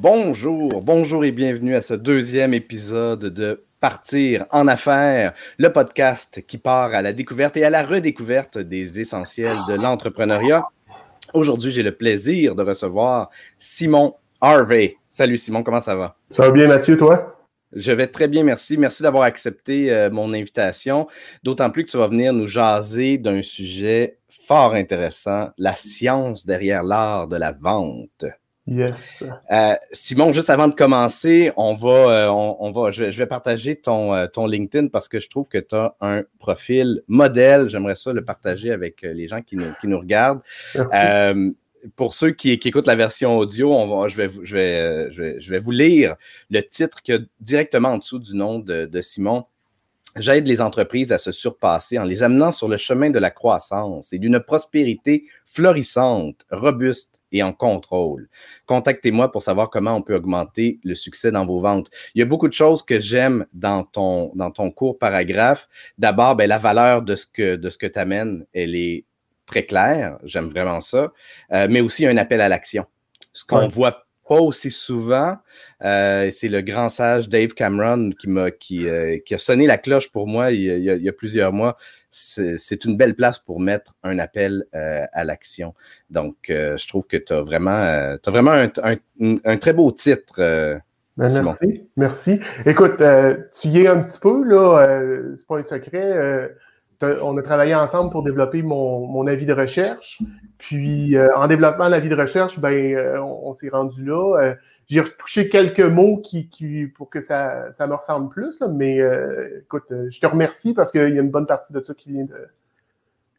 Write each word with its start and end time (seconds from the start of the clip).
Bonjour, 0.00 0.80
bonjour 0.80 1.24
et 1.24 1.32
bienvenue 1.32 1.74
à 1.74 1.82
ce 1.82 1.92
deuxième 1.92 2.54
épisode 2.54 3.24
de 3.24 3.64
Partir 3.80 4.46
en 4.52 4.68
affaires, 4.68 5.34
le 5.58 5.72
podcast 5.72 6.44
qui 6.46 6.56
part 6.56 6.94
à 6.94 7.02
la 7.02 7.12
découverte 7.12 7.56
et 7.56 7.64
à 7.64 7.70
la 7.70 7.82
redécouverte 7.82 8.58
des 8.58 9.00
essentiels 9.00 9.58
de 9.68 9.74
l'entrepreneuriat. 9.74 10.64
Aujourd'hui, 11.34 11.72
j'ai 11.72 11.82
le 11.82 11.96
plaisir 11.96 12.54
de 12.54 12.62
recevoir 12.62 13.30
Simon 13.58 14.14
Harvey. 14.40 14.94
Salut 15.10 15.36
Simon, 15.36 15.64
comment 15.64 15.80
ça 15.80 15.96
va? 15.96 16.16
Ça 16.30 16.44
va 16.44 16.52
bien 16.52 16.68
Mathieu, 16.68 16.96
toi? 16.96 17.36
Je 17.72 17.90
vais 17.90 18.06
très 18.06 18.28
bien, 18.28 18.44
merci. 18.44 18.78
Merci 18.78 19.02
d'avoir 19.02 19.24
accepté 19.24 19.92
euh, 19.92 20.10
mon 20.10 20.32
invitation, 20.32 21.08
d'autant 21.42 21.70
plus 21.70 21.84
que 21.84 21.90
tu 21.90 21.96
vas 21.96 22.06
venir 22.06 22.32
nous 22.32 22.46
jaser 22.46 23.18
d'un 23.18 23.42
sujet 23.42 24.18
fort 24.46 24.74
intéressant, 24.74 25.48
la 25.58 25.74
science 25.74 26.46
derrière 26.46 26.84
l'art 26.84 27.26
de 27.26 27.36
la 27.36 27.50
vente. 27.50 28.26
Yes. 28.70 29.24
Euh, 29.50 29.74
Simon, 29.92 30.34
juste 30.34 30.50
avant 30.50 30.68
de 30.68 30.74
commencer, 30.74 31.52
on 31.56 31.74
va, 31.74 31.88
euh, 31.88 32.28
on, 32.28 32.70
va, 32.70 32.92
je, 32.92 33.04
vais 33.04 33.26
partager 33.26 33.76
ton, 33.76 34.14
euh, 34.14 34.26
ton 34.26 34.46
LinkedIn 34.46 34.88
parce 34.88 35.08
que 35.08 35.20
je 35.20 35.30
trouve 35.30 35.48
que 35.48 35.56
tu 35.56 35.74
as 35.74 35.94
un 36.02 36.22
profil 36.38 37.02
modèle. 37.08 37.70
J'aimerais 37.70 37.94
ça 37.94 38.12
le 38.12 38.22
partager 38.22 38.70
avec 38.70 39.00
les 39.00 39.26
gens 39.26 39.40
qui 39.40 39.56
nous, 39.56 39.72
qui 39.80 39.88
nous 39.88 39.98
regardent. 39.98 40.42
pour 41.96 42.12
ceux 42.12 42.32
qui, 42.32 42.50
écoutent 42.52 42.86
la 42.86 42.96
version 42.96 43.38
audio, 43.38 43.72
on 43.72 44.02
va, 44.02 44.08
je, 44.08 44.16
vais, 44.16 44.30
je, 44.42 44.54
vais, 44.54 45.12
je, 45.40 45.50
vais, 45.50 45.58
vous 45.60 45.70
lire 45.70 46.16
le 46.50 46.60
titre 46.60 47.00
qui 47.00 47.12
est 47.12 47.22
directement 47.40 47.90
en 47.90 47.98
dessous 47.98 48.18
du 48.18 48.36
nom 48.36 48.58
de, 48.58 48.84
de 48.84 49.00
Simon. 49.00 49.46
J'aide 50.16 50.46
les 50.46 50.60
entreprises 50.60 51.12
à 51.12 51.18
se 51.18 51.32
surpasser 51.32 51.98
en 51.98 52.04
les 52.04 52.22
amenant 52.22 52.50
sur 52.50 52.68
le 52.68 52.76
chemin 52.76 53.08
de 53.08 53.18
la 53.18 53.30
croissance 53.30 54.12
et 54.12 54.18
d'une 54.18 54.40
prospérité 54.40 55.24
florissante, 55.46 56.44
robuste 56.50 57.17
et 57.32 57.42
en 57.42 57.52
contrôle. 57.52 58.28
Contactez-moi 58.66 59.30
pour 59.30 59.42
savoir 59.42 59.70
comment 59.70 59.94
on 59.94 60.02
peut 60.02 60.14
augmenter 60.14 60.80
le 60.82 60.94
succès 60.94 61.30
dans 61.30 61.46
vos 61.46 61.60
ventes. 61.60 61.90
Il 62.14 62.18
y 62.18 62.22
a 62.22 62.26
beaucoup 62.26 62.48
de 62.48 62.52
choses 62.52 62.82
que 62.82 63.00
j'aime 63.00 63.46
dans 63.52 63.84
ton, 63.84 64.32
dans 64.34 64.50
ton 64.50 64.70
court 64.70 64.98
paragraphe. 64.98 65.68
D'abord, 65.98 66.36
ben, 66.36 66.48
la 66.48 66.58
valeur 66.58 67.02
de 67.02 67.14
ce 67.14 67.26
que, 67.26 67.56
de 67.56 67.70
ce 67.70 67.78
que 67.78 67.86
tu 67.86 67.98
amènes, 67.98 68.46
elle 68.52 68.74
est 68.74 69.04
très 69.46 69.64
claire. 69.64 70.18
J'aime 70.24 70.48
vraiment 70.48 70.80
ça. 70.80 71.12
Euh, 71.52 71.66
mais 71.70 71.80
aussi 71.80 72.06
un 72.06 72.16
appel 72.16 72.40
à 72.40 72.48
l'action. 72.48 72.86
Ce 73.32 73.44
qu'on 73.44 73.68
voit 73.68 74.07
pas 74.28 74.40
aussi 74.40 74.70
souvent. 74.70 75.36
Euh, 75.82 76.30
c'est 76.30 76.48
le 76.48 76.60
grand 76.60 76.88
sage 76.88 77.28
Dave 77.28 77.54
Cameron 77.54 78.10
qui 78.10 78.28
m'a 78.28 78.50
qui, 78.50 78.88
euh, 78.88 79.18
qui, 79.24 79.34
a 79.34 79.38
sonné 79.38 79.66
la 79.66 79.78
cloche 79.78 80.10
pour 80.10 80.26
moi 80.26 80.50
il 80.50 80.60
y 80.60 80.90
a, 80.90 80.94
il 80.96 81.02
y 81.02 81.08
a 81.08 81.12
plusieurs 81.12 81.52
mois. 81.52 81.76
C'est 82.10 82.84
une 82.84 82.96
belle 82.96 83.14
place 83.14 83.38
pour 83.38 83.60
mettre 83.60 83.94
un 84.02 84.18
appel 84.18 84.64
euh, 84.74 85.04
à 85.12 85.24
l'action. 85.24 85.74
Donc, 86.10 86.36
je 86.48 86.88
trouve 86.88 87.06
que 87.06 87.16
tu 87.16 87.32
as 87.32 87.42
vraiment, 87.42 87.70
as 87.70 88.30
vraiment 88.30 88.52
un, 88.52 88.70
un, 88.82 89.36
un, 89.44 89.56
très 89.56 89.72
beau 89.72 89.92
titre. 89.92 90.34
Ben, 91.16 91.42
merci. 91.42 91.88
Merci. 91.96 92.40
Écoute, 92.66 93.02
tu 93.60 93.68
y 93.68 93.80
es 93.80 93.86
un 93.86 94.02
petit 94.02 94.18
peu, 94.18 94.42
là, 94.42 95.00
c'est 95.36 95.46
pas 95.46 95.58
un 95.58 95.62
secret 95.62 96.50
on 97.02 97.36
a 97.36 97.42
travaillé 97.42 97.74
ensemble 97.74 98.10
pour 98.10 98.22
développer 98.22 98.62
mon, 98.62 99.06
mon 99.06 99.26
avis 99.26 99.46
de 99.46 99.52
recherche. 99.52 100.20
Puis, 100.58 101.16
euh, 101.16 101.28
en 101.36 101.46
développant 101.46 101.88
l'avis 101.88 102.08
de 102.08 102.16
recherche, 102.16 102.58
ben, 102.58 102.94
euh, 102.94 103.20
on, 103.20 103.54
s'est 103.54 103.68
rendu 103.68 104.04
là. 104.04 104.38
Euh, 104.38 104.54
j'ai 104.88 105.00
retouché 105.00 105.48
quelques 105.48 105.80
mots 105.80 106.18
qui, 106.18 106.48
qui, 106.48 106.86
pour 106.86 107.10
que 107.10 107.20
ça, 107.20 107.72
ça 107.74 107.86
me 107.86 107.94
ressemble 107.94 108.30
plus. 108.30 108.58
Là, 108.60 108.68
mais 108.68 108.98
écoute, 109.60 109.84
je 109.90 110.18
te 110.18 110.26
remercie 110.26 110.72
parce 110.72 110.90
qu'il 110.90 111.02
y 111.02 111.18
a 111.18 111.20
une 111.20 111.30
bonne 111.30 111.46
partie 111.46 111.74
de 111.74 111.80
ça 111.80 111.92
qui 111.92 112.10
vient 112.10 112.24
de, 112.24 112.48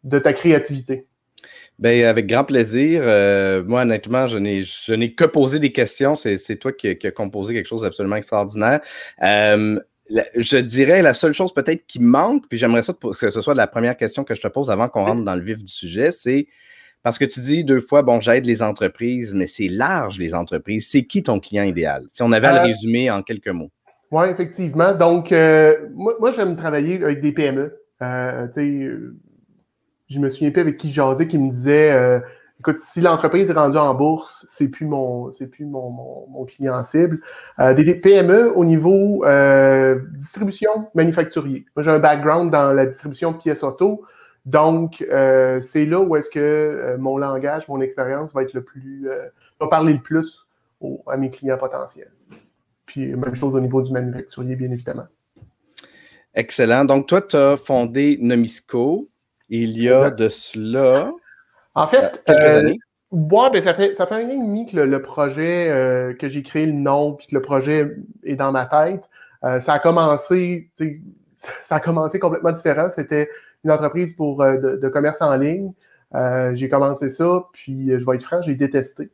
de 0.04 0.20
ta 0.20 0.34
créativité. 0.34 1.08
Ben, 1.80 2.06
avec 2.06 2.28
grand 2.28 2.44
plaisir. 2.44 3.02
moi, 3.66 3.82
honnêtement, 3.82 4.28
je 4.28 4.38
n'ai, 4.38 5.16
que 5.16 5.26
posé 5.26 5.58
des 5.58 5.72
questions. 5.72 6.14
C'est, 6.14 6.38
toi 6.58 6.72
qui 6.72 6.88
as 6.88 7.12
composé 7.12 7.56
quelque 7.56 7.68
chose 7.68 7.82
d'absolument 7.82 8.18
extraordinaire 8.18 8.82
je 10.10 10.58
dirais 10.58 11.02
la 11.02 11.14
seule 11.14 11.34
chose 11.34 11.54
peut-être 11.54 11.86
qui 11.86 12.00
manque, 12.00 12.48
puis 12.50 12.58
j'aimerais 12.58 12.82
ça 12.82 12.94
que 12.94 13.30
ce 13.30 13.42
soit 13.42 13.54
la 13.54 13.68
première 13.68 13.98
question 13.98 14.24
que 14.24 14.36
je 14.36 14.42
te 14.42 14.48
pose 14.48 14.72
avant 14.72 14.88
qu'on 14.88 15.06
rentre 15.06 15.24
dans 15.24 15.36
le 15.36 15.42
vif 15.42 15.58
du 15.58 15.72
sujet, 15.72 16.12
c'est 16.12 16.48
parce 17.04 17.18
que 17.18 17.26
tu 17.26 17.40
dis 17.40 17.64
deux 17.64 17.80
fois, 17.80 18.02
bon, 18.02 18.20
j'aide 18.20 18.46
les 18.46 18.62
entreprises, 18.62 19.34
mais 19.34 19.48
c'est 19.48 19.70
large 19.70 20.20
les 20.20 20.34
entreprises. 20.34 20.90
C'est 20.90 21.04
qui 21.04 21.24
ton 21.24 21.40
client 21.40 21.64
idéal? 21.64 22.06
Si 22.12 22.22
on 22.24 22.32
avait 22.32 22.48
à 22.48 22.54
le 22.54 22.60
euh, 22.60 22.64
résumer 22.64 23.10
en 23.10 23.24
quelques 23.24 23.48
mots. 23.48 23.72
Oui, 24.12 24.26
effectivement. 24.30 24.94
Donc, 24.94 25.32
euh, 25.32 25.76
moi, 25.94 26.32
j'aime 26.32 26.58
travailler 26.58 27.02
avec 27.02 27.22
des 27.22 27.32
PME. 27.32 27.74
Euh, 28.02 28.48
je 30.10 30.20
me 30.20 30.30
souviens 30.30 30.52
plus 30.52 30.62
avec 30.62 30.78
qui 30.78 30.92
j'asais 30.92 31.28
qui 31.28 31.38
me 31.38 31.52
disait 31.52 32.22
écoute, 32.60 32.78
si 32.78 33.02
l'entreprise 33.02 33.50
est 33.50 33.54
rendue 33.54 33.78
en 33.78 33.94
bourse, 33.94 34.46
c'est 34.50 34.68
plus 34.68 34.86
mon, 34.86 35.32
c'est 35.32 35.48
plus 35.48 35.66
mon, 35.66 35.90
mon, 36.30 36.46
client 36.46 36.84
cible. 36.84 37.22
Euh, 37.60 37.74
des, 37.74 37.96
PME 37.96 38.52
au 38.56 38.66
niveau 38.66 39.24
euh, 39.26 40.00
distribution 40.16 40.90
manufacturier. 40.94 41.66
Moi, 41.76 41.84
j'ai 41.84 41.92
un 41.92 42.00
background 42.00 42.52
dans 42.52 42.74
la 42.74 42.86
distribution 42.86 43.32
de 43.32 43.38
pièces 43.38 43.64
auto. 43.64 44.04
Donc, 44.46 45.06
euh, 45.10 45.62
c'est 45.62 45.86
là 45.86 46.00
où 46.00 46.16
est-ce 46.16 46.30
que 46.30 46.96
mon 46.98 47.18
langage, 47.18 47.68
mon 47.68 47.82
expérience 47.82 48.34
va 48.34 48.44
être 48.44 48.54
le 48.54 48.64
plus, 48.64 49.08
va 49.60 49.68
parler 49.68 49.94
le 49.94 50.02
plus 50.02 50.48
à 51.08 51.18
mes 51.18 51.30
clients 51.30 51.58
potentiels. 51.58 52.12
Puis, 52.86 53.16
même 53.16 53.36
chose 53.36 53.54
au 53.54 53.60
niveau 53.60 53.82
du 53.82 53.92
manufacturier, 53.92 54.56
bien 54.56 54.72
évidemment. 54.72 55.08
Excellent. 56.34 56.86
Donc, 56.86 57.08
toi, 57.08 57.22
tu 57.22 57.36
as 57.36 57.58
fondé 57.58 58.18
Nomisco 58.22 59.10
il 59.50 59.82
y 59.82 59.90
a 59.90 60.12
de 60.12 60.30
cela 60.30 61.12
en 61.76 61.88
fait, 61.88 62.22
euh, 62.30 62.74
ben, 63.12 63.62
ça 63.62 63.74
fait 63.74 63.96
ça 63.96 64.06
fait 64.08 64.16
un 64.16 64.26
an 64.26 64.30
et 64.30 64.38
demi 64.38 64.66
que 64.66 64.78
le, 64.78 65.02
projet, 65.02 65.70
euh, 65.70 66.14
que 66.14 66.28
j'ai 66.30 66.44
créé 66.44 66.66
le 66.66 66.74
nom, 66.74 67.14
puis 67.14 67.28
que 67.28 67.36
le 67.36 67.42
projet 67.42 67.96
est 68.24 68.36
dans 68.36 68.52
ma 68.52 68.66
tête. 68.66 69.04
Euh, 69.44 69.62
ça 69.62 69.74
a 69.74 69.80
commencé, 69.80 70.70
ça 71.64 71.76
a 71.76 71.80
commencé 71.80 72.20
complètement 72.20 72.52
différent. 72.52 72.90
C'était 72.92 73.30
une 73.64 73.72
entreprise 73.72 74.14
pour 74.14 74.44
de, 74.44 74.90
commerce 74.90 75.22
en 75.22 75.36
ligne. 75.36 75.72
j'ai 76.54 76.70
commencé 76.70 77.10
ça, 77.10 77.44
puis 77.54 77.92
je 77.98 78.06
vais 78.06 78.16
être 78.16 78.24
franc, 78.24 78.42
j'ai 78.42 78.56
détesté. 78.56 79.10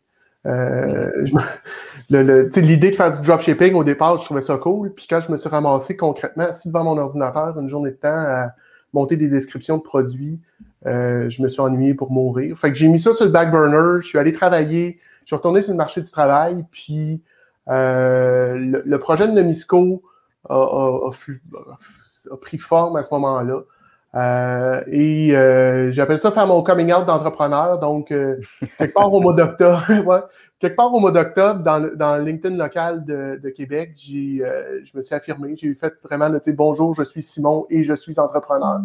L'idée 2.10 2.92
de 2.92 2.96
faire 2.96 3.20
du 3.20 3.26
dropshipping 3.26 3.74
au 3.74 3.84
départ, 3.84 4.20
je 4.20 4.26
trouvais 4.26 4.42
ça 4.42 4.58
cool. 4.58 4.94
Puis 4.94 5.08
quand 5.10 5.20
je 5.20 5.32
me 5.32 5.38
suis 5.38 5.50
ramassé 5.50 5.98
concrètement 5.98 6.44
assis 6.44 6.68
devant 6.68 6.84
mon 6.84 6.98
ordinateur 7.00 7.58
une 7.60 7.68
journée 7.68 7.90
de 7.90 7.96
temps 7.96 8.10
à 8.10 8.52
monter 8.94 9.18
des 9.18 9.28
descriptions 9.28 9.78
de 9.78 9.82
produits, 9.82 10.40
euh, 10.86 11.30
je 11.30 11.42
me 11.42 11.48
suis 11.48 11.62
ennuyé 11.62 11.94
pour 11.94 12.12
mourir. 12.12 12.58
Fait 12.58 12.70
que 12.70 12.76
j'ai 12.76 12.88
mis 12.88 13.00
ça 13.00 13.14
sur 13.14 13.26
le 13.26 13.32
back 13.32 13.52
burner. 13.52 14.02
Je 14.02 14.08
suis 14.08 14.20
allé 14.20 14.34
travailler. 14.34 15.00
Je 15.22 15.28
suis 15.28 15.36
retourné 15.36 15.62
sur 15.62 15.72
le 15.72 15.78
marché 15.78 16.02
du 16.02 16.10
travail. 16.10 16.66
Puis 16.72 17.22
euh, 17.70 18.82
le, 18.86 19.00
projet 19.00 19.28
de 19.28 19.34
Nemisco 19.34 20.04
a, 20.48 21.10
pris 22.42 22.58
forme 22.58 22.98
à 22.98 23.04
ce 23.04 23.14
moment-là. 23.14 23.62
Euh, 24.16 24.82
et 24.88 25.32
j'appelle 25.92 26.20
ça 26.20 26.32
faire 26.32 26.48
mon 26.48 26.64
coming 26.64 26.94
out 26.94 27.06
d'entrepreneur. 27.06 27.80
Donc, 27.80 28.08
quelque 28.78 28.94
part 28.94 29.14
au 29.14 29.20
mois 29.20 29.34
d'octobre, 29.34 29.84
ouais, 30.06 30.22
quelque 30.60 30.76
part 30.76 30.94
au 30.94 31.00
mois 31.00 31.12
d'octobre, 31.12 31.62
dans, 31.64 31.80
dans 31.96 32.18
LinkedIn 32.18 32.56
local 32.56 33.06
de, 33.06 33.40
de 33.42 33.50
Québec, 33.50 33.94
j'ai, 33.98 34.40
euh, 34.42 34.82
je 34.84 34.98
me 34.98 35.04
suis 35.04 35.14
affirmé. 35.14 35.56
J'ai 35.56 35.74
fait 35.76 35.94
vraiment 36.04 36.30
le 36.30 36.40
bonjour, 36.54 36.94
je 36.94 37.04
suis 37.04 37.22
Simon 37.22 37.66
et 37.70 37.84
je 37.84 37.94
suis 37.94 38.20
entrepreneur. 38.20 38.80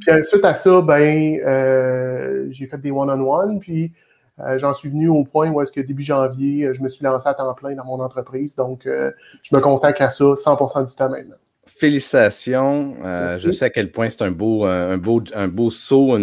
Puis 0.00 0.24
suite 0.24 0.44
à 0.44 0.54
ça, 0.54 0.80
ben, 0.80 1.38
euh, 1.44 2.46
j'ai 2.50 2.66
fait 2.66 2.78
des 2.78 2.90
one-on-one. 2.90 3.60
puis 3.60 3.92
euh, 4.40 4.58
j'en 4.58 4.72
suis 4.72 4.88
venu 4.88 5.08
au 5.08 5.24
point 5.24 5.50
où 5.50 5.60
est-ce 5.60 5.72
que 5.72 5.80
début 5.80 6.02
janvier, 6.02 6.72
je 6.72 6.82
me 6.82 6.88
suis 6.88 7.04
lancé 7.04 7.28
à 7.28 7.34
temps 7.34 7.52
plein 7.54 7.74
dans 7.74 7.84
mon 7.84 8.00
entreprise. 8.00 8.56
Donc, 8.56 8.82
je 8.84 9.56
me 9.56 9.60
consacre 9.60 10.02
à 10.02 10.10
ça 10.10 10.24
100% 10.24 10.88
du 10.88 10.94
temps 10.94 11.10
maintenant. 11.10 11.36
Félicitations. 11.82 12.96
je 13.36 13.50
sais 13.50 13.64
à 13.64 13.70
quel 13.70 13.90
point 13.90 14.08
c'est 14.08 14.22
un 14.22 14.30
beau, 14.30 14.64
un 14.64 14.98
beau, 14.98 15.22
un 15.34 15.48
beau 15.48 15.70
saut. 15.70 16.16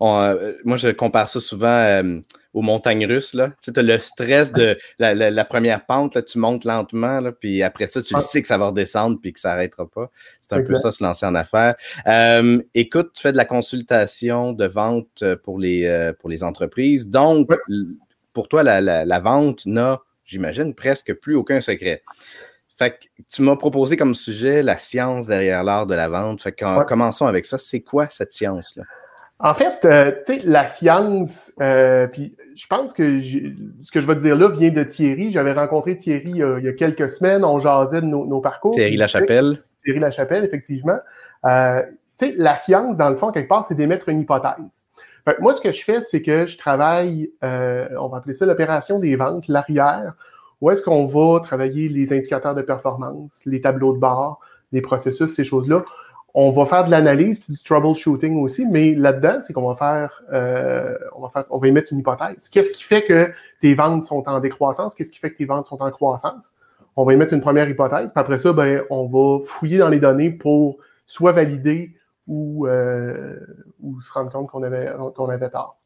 moi, 0.00 0.76
je 0.76 0.90
compare 0.90 1.28
ça 1.28 1.40
souvent 1.40 2.02
aux 2.54 2.62
montagnes 2.62 3.06
russes. 3.06 3.34
Là. 3.34 3.50
Tu 3.62 3.72
as 3.74 3.82
le 3.82 3.98
stress 3.98 4.52
de 4.52 4.76
la, 4.98 5.44
première 5.44 5.86
pente, 5.86 6.14
là, 6.14 6.22
tu 6.22 6.38
montes 6.38 6.64
lentement, 6.64 7.20
là, 7.20 7.32
puis 7.32 7.62
après 7.62 7.86
ça, 7.86 8.02
tu 8.02 8.14
le 8.14 8.20
sais 8.20 8.42
que 8.42 8.48
ça 8.48 8.58
va 8.58 8.66
redescendre 8.66 9.18
puis 9.20 9.32
que 9.32 9.40
ça 9.40 9.50
n'arrêtera 9.50 9.88
pas. 9.88 10.10
C'est 10.40 10.54
un 10.54 10.62
peu 10.62 10.74
ça, 10.74 10.90
se 10.90 11.02
lancer 11.02 11.26
en 11.26 11.34
affaires. 11.34 11.74
Euh, 12.06 12.60
écoute, 12.74 13.12
tu 13.14 13.22
fais 13.22 13.32
de 13.32 13.36
la 13.36 13.44
consultation 13.44 14.52
de 14.52 14.66
vente 14.66 15.24
pour 15.42 15.58
les, 15.58 15.86
euh, 15.86 16.12
pour 16.12 16.28
les 16.28 16.42
entreprises. 16.42 17.08
Donc, 17.08 17.48
pour 18.32 18.48
toi, 18.48 18.62
la, 18.62 19.20
vente 19.20 19.66
n'a, 19.66 20.00
j'imagine, 20.24 20.74
presque 20.74 21.14
plus 21.14 21.36
aucun 21.36 21.60
secret. 21.60 22.02
Fait 22.78 22.90
que 22.90 23.22
tu 23.32 23.42
m'as 23.42 23.56
proposé 23.56 23.96
comme 23.96 24.14
sujet 24.14 24.62
la 24.62 24.78
science 24.78 25.26
derrière 25.26 25.62
l'art 25.62 25.86
de 25.86 25.94
la 25.94 26.08
vente. 26.08 26.42
Fait 26.42 26.52
que 26.52 26.84
commençons 26.84 27.26
avec 27.26 27.46
ça. 27.46 27.58
C'est 27.58 27.80
quoi 27.80 28.08
cette 28.10 28.32
science-là? 28.32 28.84
En 29.44 29.54
fait, 29.54 29.84
euh, 29.84 30.12
tu 30.24 30.36
sais, 30.36 30.42
la 30.44 30.68
science, 30.68 31.52
euh, 31.60 32.06
puis 32.06 32.36
je 32.54 32.64
pense 32.68 32.92
que 32.92 33.20
ce 33.20 33.90
que 33.90 34.00
je 34.00 34.06
vais 34.06 34.14
te 34.14 34.20
dire 34.20 34.36
là 34.36 34.48
vient 34.48 34.70
de 34.70 34.84
Thierry. 34.84 35.32
J'avais 35.32 35.52
rencontré 35.52 35.96
Thierry 35.96 36.30
il 36.30 36.64
y 36.64 36.68
a 36.68 36.72
quelques 36.72 37.10
semaines, 37.10 37.44
on 37.44 37.58
jasait 37.58 38.02
de 38.02 38.06
nos, 38.06 38.40
parcours. 38.40 38.72
Thierry 38.72 38.96
Lachapelle. 38.96 39.64
Thierry 39.82 39.98
Lachapelle, 39.98 40.44
effectivement. 40.44 40.98
Euh, 41.44 41.82
tu 42.20 42.26
sais, 42.26 42.34
la 42.36 42.56
science, 42.56 42.96
dans 42.96 43.10
le 43.10 43.16
fond, 43.16 43.32
quelque 43.32 43.48
part, 43.48 43.66
c'est 43.66 43.74
d'émettre 43.74 44.08
une 44.08 44.20
hypothèse. 44.20 44.86
moi, 45.40 45.52
ce 45.54 45.60
que 45.60 45.72
je 45.72 45.82
fais, 45.82 46.00
c'est 46.02 46.22
que 46.22 46.46
je 46.46 46.56
travaille, 46.56 47.32
on 47.42 48.08
va 48.08 48.18
appeler 48.18 48.34
ça 48.34 48.46
l'opération 48.46 49.00
des 49.00 49.16
ventes, 49.16 49.48
l'arrière, 49.48 50.14
où 50.62 50.70
est-ce 50.70 50.80
qu'on 50.80 51.06
va 51.06 51.40
travailler 51.40 51.88
les 51.88 52.12
indicateurs 52.12 52.54
de 52.54 52.62
performance, 52.62 53.32
les 53.44 53.60
tableaux 53.60 53.92
de 53.92 53.98
bord, 53.98 54.40
les 54.70 54.80
processus, 54.80 55.34
ces 55.34 55.42
choses-là? 55.42 55.84
On 56.34 56.52
va 56.52 56.64
faire 56.64 56.84
de 56.84 56.90
l'analyse 56.90 57.40
puis 57.40 57.52
du 57.52 57.62
troubleshooting 57.62 58.40
aussi, 58.40 58.64
mais 58.64 58.94
là-dedans, 58.94 59.40
c'est 59.42 59.52
qu'on 59.52 59.68
va 59.68 59.76
faire, 59.76 60.22
euh, 60.32 60.96
on 61.14 61.22
va 61.22 61.28
faire, 61.30 61.44
on 61.50 61.58
va 61.58 61.66
émettre 61.66 61.92
une 61.92 61.98
hypothèse. 61.98 62.48
Qu'est-ce 62.48 62.70
qui 62.70 62.84
fait 62.84 63.02
que 63.02 63.30
tes 63.60 63.74
ventes 63.74 64.04
sont 64.04 64.22
en 64.28 64.38
décroissance? 64.38 64.94
Qu'est-ce 64.94 65.10
qui 65.10 65.18
fait 65.18 65.32
que 65.32 65.36
tes 65.36 65.46
ventes 65.46 65.66
sont 65.66 65.82
en 65.82 65.90
croissance? 65.90 66.52
On 66.94 67.04
va 67.04 67.12
émettre 67.12 67.34
une 67.34 67.40
première 67.40 67.68
hypothèse, 67.68 68.12
puis 68.12 68.20
après 68.20 68.38
ça, 68.38 68.52
ben, 68.52 68.82
on 68.88 69.08
va 69.08 69.44
fouiller 69.44 69.78
dans 69.78 69.88
les 69.88 69.98
données 69.98 70.30
pour 70.30 70.78
soit 71.06 71.32
valider 71.32 71.96
ou, 72.28 72.68
euh, 72.68 73.36
ou 73.82 74.00
se 74.00 74.12
rendre 74.12 74.30
compte 74.30 74.48
qu'on 74.48 74.62
avait, 74.62 74.92
qu'on 75.16 75.28
avait 75.28 75.50
tort. 75.50 75.81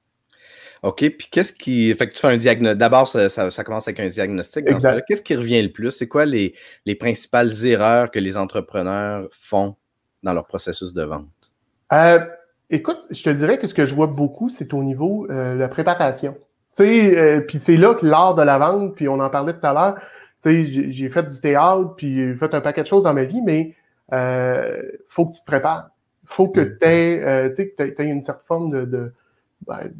OK, 0.82 0.98
puis 0.98 1.28
qu'est-ce 1.30 1.52
qui. 1.52 1.94
Fait 1.94 2.08
que 2.08 2.14
tu 2.14 2.20
fais 2.20 2.28
un 2.28 2.36
diagnostic. 2.36 2.78
D'abord, 2.78 3.08
ça, 3.08 3.28
ça, 3.28 3.64
commence 3.64 3.88
avec 3.88 4.00
un 4.00 4.08
diagnostic. 4.08 4.66
Qu'est-ce 5.08 5.22
qui 5.22 5.34
revient 5.34 5.62
le 5.62 5.72
plus? 5.72 5.90
C'est 5.90 6.08
quoi 6.08 6.26
les, 6.26 6.54
les, 6.84 6.94
principales 6.94 7.52
erreurs 7.64 8.10
que 8.10 8.18
les 8.18 8.36
entrepreneurs 8.36 9.28
font 9.32 9.76
dans 10.22 10.32
leur 10.32 10.46
processus 10.46 10.92
de 10.92 11.02
vente? 11.02 11.26
Euh, 11.92 12.20
écoute, 12.70 12.98
je 13.10 13.22
te 13.22 13.30
dirais 13.30 13.58
que 13.58 13.66
ce 13.66 13.74
que 13.74 13.86
je 13.86 13.94
vois 13.94 14.06
beaucoup, 14.06 14.48
c'est 14.48 14.74
au 14.74 14.82
niveau 14.82 15.26
euh, 15.30 15.54
de 15.54 15.58
la 15.58 15.68
préparation. 15.68 16.36
Tu 16.76 16.84
sais, 16.84 17.18
euh, 17.18 17.40
puis 17.40 17.58
c'est 17.58 17.76
là 17.76 17.94
que 17.94 18.04
l'art 18.04 18.34
de 18.34 18.42
la 18.42 18.58
vente, 18.58 18.94
puis 18.94 19.08
on 19.08 19.18
en 19.20 19.30
parlait 19.30 19.54
tout 19.54 19.66
à 19.66 19.72
l'heure, 19.72 19.98
tu 20.42 20.66
sais, 20.66 20.90
j'ai 20.92 21.08
fait 21.08 21.28
du 21.28 21.40
théâtre, 21.40 21.94
puis 21.96 22.14
j'ai 22.14 22.34
fait 22.34 22.52
un 22.54 22.60
paquet 22.60 22.82
de 22.82 22.86
choses 22.86 23.04
dans 23.04 23.14
ma 23.14 23.24
vie, 23.24 23.40
mais 23.40 23.74
euh, 24.12 24.82
faut 25.08 25.26
que 25.26 25.34
tu 25.34 25.40
te 25.40 25.46
prépares. 25.46 25.90
faut 26.26 26.48
que 26.48 26.60
mm. 26.60 26.78
tu 26.80 26.86
aies, 26.86 27.92
aies, 27.98 28.04
une 28.04 28.22
certaine 28.22 28.46
forme 28.46 28.70
de 28.70 28.84
ben, 28.84 29.12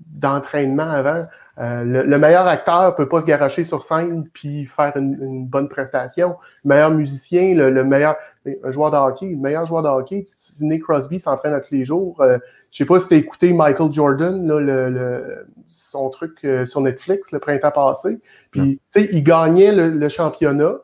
d'entraînement 0.09 0.89
avant. 0.89 1.27
Euh, 1.59 1.85
le, 1.85 2.19
meilleur 2.19 2.47
acteur 2.47 2.95
peut 2.97 3.09
pas 3.09 3.23
se 3.23 3.27
garocher 3.27 3.65
sur 3.65 3.83
scène 3.83 4.29
puis 4.33 4.67
faire 4.67 4.95
une, 4.97 5.47
bonne 5.47 5.69
prestation. 5.69 6.37
Le 6.65 6.69
meilleur 6.69 6.91
musicien, 6.91 7.55
le, 7.55 7.83
meilleur 7.83 8.17
un 8.63 8.71
joueur 8.71 8.91
de 8.91 8.97
hockey, 8.97 9.31
le 9.31 9.39
meilleur 9.39 9.65
joueur 9.65 9.83
de 9.83 9.89
hockey, 9.89 10.27
Nick 10.61 10.83
Crosby 10.83 11.19
s'entraîne 11.19 11.55
à 11.55 11.61
tous 11.61 11.75
les 11.75 11.85
jours. 11.85 12.21
Euh, 12.21 12.39
je 12.71 12.79
sais 12.79 12.85
pas 12.85 13.01
si 13.01 13.09
tu 13.09 13.15
as 13.15 13.17
écouté 13.17 13.53
Michael 13.53 13.91
Jordan, 13.91 14.47
le, 14.47 15.47
son 15.67 16.11
truc 16.11 16.39
euh, 16.45 16.67
sur 16.67 16.83
Netflix 16.83 17.33
le 17.33 17.39
printemps 17.39 17.71
passé. 17.71 18.19
Puis, 18.51 18.81
tu 18.93 19.01
sais, 19.01 19.09
il 19.13 19.25
gagnait 19.25 19.73
le, 19.73 20.09
championnat. 20.11 20.75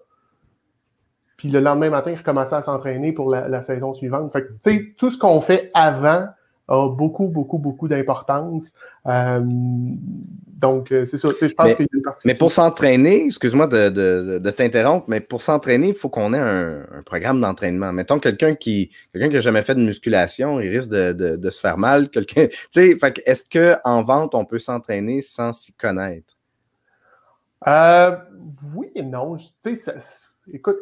Puis 1.37 1.51
le 1.51 1.61
lendemain 1.61 1.91
matin, 1.91 2.13
il 2.13 2.17
recommençait 2.17 2.55
à 2.55 2.63
s'entraîner 2.63 3.13
pour 3.13 3.29
la, 3.29 3.47
la, 3.47 3.63
saison 3.63 3.93
suivante. 3.95 4.33
Fait 4.33 4.43
que, 4.43 4.49
tu 4.49 4.59
sais, 4.63 4.95
tout 4.97 5.11
ce 5.11 5.19
qu'on 5.19 5.41
fait 5.41 5.71
avant 5.75 6.29
a 6.69 6.89
beaucoup, 6.89 7.29
beaucoup, 7.29 7.59
beaucoup 7.59 7.89
d'importance. 7.89 8.73
Euh, 9.07 9.41
donc, 9.43 10.93
euh, 10.93 11.05
c'est 11.05 11.19
ça. 11.19 11.31
Je 11.39 11.55
pense 11.55 11.79
mais, 11.79 11.87
une 11.93 12.03
partie. 12.03 12.27
Mais 12.27 12.35
pour 12.35 12.53
s'entraîner, 12.53 13.27
excuse-moi 13.27 13.67
de, 13.67 14.51
t'interrompre, 14.51 15.07
mais 15.09 15.21
pour 15.21 15.43
s'entraîner, 15.43 15.89
il 15.89 15.95
faut 15.95 16.09
qu'on 16.09 16.33
ait 16.35 16.39
un, 16.39 16.85
programme 17.05 17.41
d'entraînement. 17.41 17.93
Mettons 17.93 18.19
quelqu'un 18.21 18.55
qui 18.55 18.91
quelqu'un 19.13 19.29
qui 19.29 19.35
n'a 19.35 19.41
jamais 19.41 19.63
fait 19.63 19.75
de 19.75 19.81
musculation, 19.81 20.61
il 20.61 20.69
risque 20.69 20.91
de, 20.91 21.51
se 21.51 21.61
faire 21.61 21.79
mal. 21.79 22.09
Quelqu'un, 22.11 22.49
est-ce 22.77 23.45
qu'en 23.51 24.03
vente, 24.05 24.35
on 24.35 24.45
peut 24.45 24.61
s'entraîner 24.61 25.21
sans 25.21 25.53
s'y 25.53 25.73
connaître? 25.75 26.37
Euh, 27.67 28.17
oui 28.75 28.91
et 28.95 29.03
non. 29.03 29.37
écoute, 30.53 30.79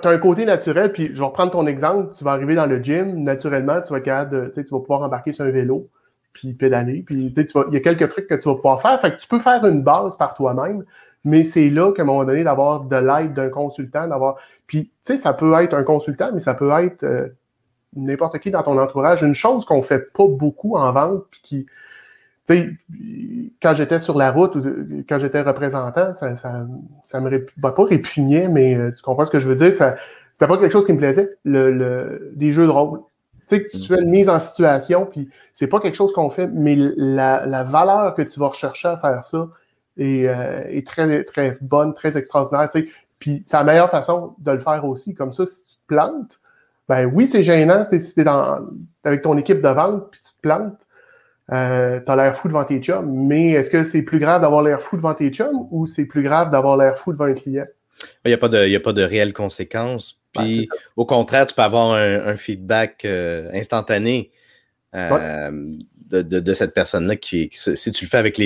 tu 0.00 0.08
as, 0.08 0.10
un 0.10 0.18
côté 0.18 0.44
naturel, 0.44 0.92
puis 0.92 1.08
je 1.08 1.18
vais 1.18 1.24
reprendre 1.24 1.50
ton 1.50 1.66
exemple. 1.66 2.14
Tu 2.16 2.22
vas 2.24 2.32
arriver 2.32 2.54
dans 2.54 2.66
le 2.66 2.82
gym, 2.82 3.22
naturellement, 3.22 3.80
tu 3.82 3.92
vas, 3.92 4.00
capable 4.00 4.52
tu 4.52 4.62
vas 4.62 4.80
pouvoir 4.80 5.02
embarquer 5.02 5.32
sur 5.32 5.44
un 5.44 5.50
vélo, 5.50 5.88
puis 6.32 6.52
pédaler. 6.52 7.02
Puis 7.04 7.32
tu 7.32 7.46
il 7.68 7.74
y 7.74 7.76
a 7.76 7.80
quelques 7.80 8.08
trucs 8.08 8.28
que 8.28 8.34
tu 8.34 8.48
vas 8.48 8.54
pouvoir 8.54 8.80
faire. 8.80 9.00
Fait 9.00 9.12
que 9.12 9.20
tu 9.20 9.26
peux 9.26 9.40
faire 9.40 9.64
une 9.64 9.82
base 9.82 10.16
par 10.16 10.34
toi-même, 10.34 10.84
mais 11.24 11.42
c'est 11.42 11.68
là 11.68 11.92
qu'à 11.92 12.02
un 12.02 12.04
moment 12.04 12.24
donné, 12.24 12.44
d'avoir 12.44 12.84
de 12.84 12.96
l'aide 12.96 13.34
d'un 13.34 13.50
consultant, 13.50 14.06
d'avoir. 14.06 14.36
Puis, 14.66 14.84
tu 14.84 14.92
sais, 15.02 15.16
ça 15.16 15.32
peut 15.32 15.52
être 15.60 15.74
un 15.74 15.84
consultant, 15.84 16.30
mais 16.32 16.40
ça 16.40 16.54
peut 16.54 16.70
être 16.70 17.02
euh, 17.02 17.28
n'importe 17.96 18.38
qui 18.38 18.50
dans 18.50 18.62
ton 18.62 18.78
entourage. 18.78 19.22
Une 19.22 19.34
chose 19.34 19.64
qu'on 19.64 19.82
fait 19.82 20.12
pas 20.12 20.26
beaucoup 20.28 20.76
en 20.76 20.92
vente, 20.92 21.24
puis 21.30 21.40
qui 21.42 21.66
quand 23.60 23.74
j'étais 23.74 23.98
sur 23.98 24.16
la 24.16 24.32
route 24.32 24.56
ou 24.56 24.62
quand 25.08 25.18
j'étais 25.18 25.42
représentant, 25.42 26.14
ça, 26.14 26.36
ça, 26.36 26.66
ça 27.04 27.20
me 27.20 27.46
bah, 27.56 27.72
pas 27.72 27.84
répugnait, 27.84 28.48
mais 28.48 28.74
euh, 28.74 28.92
tu 28.92 29.02
comprends 29.02 29.24
ce 29.24 29.30
que 29.30 29.38
je 29.38 29.48
veux 29.48 29.56
dire? 29.56 29.74
Ça, 29.74 29.96
c'était 30.32 30.46
pas 30.46 30.58
quelque 30.58 30.72
chose 30.72 30.86
qui 30.86 30.92
me 30.92 30.98
plaisait, 30.98 31.36
le, 31.44 31.70
le, 31.70 32.32
des 32.34 32.52
jeux 32.52 32.66
de 32.66 32.70
rôle. 32.70 33.00
Tu 33.48 33.56
sais, 33.56 33.66
tu 33.66 33.86
fais 33.86 34.00
une 34.00 34.10
mise 34.10 34.28
en 34.28 34.40
situation, 34.40 35.06
puis 35.06 35.28
c'est 35.54 35.66
pas 35.66 35.80
quelque 35.80 35.94
chose 35.94 36.12
qu'on 36.12 36.30
fait, 36.30 36.48
mais 36.48 36.76
la, 36.76 37.46
la, 37.46 37.64
valeur 37.64 38.14
que 38.14 38.22
tu 38.22 38.40
vas 38.40 38.48
rechercher 38.48 38.88
à 38.88 38.96
faire 38.96 39.22
ça 39.22 39.48
est, 39.96 40.26
euh, 40.26 40.64
est 40.68 40.86
très, 40.86 41.24
très 41.24 41.58
bonne, 41.60 41.94
très 41.94 42.16
extraordinaire. 42.16 42.68
Tu 42.68 42.82
sais. 42.82 42.88
Puis 43.18 43.42
c'est 43.44 43.56
la 43.56 43.64
meilleure 43.64 43.90
façon 43.90 44.34
de 44.38 44.50
le 44.50 44.58
faire 44.58 44.84
aussi. 44.84 45.14
Comme 45.14 45.32
ça, 45.32 45.46
si 45.46 45.64
tu 45.64 45.74
te 45.76 45.86
plantes, 45.86 46.40
ben 46.88 47.06
oui, 47.06 47.26
c'est 47.26 47.42
gênant 47.42 47.86
si 47.88 48.14
t'es 48.14 48.24
dans, 48.24 48.66
avec 49.04 49.22
ton 49.22 49.38
équipe 49.38 49.60
de 49.60 49.68
vente, 49.68 50.10
puis 50.10 50.20
tu 50.24 50.32
te 50.34 50.40
plantes, 50.40 50.78
euh, 51.50 52.00
t'as 52.06 52.16
l'air 52.16 52.36
fou 52.36 52.48
devant 52.48 52.64
tes 52.64 52.80
chums, 52.80 53.10
mais 53.10 53.50
est-ce 53.50 53.68
que 53.68 53.84
c'est 53.84 54.02
plus 54.02 54.18
grave 54.18 54.42
d'avoir 54.42 54.62
l'air 54.62 54.80
fou 54.80 54.96
devant 54.96 55.14
tes 55.14 55.30
chums 55.30 55.66
ou 55.70 55.86
c'est 55.86 56.04
plus 56.04 56.22
grave 56.22 56.50
d'avoir 56.50 56.76
l'air 56.76 56.96
fou 56.96 57.12
devant 57.12 57.24
un 57.24 57.34
client? 57.34 57.66
Il 58.24 58.28
n'y 58.28 58.34
a, 58.34 58.38
pas 58.38 58.48
de, 58.48 58.74
a 58.74 58.80
pas 58.80 58.92
de 58.92 59.02
réelles 59.02 59.32
conséquences. 59.32 60.20
Puis, 60.32 60.68
au 60.96 61.04
contraire, 61.04 61.46
tu 61.46 61.54
peux 61.54 61.62
avoir 61.62 61.92
un, 61.92 62.36
feedback 62.36 63.04
euh, 63.04 63.50
instantané 63.52 64.30
euh, 64.94 65.50
de, 66.10 66.54
cette 66.54 66.74
personne-là. 66.74 67.16
Qui, 67.16 67.50
si 67.52 67.92
tu 67.92 68.06
le 68.06 68.08
fais 68.08 68.16
avec 68.16 68.40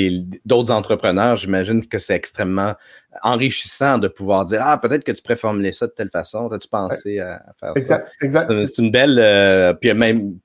d'autres 0.45 0.73
entrepreneurs, 0.73 1.37
j'imagine 1.37 1.87
que 1.87 1.99
c'est 1.99 2.15
extrêmement 2.15 2.75
enrichissant 3.23 3.99
de 3.99 4.09
pouvoir 4.09 4.47
dire 4.47 4.61
Ah, 4.63 4.79
peut-être 4.79 5.05
que 5.05 5.13
tu 5.13 5.37
formuler 5.37 5.73
ça 5.73 5.87
de 5.87 5.93
telle 5.93 6.11
façon. 6.11 6.49
As-tu 6.49 6.69
pensé 6.69 7.21
à, 7.21 7.41
faire 7.61 7.73
ça? 7.79 8.05
Exact. 8.21 8.53
C'est 8.67 8.79
une 8.83 8.91
belle. 8.91 9.79
puis 9.81 9.95
même 9.95 10.39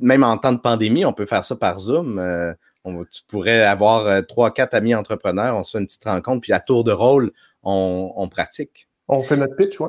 même 0.00 0.24
en 0.24 0.38
temps 0.38 0.52
de 0.52 0.58
pandémie, 0.58 1.04
on 1.04 1.12
peut 1.12 1.26
faire 1.26 1.44
ça 1.44 1.56
par 1.56 1.78
Zoom. 1.78 2.18
Euh, 2.18 2.52
tu 2.84 3.22
pourrais 3.26 3.62
avoir 3.62 4.06
euh, 4.06 4.22
trois, 4.22 4.54
quatre 4.54 4.74
amis 4.74 4.94
entrepreneurs, 4.94 5.56
on 5.56 5.64
se 5.64 5.72
fait 5.72 5.78
une 5.78 5.86
petite 5.86 6.04
rencontre, 6.04 6.42
puis 6.42 6.52
à 6.52 6.60
tour 6.60 6.84
de 6.84 6.92
rôle, 6.92 7.32
on, 7.62 8.28
pratique. 8.30 8.88
On 9.08 9.22
fait 9.22 9.36
notre 9.36 9.56
pitch, 9.56 9.80
oui. 9.80 9.88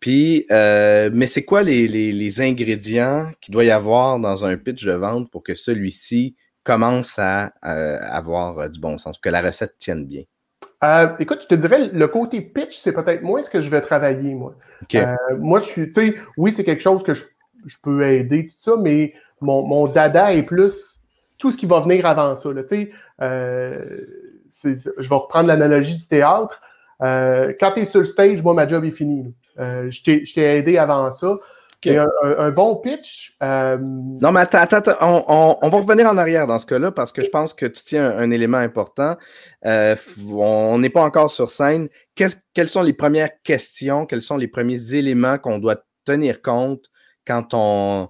Puis, 0.00 0.46
euh, 0.50 1.10
mais 1.12 1.28
c'est 1.28 1.44
quoi 1.44 1.62
les, 1.62 2.40
ingrédients 2.40 3.30
qu'il 3.40 3.52
doit 3.52 3.64
y 3.64 3.70
avoir 3.70 4.18
dans 4.18 4.44
un 4.44 4.56
pitch 4.56 4.84
de 4.84 4.92
vente 4.92 5.30
pour 5.30 5.44
que 5.44 5.54
celui-ci 5.54 6.34
commence 6.64 7.18
à 7.18 7.52
avoir 7.62 8.70
du 8.70 8.80
bon 8.80 8.98
sens, 8.98 9.18
pour 9.18 9.22
que 9.22 9.28
la 9.28 9.42
recette 9.42 9.76
tienne 9.78 10.06
bien? 10.06 10.22
écoute, 11.20 11.42
je 11.42 11.46
te 11.46 11.54
dirais, 11.54 11.90
le 11.92 12.08
côté 12.08 12.40
pitch, 12.40 12.76
c'est 12.76 12.92
peut-être 12.92 13.22
moins 13.22 13.40
ce 13.42 13.50
que 13.50 13.60
je 13.60 13.70
vais 13.70 13.80
travailler, 13.80 14.34
moi. 14.34 14.56
moi, 15.38 15.60
je 15.60 15.64
suis, 15.64 15.86
tu 15.86 15.92
sais, 15.92 16.16
oui, 16.36 16.50
c'est 16.50 16.64
quelque 16.64 16.82
chose 16.82 17.04
que 17.04 17.14
je 17.14 17.24
je 17.66 17.76
peux 17.82 18.02
aider, 18.02 18.48
tout 18.48 18.56
ça, 18.58 18.76
mais 18.80 19.14
mon, 19.42 19.62
mon, 19.62 19.86
dada 19.86 20.32
est 20.32 20.42
plus 20.42 21.00
tout 21.38 21.50
ce 21.50 21.56
qui 21.56 21.66
va 21.66 21.80
venir 21.80 22.06
avant 22.06 22.36
ça. 22.36 22.50
Là, 22.52 22.62
euh, 23.22 24.06
je 24.64 25.08
vais 25.08 25.14
reprendre 25.14 25.48
l'analogie 25.48 25.96
du 25.96 26.06
théâtre. 26.06 26.60
Euh, 27.02 27.52
quand 27.58 27.72
tu 27.72 27.80
es 27.80 27.84
sur 27.84 28.00
le 28.00 28.06
stage, 28.06 28.42
moi, 28.42 28.54
ma 28.54 28.68
job 28.68 28.84
est 28.84 28.92
finie. 28.92 29.34
Euh, 29.58 29.90
je 29.90 30.02
t'ai 30.02 30.42
aidé 30.42 30.78
avant 30.78 31.10
ça. 31.10 31.38
Un, 31.84 32.50
bon 32.52 32.76
pitch. 32.76 33.36
Euh, 33.42 33.76
non, 33.80 34.30
mais 34.30 34.40
attends, 34.40 34.58
attends, 34.58 34.96
on, 35.00 35.58
on, 35.60 35.68
va 35.68 35.78
revenir 35.78 36.08
en 36.08 36.16
arrière 36.16 36.46
dans 36.46 36.58
ce 36.58 36.66
cas-là 36.66 36.92
parce 36.92 37.10
que 37.10 37.24
je 37.24 37.28
pense 37.28 37.54
que 37.54 37.66
tu 37.66 37.82
tiens 37.82 38.08
un, 38.08 38.30
élément 38.30 38.58
important. 38.58 39.16
Euh, 39.66 39.96
on 40.28 40.78
n'est 40.78 40.90
pas 40.90 41.02
encore 41.02 41.30
sur 41.30 41.50
scène. 41.50 41.88
quelles 42.14 42.68
sont 42.68 42.82
les 42.82 42.92
premières 42.92 43.30
questions, 43.42 44.06
quels 44.06 44.22
sont 44.22 44.36
les 44.36 44.46
premiers 44.46 44.94
éléments 44.94 45.38
qu'on 45.38 45.58
doit 45.58 45.82
tenir 46.04 46.40
compte 46.40 46.84
quand 47.26 47.48
on, 47.52 48.08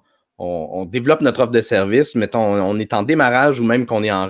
développe 0.86 1.20
notre 1.20 1.40
offre 1.42 1.52
de 1.52 1.60
service, 1.60 2.14
mettons, 2.14 2.40
on 2.40 2.78
est 2.78 2.92
en 2.94 3.02
démarrage 3.02 3.60
ou 3.60 3.64
même 3.64 3.86
qu'on 3.86 4.02
est 4.02 4.10
en, 4.10 4.28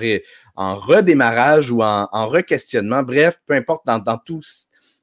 en 0.57 0.77
redémarrage 0.77 1.71
ou 1.71 1.83
en, 1.83 2.09
en 2.13 2.27
re-questionnement, 2.27 3.03
bref, 3.03 3.41
peu 3.47 3.55
importe, 3.55 3.87
dans, 3.87 3.99
dans, 3.99 4.19
tout, 4.19 4.41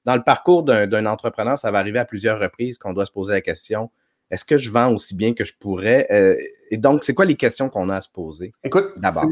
dans 0.06 0.16
le 0.16 0.24
parcours 0.24 0.64
d'un 0.64 1.06
entrepreneur, 1.06 1.58
ça 1.58 1.72
va 1.72 1.80
arriver 1.80 2.00
à 2.00 2.06
plusieurs 2.06 2.40
reprises 2.40 2.78
qu'on 2.78 2.94
doit 2.94 3.06
se 3.06 3.12
poser 3.12 3.34
la 3.34 3.42
question 3.42 3.90
est-ce 4.32 4.46
que 4.46 4.58
je 4.58 4.70
vends 4.72 4.94
aussi 4.94 5.16
bien 5.16 5.34
que 5.34 5.44
je 5.44 5.54
pourrais? 5.60 6.08
Euh, 6.12 6.36
Et 6.70 6.78
donc, 6.78 7.04
c'est 7.04 7.14
quoi 7.14 7.26
les 7.26 7.36
questions 7.36 7.70
qu'on 7.70 7.90
a 7.90 7.98
à 7.98 8.02
se 8.02 8.10
poser 8.10 8.54
Écoute, 8.64 8.94
d'abord? 8.98 9.26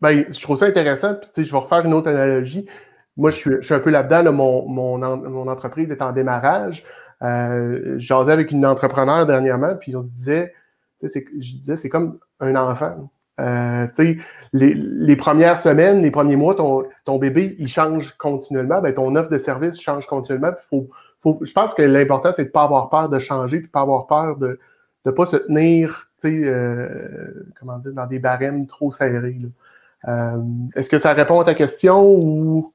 ben, 0.00 0.24
je 0.32 0.40
trouve 0.42 0.58
ça 0.58 0.66
intéressant. 0.66 1.14
Puis, 1.14 1.44
je 1.44 1.52
vais 1.52 1.58
refaire 1.58 1.84
une 1.84 1.94
autre 1.94 2.08
analogie. 2.08 2.66
Moi, 3.16 3.30
je 3.30 3.36
suis, 3.36 3.50
je 3.60 3.66
suis 3.66 3.74
un 3.74 3.80
peu 3.80 3.90
là-dedans. 3.90 4.32
mon, 4.32 4.68
mon, 4.68 4.98
mon, 4.98 5.48
entreprise 5.48 5.90
est 5.90 6.02
en 6.02 6.12
démarrage. 6.12 6.82
Euh, 7.22 7.94
J'asais 7.98 8.32
avec 8.32 8.50
une 8.50 8.66
entrepreneur 8.66 9.26
dernièrement, 9.26 9.76
puis 9.76 9.94
on 9.94 10.02
se 10.02 10.08
disait, 10.08 10.54
je 11.02 11.56
disais, 11.56 11.76
c'est 11.76 11.88
comme 11.88 12.18
un 12.40 12.54
enfant. 12.56 13.10
Euh, 13.40 13.86
les, 14.52 14.74
les, 14.74 15.16
premières 15.16 15.58
semaines, 15.58 16.02
les 16.02 16.10
premiers 16.10 16.36
mois, 16.36 16.54
ton, 16.54 16.84
ton, 17.04 17.18
bébé, 17.18 17.56
il 17.58 17.68
change 17.68 18.12
continuellement, 18.18 18.80
ben, 18.80 18.92
ton 18.92 19.16
offre 19.16 19.30
de 19.30 19.38
service 19.38 19.80
change 19.80 20.06
continuellement. 20.06 20.52
Faut, 20.68 20.88
faut, 21.22 21.38
je 21.42 21.52
pense 21.52 21.74
que 21.74 21.82
l'important, 21.82 22.32
c'est 22.36 22.42
de 22.42 22.48
ne 22.48 22.52
pas 22.52 22.64
avoir 22.64 22.90
peur 22.90 23.08
de 23.08 23.18
changer, 23.18 23.58
puis 23.58 23.66
de 23.68 23.72
pas 23.72 23.80
avoir 23.80 24.06
peur 24.06 24.36
de 24.36 24.60
ne 25.06 25.10
pas 25.10 25.26
se 25.26 25.36
tenir 25.36 26.08
euh, 26.28 27.32
comment 27.58 27.78
dire, 27.78 27.92
dans 27.92 28.06
des 28.06 28.18
barèmes 28.18 28.66
trop 28.66 28.92
serrés. 28.92 29.38
Euh, 30.08 30.38
Est-ce 30.74 30.90
que 30.90 30.98
ça 30.98 31.12
répond 31.12 31.40
à 31.40 31.44
ta 31.44 31.54
question 31.54 32.12
ou 32.12 32.72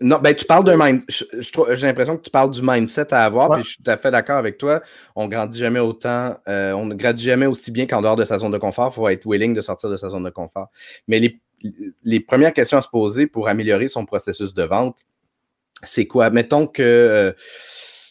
Non, 0.00 0.18
ben 0.18 0.34
tu 0.34 0.44
parles 0.44 0.64
d'un 0.64 0.76
mind. 0.76 1.02
J'ai 1.08 1.86
l'impression 1.86 2.16
que 2.16 2.22
tu 2.22 2.30
parles 2.30 2.50
du 2.50 2.60
mindset 2.62 3.12
à 3.12 3.24
avoir, 3.24 3.50
puis 3.50 3.64
je 3.64 3.68
suis 3.70 3.82
tout 3.82 3.90
à 3.90 3.96
fait 3.96 4.10
d'accord 4.10 4.36
avec 4.36 4.58
toi. 4.58 4.80
On 5.16 5.26
grandit 5.26 5.58
jamais 5.58 5.80
autant, 5.80 6.36
euh, 6.48 6.72
on 6.72 6.86
ne 6.86 6.94
grandit 6.94 7.24
jamais 7.24 7.46
aussi 7.46 7.70
bien 7.70 7.86
qu'en 7.86 8.00
dehors 8.00 8.16
de 8.16 8.24
sa 8.24 8.38
zone 8.38 8.52
de 8.52 8.58
confort. 8.58 8.92
Il 8.92 8.94
faut 8.94 9.08
être 9.08 9.26
willing 9.26 9.54
de 9.54 9.60
sortir 9.60 9.90
de 9.90 9.96
sa 9.96 10.08
zone 10.08 10.24
de 10.24 10.30
confort. 10.30 10.68
Mais 11.08 11.18
les, 11.18 11.40
les 12.04 12.20
premières 12.20 12.52
questions 12.52 12.78
à 12.78 12.82
se 12.82 12.88
poser 12.88 13.26
pour 13.26 13.48
améliorer 13.48 13.88
son 13.88 14.06
processus 14.06 14.54
de 14.54 14.62
vente, 14.62 14.96
c'est 15.82 16.06
quoi? 16.06 16.30
Mettons 16.30 16.66
que 16.66 16.82
euh, 16.82 17.32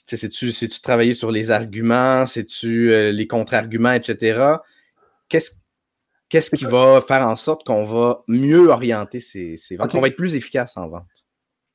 c'est-tu 0.06 0.52
tu 0.52 0.82
travailler 0.82 1.14
sur 1.14 1.32
les 1.32 1.52
arguments, 1.52 2.26
c'est-tu 2.26 2.92
euh, 2.92 3.12
les 3.12 3.28
contre-arguments, 3.28 3.94
etc. 3.94 4.56
Qu'est-ce 5.30 5.52
Qu'est-ce 6.30 6.52
qui 6.54 6.66
va 6.66 7.02
faire 7.02 7.26
en 7.26 7.38
sorte 7.38 7.66
qu'on 7.66 7.86
va 7.86 8.24
mieux 8.28 8.68
orienter 8.68 9.22
ces, 9.22 9.56
ventes, 9.78 9.92
qu'on 9.92 10.02
va 10.02 10.08
être 10.08 10.18
plus 10.18 10.36
efficace 10.36 10.76
en 10.76 10.90
vente? 10.90 11.06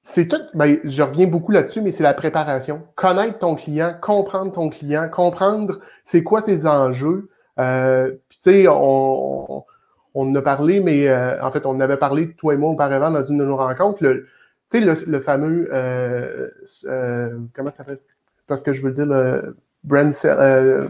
C'est 0.05 0.27
tout, 0.27 0.41
ben, 0.55 0.79
je 0.83 1.03
reviens 1.03 1.29
beaucoup 1.29 1.53
là-dessus, 1.53 1.81
mais 1.81 1.93
c'est 1.93 2.03
la 2.03 2.13
préparation. 2.13 2.83
Connaître 2.97 3.39
ton 3.39 3.55
client, 3.55 3.95
comprendre 4.01 4.53
ton 4.53 4.69
client, 4.69 5.09
comprendre 5.09 5.79
c'est 6.05 6.25
quoi 6.25 6.43
ses 6.43 6.67
enjeux. 6.67 7.31
Euh, 7.61 8.11
Puis 8.29 8.39
tu 8.43 8.51
sais, 8.51 8.69
on, 8.69 9.65
on 10.15 10.31
en 10.31 10.35
a 10.35 10.43
parlé, 10.43 10.81
mais 10.81 11.09
euh, 11.09 11.41
en 11.41 11.53
fait, 11.53 11.67
on 11.67 11.79
avait 11.79 11.97
parlé, 11.97 12.33
toi 12.35 12.55
et 12.55 12.57
moi, 12.57 12.71
auparavant, 12.71 13.13
dans 13.13 13.25
une 13.25 13.39
de 13.39 13.45
nos 13.45 13.57
rencontres, 13.57 14.03
le, 14.03 14.27
tu 14.71 14.81
sais, 14.81 14.81
le, 14.81 14.95
le, 15.07 15.21
fameux, 15.21 15.69
euh, 15.73 16.49
comment 17.55 17.71
ça 17.71 17.79
s'appelle? 17.79 18.01
Parce 18.49 18.63
que 18.63 18.73
je 18.73 18.83
veux 18.83 18.93
dire, 18.93 19.07
le 19.07 19.57
brand 19.85 20.13
de, 20.13 20.89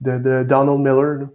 de, 0.00 0.42
Donald 0.44 0.78
Miller. 0.80 1.28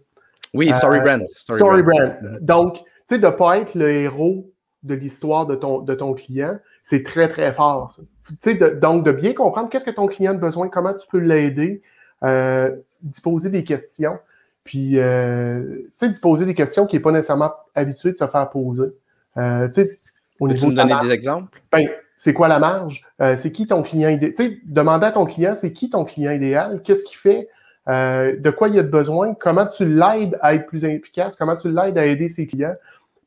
Oui, 0.56 0.72
Story 0.74 1.00
Brand. 1.02 1.22
Story, 1.36 1.84
brand. 1.84 2.40
Donc, 2.42 2.78
tu 2.78 2.84
sais, 3.16 3.20
de 3.20 3.26
ne 3.28 3.32
pas 3.32 3.60
être 3.60 3.76
le 3.76 3.90
héros 3.92 4.52
de 4.84 4.96
l'histoire 4.96 5.46
de 5.46 5.56
ton, 5.56 5.80
de 5.80 5.94
ton 5.94 6.14
client, 6.14 6.58
c'est 6.90 7.04
très, 7.04 7.30
très 7.30 7.54
fort. 7.54 7.96
Donc, 8.82 9.06
de 9.06 9.12
bien 9.12 9.34
comprendre 9.34 9.70
qu'est-ce 9.70 9.86
que 9.86 9.92
ton 9.92 10.08
client 10.08 10.34
a 10.34 10.38
besoin, 10.38 10.70
comment 10.70 10.94
tu 10.94 11.08
peux 11.08 11.20
l'aider, 11.20 11.84
euh, 12.24 12.76
d'y 13.04 13.22
poser 13.22 13.52
des 13.52 13.64
questions, 13.64 14.18
puis, 14.64 14.98
euh, 14.98 15.84
tu 15.84 15.92
sais, 15.98 16.10
d'y 16.10 16.20
poser 16.20 16.48
des 16.48 16.56
questions 16.56 16.88
qui 16.88 16.96
n'est 16.96 17.02
pas 17.02 17.12
nécessairement 17.12 17.52
habitué 17.76 18.12
de 18.12 18.18
se 18.18 18.26
faire 18.26 18.50
poser. 18.50 18.92
Euh, 19.38 19.68
tu 19.68 19.84
sais, 19.84 20.00
au 20.40 20.48
niveau 20.48 20.66
tu 20.66 20.72
me 20.72 20.76
donner 20.76 20.96
des 21.04 21.12
exemples? 21.12 21.62
Ben, 21.72 21.88
c'est 22.18 22.34
quoi 22.34 22.48
la 22.48 22.58
marge? 22.58 23.06
Euh, 23.22 23.38
c'est 23.38 23.52
qui 23.52 23.68
ton 23.68 23.84
client 23.84 24.10
idéal? 24.10 24.34
Tu 24.34 24.44
sais, 24.44 24.58
demander 24.66 25.06
à 25.06 25.12
ton 25.12 25.28
client, 25.28 25.54
c'est 25.56 25.74
qui 25.74 25.92
ton 25.92 26.06
client 26.06 26.32
idéal? 26.32 26.82
Qu'est-ce 26.84 27.06
qu'il 27.06 27.18
fait? 27.18 27.48
De 27.88 28.50
quoi 28.50 28.68
il 28.68 28.80
a 28.80 28.84
besoin? 28.84 29.36
Comment 29.36 29.68
tu 29.68 29.86
l'aides 29.86 30.38
à 30.42 30.56
être 30.56 30.66
plus 30.66 30.86
efficace? 30.86 31.36
Comment 31.36 31.56
tu 31.56 31.72
l'aides 31.72 31.98
à 31.98 32.06
aider 32.06 32.30
ses 32.30 32.46
clients? 32.46 32.76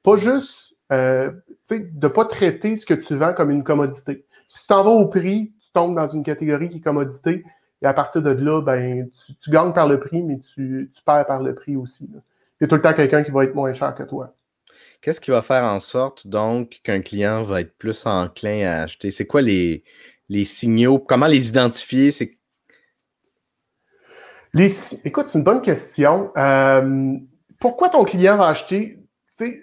Pas 0.02 0.16
juste 0.16 0.76
euh, 0.92 1.31
de 1.71 1.88
ne 2.02 2.09
pas 2.09 2.25
traiter 2.25 2.76
ce 2.76 2.87
que 2.87 2.95
tu 2.95 3.16
vends 3.16 3.35
comme 3.35 3.50
une 3.50 3.64
commodité. 3.64 4.25
Si 4.49 4.61
tu 4.61 4.66
t'en 4.66 4.85
vas 4.85 4.90
au 4.90 5.07
prix, 5.07 5.52
tu 5.61 5.73
tombes 5.73 5.97
dans 5.97 6.09
une 6.09 6.23
catégorie 6.23 6.69
qui 6.69 6.78
est 6.78 6.81
commodité, 6.81 7.45
et 7.83 7.87
à 7.87 7.95
partir 7.95 8.23
de 8.23 8.31
là, 8.31 8.62
ben, 8.62 9.11
tu, 9.40 9.50
gagnes 9.50 9.73
par 9.73 9.88
le 9.88 9.99
prix, 9.99 10.23
mais 10.23 10.38
tu, 10.54 10.90
perds 11.04 11.26
par 11.26 11.42
le 11.42 11.54
prix 11.54 11.76
aussi. 11.76 12.09
Y 12.61 12.64
a 12.64 12.69
tout 12.69 12.76
le 12.76 12.83
temps 12.83 12.95
quelqu'un 12.95 13.25
qui 13.25 13.33
va 13.33 13.45
être 13.45 13.54
moins 13.54 13.73
cher 13.73 13.95
que 13.95 14.04
toi. 14.04 14.35
Qu'est-ce 15.00 15.21
qui 15.21 15.33
va 15.33 15.42
faire 15.42 15.64
en 15.64 15.81
sorte 15.81 16.28
donc 16.28 16.81
qu'un 16.85 17.00
client 17.00 17.42
va 17.42 17.61
être 17.61 17.76
plus 17.76 18.07
enclin 18.07 18.69
à 18.69 18.83
acheter? 18.83 19.11
C'est 19.11 19.26
quoi 19.26 19.42
les, 19.42 19.83
les 20.28 20.45
signaux? 20.45 21.00
Comment 21.00 21.26
les 21.26 21.49
identifier? 21.49 22.12
C'est... 22.12 22.38
Les, 24.54 24.73
écoute, 25.04 25.26
c'est 25.33 25.38
une 25.38 25.45
bonne 25.45 25.62
question. 25.62 26.31
Euh, 26.37 27.16
pourquoi 27.59 27.88
ton 27.88 28.04
client 28.04 28.37
va 28.37 28.47
acheter? 28.47 29.01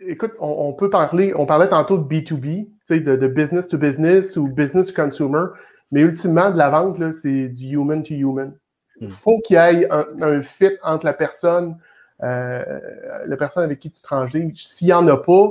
Écoute, 0.08 0.34
on, 0.40 0.74
peut 0.74 0.90
parler, 0.90 1.34
on 1.36 1.46
parlait 1.46 1.70
tantôt 1.70 1.98
de 1.98 2.04
B2B, 2.04 2.68
de, 2.90 3.16
de 3.16 3.28
business 3.28 3.68
to 3.68 3.78
business 3.78 4.38
ou 4.38 4.48
business 4.48 4.88
to 4.88 4.94
consumer, 4.94 5.46
mais 5.92 6.02
ultimement, 6.02 6.52
de 6.52 6.58
la 6.58 6.70
vente, 6.70 6.98
c'est 7.14 7.50
du 7.50 7.76
human 7.76 8.04
to 8.04 8.14
human. 8.14 8.54
Il 9.02 9.08
hmm. 9.08 9.12
faut 9.12 9.40
qu'il 9.40 9.56
y 9.56 9.60
ait 9.60 9.88
un, 9.90 10.42
fit 10.42 10.78
entre 10.84 11.06
la 11.06 11.14
personne, 11.14 11.78
euh, 12.24 12.80
la 13.26 13.38
personne 13.38 13.64
avec 13.64 13.80
qui 13.80 13.92
tu 13.92 14.02
transiges. 14.02 14.68
S'il 14.68 14.88
n'y 14.88 14.94
en 14.94 15.08
a 15.08 15.18
pas, 15.18 15.50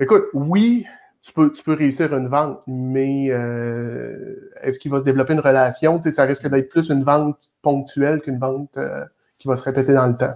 écoute, 0.00 0.24
oui, 0.34 0.86
tu 1.22 1.32
peux, 1.32 1.52
tu 1.52 1.62
peux 1.62 1.74
réussir 1.74 2.14
une 2.14 2.28
vente, 2.28 2.60
mais 2.66 3.28
euh, 3.30 4.52
est-ce 4.62 4.78
qu'il 4.78 4.90
va 4.90 4.98
se 4.98 5.04
développer 5.04 5.32
une 5.32 5.40
relation? 5.40 6.00
ça 6.02 6.24
risque 6.24 6.46
d'être 6.48 6.68
plus 6.68 6.90
une 6.90 7.02
vente 7.02 7.38
ponctuelle 7.62 8.20
qu'une 8.20 8.38
vente 8.38 8.70
euh, 8.76 9.04
qui 9.38 9.48
va 9.48 9.56
se 9.56 9.64
répéter 9.64 9.94
dans 9.94 10.06
le 10.06 10.16
temps. 10.16 10.34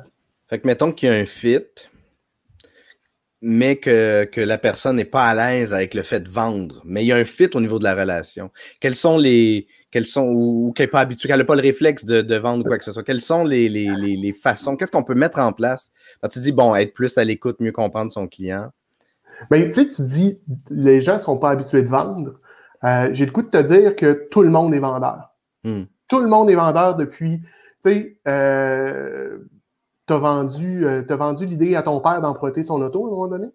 Fait 0.49 0.58
que 0.58 0.66
mettons 0.66 0.92
qu'il 0.92 1.11
y 1.11 1.12
a 1.12 1.14
un 1.14 1.26
fit, 1.26 1.66
mais 3.40 3.76
que, 3.76 4.25
que 4.25 4.40
la 4.40 4.59
personne 4.59 4.97
n'est 4.97 5.04
pas 5.04 5.25
à 5.25 5.35
l'aise 5.35 5.73
avec 5.73 5.95
le 5.95 6.02
fait 6.02 6.21
de 6.21 6.28
vendre, 6.28 6.83
mais 6.85 7.04
il 7.04 7.07
y 7.07 7.12
a 7.12 7.16
un 7.16 7.25
fit 7.25 7.50
au 7.54 7.61
niveau 7.61 7.78
de 7.78 7.85
la 7.85 7.95
relation. 7.95 8.50
Quels 8.80 8.95
sont 8.95 9.18
les. 9.18 9.66
Quels 9.90 10.04
sont, 10.04 10.26
ou, 10.28 10.73
qu'elle 10.76 10.85
n'est 10.85 10.90
pas 10.90 11.00
habituée, 11.00 11.28
qu'elle 11.28 11.38
n'a 11.38 11.47
pas 11.47 11.54
le 11.57 11.62
réflexe 11.62 12.04
de, 12.04 12.21
de, 12.21 12.35
vendre 12.37 12.62
ou 12.62 12.68
quoi 12.68 12.76
que 12.76 12.85
ce 12.85 12.92
soit. 12.92 13.02
Quelles 13.04 13.23
sont 13.23 13.45
les, 13.45 13.71
les, 13.71 13.88
les, 13.97 14.16
les 14.16 14.33
façons, 14.35 14.76
qu'est-ce 14.76 14.92
qu'on 14.92 15.02
peut 15.02 15.14
mettre 15.14 15.38
en 15.38 15.54
place? 15.54 15.90
Quand 16.21 16.28
tu 16.28 16.40
dis, 16.40 16.52
bon, 16.52 16.75
être 16.75 16.92
plus 16.92 17.16
à 17.16 17.25
l'écoute, 17.25 17.59
mieux 17.61 17.73
comprendre 17.73 18.12
son 18.12 18.28
client? 18.28 18.71
Ben, 19.50 19.66
tu 19.68 19.73
sais, 19.73 19.88
tu 19.88 20.02
dis, 20.02 20.38
les 20.68 21.00
gens 21.00 21.14
ne 21.14 21.21
sont 21.21 21.38
pas 21.38 21.50
habitués 21.50 21.83
de 21.83 21.88
vendre. 21.88 22.35
Euh, 22.85 23.09
J'ai 23.12 23.25
le 23.25 23.33
coup 23.33 23.42
de 23.42 23.49
te 23.49 23.62
dire 23.62 23.97
que 23.97 24.28
tout 24.30 24.42
le 24.42 24.50
monde 24.50 24.75
est 24.75 24.78
vendeur. 24.78 25.30
Hmm. 25.64 25.85
Tout 26.09 26.21
le 26.21 26.28
monde 26.28 26.50
est 26.50 26.54
vendeur 26.54 26.97
depuis, 26.97 27.40
tu 27.85 27.90
sais, 27.90 28.18
euh, 28.26 29.38
tu 30.09 30.15
as 30.15 30.19
vendu, 30.19 30.87
euh, 30.87 31.03
vendu 31.09 31.47
l'idée 31.47 31.77
à 31.77 31.83
ton 31.83 32.00
père 32.00 32.21
d'emprunter 32.21 32.62
son 32.65 32.81
auto 32.83 33.05
à 33.05 33.09
un 33.09 33.11
moment 33.11 33.29
donné? 33.29 33.49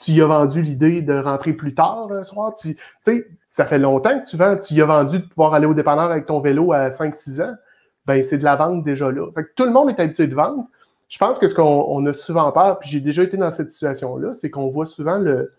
Tu 0.00 0.12
y 0.12 0.20
as 0.20 0.26
vendu 0.26 0.60
l'idée 0.60 1.02
de 1.02 1.14
rentrer 1.14 1.52
plus 1.52 1.74
tard 1.74 2.08
un 2.10 2.24
soir? 2.24 2.54
Tu 2.56 2.76
sais, 3.02 3.28
ça 3.48 3.64
fait 3.66 3.78
longtemps 3.78 4.18
que 4.20 4.26
tu 4.28 4.36
vends. 4.36 4.56
Tu 4.56 4.74
y 4.74 4.82
as 4.82 4.86
vendu 4.86 5.20
de 5.20 5.26
pouvoir 5.26 5.54
aller 5.54 5.66
au 5.66 5.74
dépanneur 5.74 6.10
avec 6.10 6.26
ton 6.26 6.40
vélo 6.40 6.72
à 6.72 6.90
5-6 6.90 7.42
ans. 7.42 7.54
Ben, 8.06 8.22
c'est 8.26 8.38
de 8.38 8.44
la 8.44 8.56
vente 8.56 8.82
déjà 8.82 9.10
là. 9.10 9.28
Tout 9.54 9.64
le 9.64 9.70
monde 9.70 9.90
est 9.90 10.00
habitué 10.00 10.26
de 10.26 10.34
vendre. 10.34 10.66
Je 11.08 11.18
pense 11.18 11.38
que 11.38 11.48
ce 11.48 11.54
qu'on 11.54 12.04
a 12.06 12.12
souvent 12.12 12.50
peur, 12.50 12.80
puis 12.80 12.90
j'ai 12.90 13.00
déjà 13.00 13.22
été 13.22 13.36
dans 13.36 13.52
cette 13.52 13.70
situation-là, 13.70 14.34
c'est 14.34 14.50
qu'on 14.50 14.68
voit 14.68 14.86
souvent 14.86 15.18
le, 15.18 15.50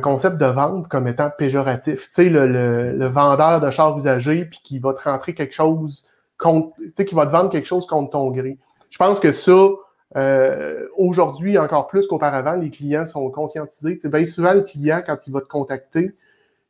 concept 0.00 0.36
de 0.36 0.46
vente 0.46 0.86
comme 0.88 1.08
étant 1.08 1.30
péjoratif. 1.36 2.08
Tu 2.08 2.14
sais, 2.14 2.28
le, 2.28 2.46
le, 2.46 3.06
vendeur 3.06 3.60
de 3.60 3.70
chars 3.70 3.98
usagés, 3.98 4.44
puis 4.44 4.60
qui 4.62 4.78
va 4.78 4.92
te 4.92 5.02
rentrer 5.02 5.34
quelque 5.34 5.54
chose 5.54 6.06
contre, 6.38 6.76
tu 6.76 6.92
sais, 6.96 7.04
qui 7.04 7.14
va 7.14 7.26
te 7.26 7.32
vendre 7.32 7.50
quelque 7.50 7.66
chose 7.66 7.86
contre 7.86 8.10
ton 8.10 8.30
gré. 8.30 8.58
Je 8.90 8.98
pense 8.98 9.20
que 9.20 9.32
ça, 9.32 9.68
euh, 10.16 10.88
aujourd'hui, 10.96 11.58
encore 11.58 11.86
plus 11.88 12.06
qu'auparavant, 12.06 12.54
les 12.54 12.70
clients 12.70 13.06
sont 13.06 13.30
conscientisés. 13.30 13.98
Bien 14.04 14.24
souvent, 14.24 14.54
le 14.54 14.62
client, 14.62 15.02
quand 15.04 15.26
il 15.26 15.32
va 15.32 15.40
te 15.40 15.48
contacter, 15.48 16.12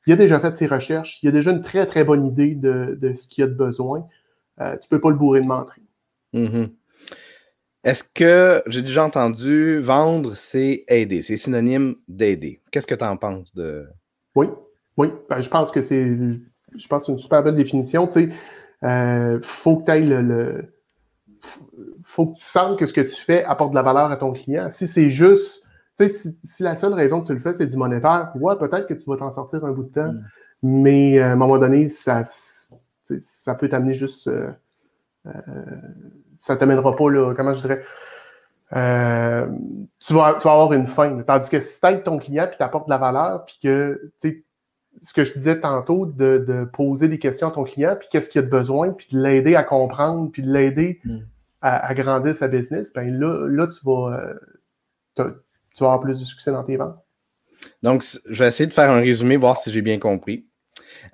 il 0.07 0.13
a 0.13 0.17
déjà 0.17 0.41
fait 0.41 0.57
ses 0.57 0.67
recherches, 0.67 1.23
il 1.23 1.29
a 1.29 1.33
déjà 1.33 1.51
une 1.51 1.63
très, 1.63 1.87
très 1.87 2.03
bonne 2.03 2.25
idée 2.25 2.55
de, 2.55 3.13
ce 3.13 3.29
qu'il 3.29 3.45
a 3.45 3.47
de 3.47 3.55
besoin. 3.55 4.07
Euh, 4.61 4.77
tu 4.77 4.87
ne 4.87 4.89
peux 4.89 5.01
pas 5.01 5.11
le 5.11 5.17
bourrer 5.17 5.41
de 5.41 5.47
mentir. 5.47 5.83
Mm-hmm. 6.35 6.71
Est-ce 7.85 8.05
que 8.05 8.63
j'ai 8.67 8.83
déjà 8.83 9.05
entendu 9.05 9.79
vendre, 9.79 10.35
c'est 10.35 10.85
aider, 10.89 11.23
c'est 11.23 11.37
synonyme 11.37 11.95
d'aider? 12.09 12.61
Qu'est-ce 12.71 12.87
que 12.87 12.95
tu 12.95 13.05
en 13.05 13.17
penses 13.17 13.55
de? 13.55 13.87
Oui, 14.35 14.49
oui. 14.97 15.09
Ben, 15.31 15.41
je 15.41 15.49
pense 15.49 15.71
que 15.71 15.81
c'est 15.81 16.17
je 16.77 16.89
pense 16.89 17.09
une 17.09 17.19
super 17.19 17.43
belle 17.43 17.55
définition. 17.55 18.07
Tu 18.07 18.13
sais, 18.13 18.29
euh, 18.83 19.39
faut 19.43 19.77
que 19.77 19.85
tu 19.85 19.91
ailles 19.91 20.09
le 20.09 20.75
faut 22.19 22.27
que 22.27 22.39
tu 22.39 22.45
sentes 22.45 22.77
que 22.77 22.85
ce 22.85 22.93
que 22.93 23.01
tu 23.01 23.15
fais 23.15 23.45
apporte 23.45 23.71
de 23.71 23.77
la 23.77 23.83
valeur 23.83 24.11
à 24.11 24.17
ton 24.17 24.33
client. 24.33 24.71
Si 24.71 24.89
c'est 24.89 25.09
juste, 25.09 25.63
tu 25.97 26.09
sais, 26.09 26.35
si, 26.43 26.63
la 26.65 26.75
seule 26.75 26.93
raison 26.93 27.21
que 27.21 27.29
tu 27.29 27.33
le 27.33 27.39
fais, 27.39 27.53
c'est 27.53 27.69
du 27.69 27.77
monétaire, 27.77 28.33
ouais, 28.35 28.57
peut-être 28.57 28.89
que 28.89 28.95
tu 28.95 29.09
vas 29.09 29.17
t'en 29.17 29.31
sortir 29.31 29.65
un 29.65 29.71
bout 29.71 29.85
de 29.85 29.93
temps, 29.93 30.13
mm. 30.13 30.23
mais 30.63 31.21
euh, 31.21 31.27
à 31.29 31.31
un 31.31 31.37
moment 31.37 31.59
donné, 31.59 31.89
ça, 31.89 32.25
ça 33.21 33.55
peut 33.55 33.69
t'amener 33.69 33.95
juste. 33.95 34.27
Euh, 34.27 34.51
euh, 35.27 35.77
ça 36.39 36.57
t'amènera 36.57 36.97
pas, 36.97 37.09
là, 37.09 37.35
comment 37.37 37.55
je 37.55 37.61
dirais. 37.61 37.85
tu, 38.73 40.15
vas, 40.15 40.35
tu 40.41 40.49
vas 40.49 40.53
avoir 40.53 40.73
une 40.73 40.89
fin. 40.89 41.23
Tandis 41.23 41.49
que 41.49 41.61
si 41.61 41.79
tu 41.79 41.87
aides 41.87 42.03
ton 42.03 42.19
client 42.19 42.49
et 42.53 42.57
tu 42.57 42.63
apportes 42.65 42.89
de 42.89 42.93
la 42.93 42.99
valeur, 42.99 43.45
puis 43.45 43.61
que, 43.63 44.11
tu 44.21 44.29
sais, 44.29 44.45
ce 45.03 45.15
que 45.15 45.23
je 45.23 45.35
disais 45.35 45.61
tantôt, 45.61 46.05
de, 46.05 46.45
de, 46.49 46.65
poser 46.65 47.07
des 47.07 47.21
questions 47.21 47.47
à 47.47 47.53
ton 47.53 47.63
client, 47.63 47.95
puis 47.97 48.09
qu'est-ce 48.11 48.29
qu'il 48.29 48.41
a 48.41 48.43
de 48.43 48.51
besoin, 48.51 48.91
puis 48.91 49.07
de 49.13 49.23
l'aider 49.23 49.55
à 49.55 49.63
comprendre, 49.63 50.33
puis 50.33 50.43
de 50.43 50.53
l'aider 50.53 51.01
mm. 51.05 51.19
À, 51.61 51.95
grandir 51.95 52.37
sa 52.37 52.49
business, 52.49 52.93
ben 52.93 53.19
là, 53.19 53.47
là 53.49 53.67
tu, 53.67 53.81
vas, 53.85 54.17
euh, 54.17 54.35
tu 55.17 55.23
vas 55.81 55.87
avoir 55.87 56.01
plus 56.01 56.19
de 56.19 56.25
succès 56.25 56.53
dans 56.53 56.65
tes 56.65 56.77
ventes. 56.77 56.99
Donc, 57.83 58.05
je 58.29 58.39
vais 58.43 58.49
essayer 58.49 58.67
de 58.67 58.73
faire 58.73 58.91
un 58.91 59.01
résumé, 59.01 59.37
voir 59.37 59.57
si 59.57 59.73
j'ai 59.73 59.83
bien 59.83 59.99
compris. 59.99 60.47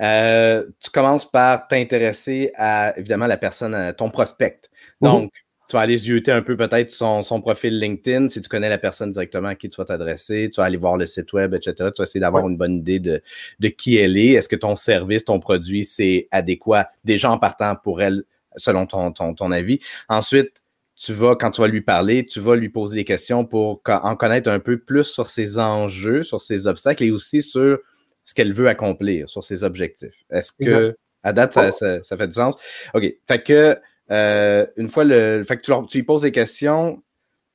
Euh, 0.00 0.64
tu 0.80 0.90
commences 0.90 1.30
par 1.30 1.68
t'intéresser 1.68 2.52
à, 2.56 2.96
évidemment, 2.98 3.26
la 3.26 3.36
personne, 3.36 3.94
ton 3.96 4.10
prospect. 4.10 4.60
Mm-hmm. 5.00 5.10
Donc, 5.10 5.32
tu 5.68 5.76
vas 5.76 5.80
aller 5.80 5.96
zioter 5.96 6.30
un 6.30 6.42
peu 6.42 6.56
peut-être 6.56 6.90
son, 6.90 7.22
son, 7.22 7.40
profil 7.40 7.78
LinkedIn, 7.78 8.28
si 8.28 8.42
tu 8.42 8.48
connais 8.48 8.68
la 8.68 8.76
personne 8.76 9.10
directement 9.10 9.48
à 9.48 9.54
qui 9.54 9.70
tu 9.70 9.76
vas 9.76 9.86
t'adresser, 9.86 10.50
tu 10.52 10.60
vas 10.60 10.66
aller 10.66 10.76
voir 10.76 10.98
le 10.98 11.06
site 11.06 11.32
web, 11.32 11.54
etc. 11.54 11.74
Tu 11.74 11.84
vas 11.98 12.04
essayer 12.04 12.20
d'avoir 12.20 12.46
une 12.46 12.58
bonne 12.58 12.74
idée 12.74 13.00
de, 13.00 13.22
de 13.60 13.68
qui 13.68 13.96
elle 13.96 14.18
est. 14.18 14.32
Est-ce 14.32 14.48
que 14.48 14.56
ton 14.56 14.76
service, 14.76 15.24
ton 15.24 15.40
produit, 15.40 15.86
c'est 15.86 16.28
adéquat? 16.30 16.90
Déjà 17.04 17.30
en 17.30 17.38
partant 17.38 17.76
pour 17.76 18.02
elle, 18.02 18.24
selon 18.56 18.86
ton, 18.86 19.12
ton, 19.12 19.34
ton 19.34 19.50
avis. 19.50 19.80
Ensuite, 20.08 20.62
tu 20.96 21.12
vas, 21.12 21.36
quand 21.36 21.50
tu 21.50 21.60
vas 21.60 21.68
lui 21.68 21.80
parler, 21.80 22.24
tu 22.24 22.40
vas 22.40 22.54
lui 22.54 22.68
poser 22.68 22.94
des 22.94 23.04
questions 23.04 23.44
pour 23.44 23.82
en 23.86 24.16
connaître 24.16 24.48
un 24.48 24.60
peu 24.60 24.78
plus 24.78 25.04
sur 25.04 25.26
ses 25.26 25.58
enjeux, 25.58 26.22
sur 26.22 26.40
ses 26.40 26.66
obstacles 26.66 27.04
et 27.04 27.10
aussi 27.10 27.42
sur 27.42 27.78
ce 28.24 28.34
qu'elle 28.34 28.52
veut 28.52 28.68
accomplir, 28.68 29.28
sur 29.28 29.42
ses 29.42 29.64
objectifs. 29.64 30.14
Est-ce 30.30 30.52
que, 30.52 30.96
à 31.22 31.32
date, 31.32 31.52
ça, 31.52 32.00
fait 32.02 32.28
du 32.28 32.34
sens? 32.34 32.56
OK. 32.94 33.04
Fait 33.26 33.42
que, 33.42 33.76
euh, 34.10 34.66
une 34.76 34.88
fois 34.88 35.04
le. 35.04 35.44
Fait 35.46 35.56
que 35.56 35.62
tu, 35.62 35.72
tu 35.88 35.98
lui 35.98 36.04
poses 36.04 36.22
des 36.22 36.32
questions, 36.32 37.02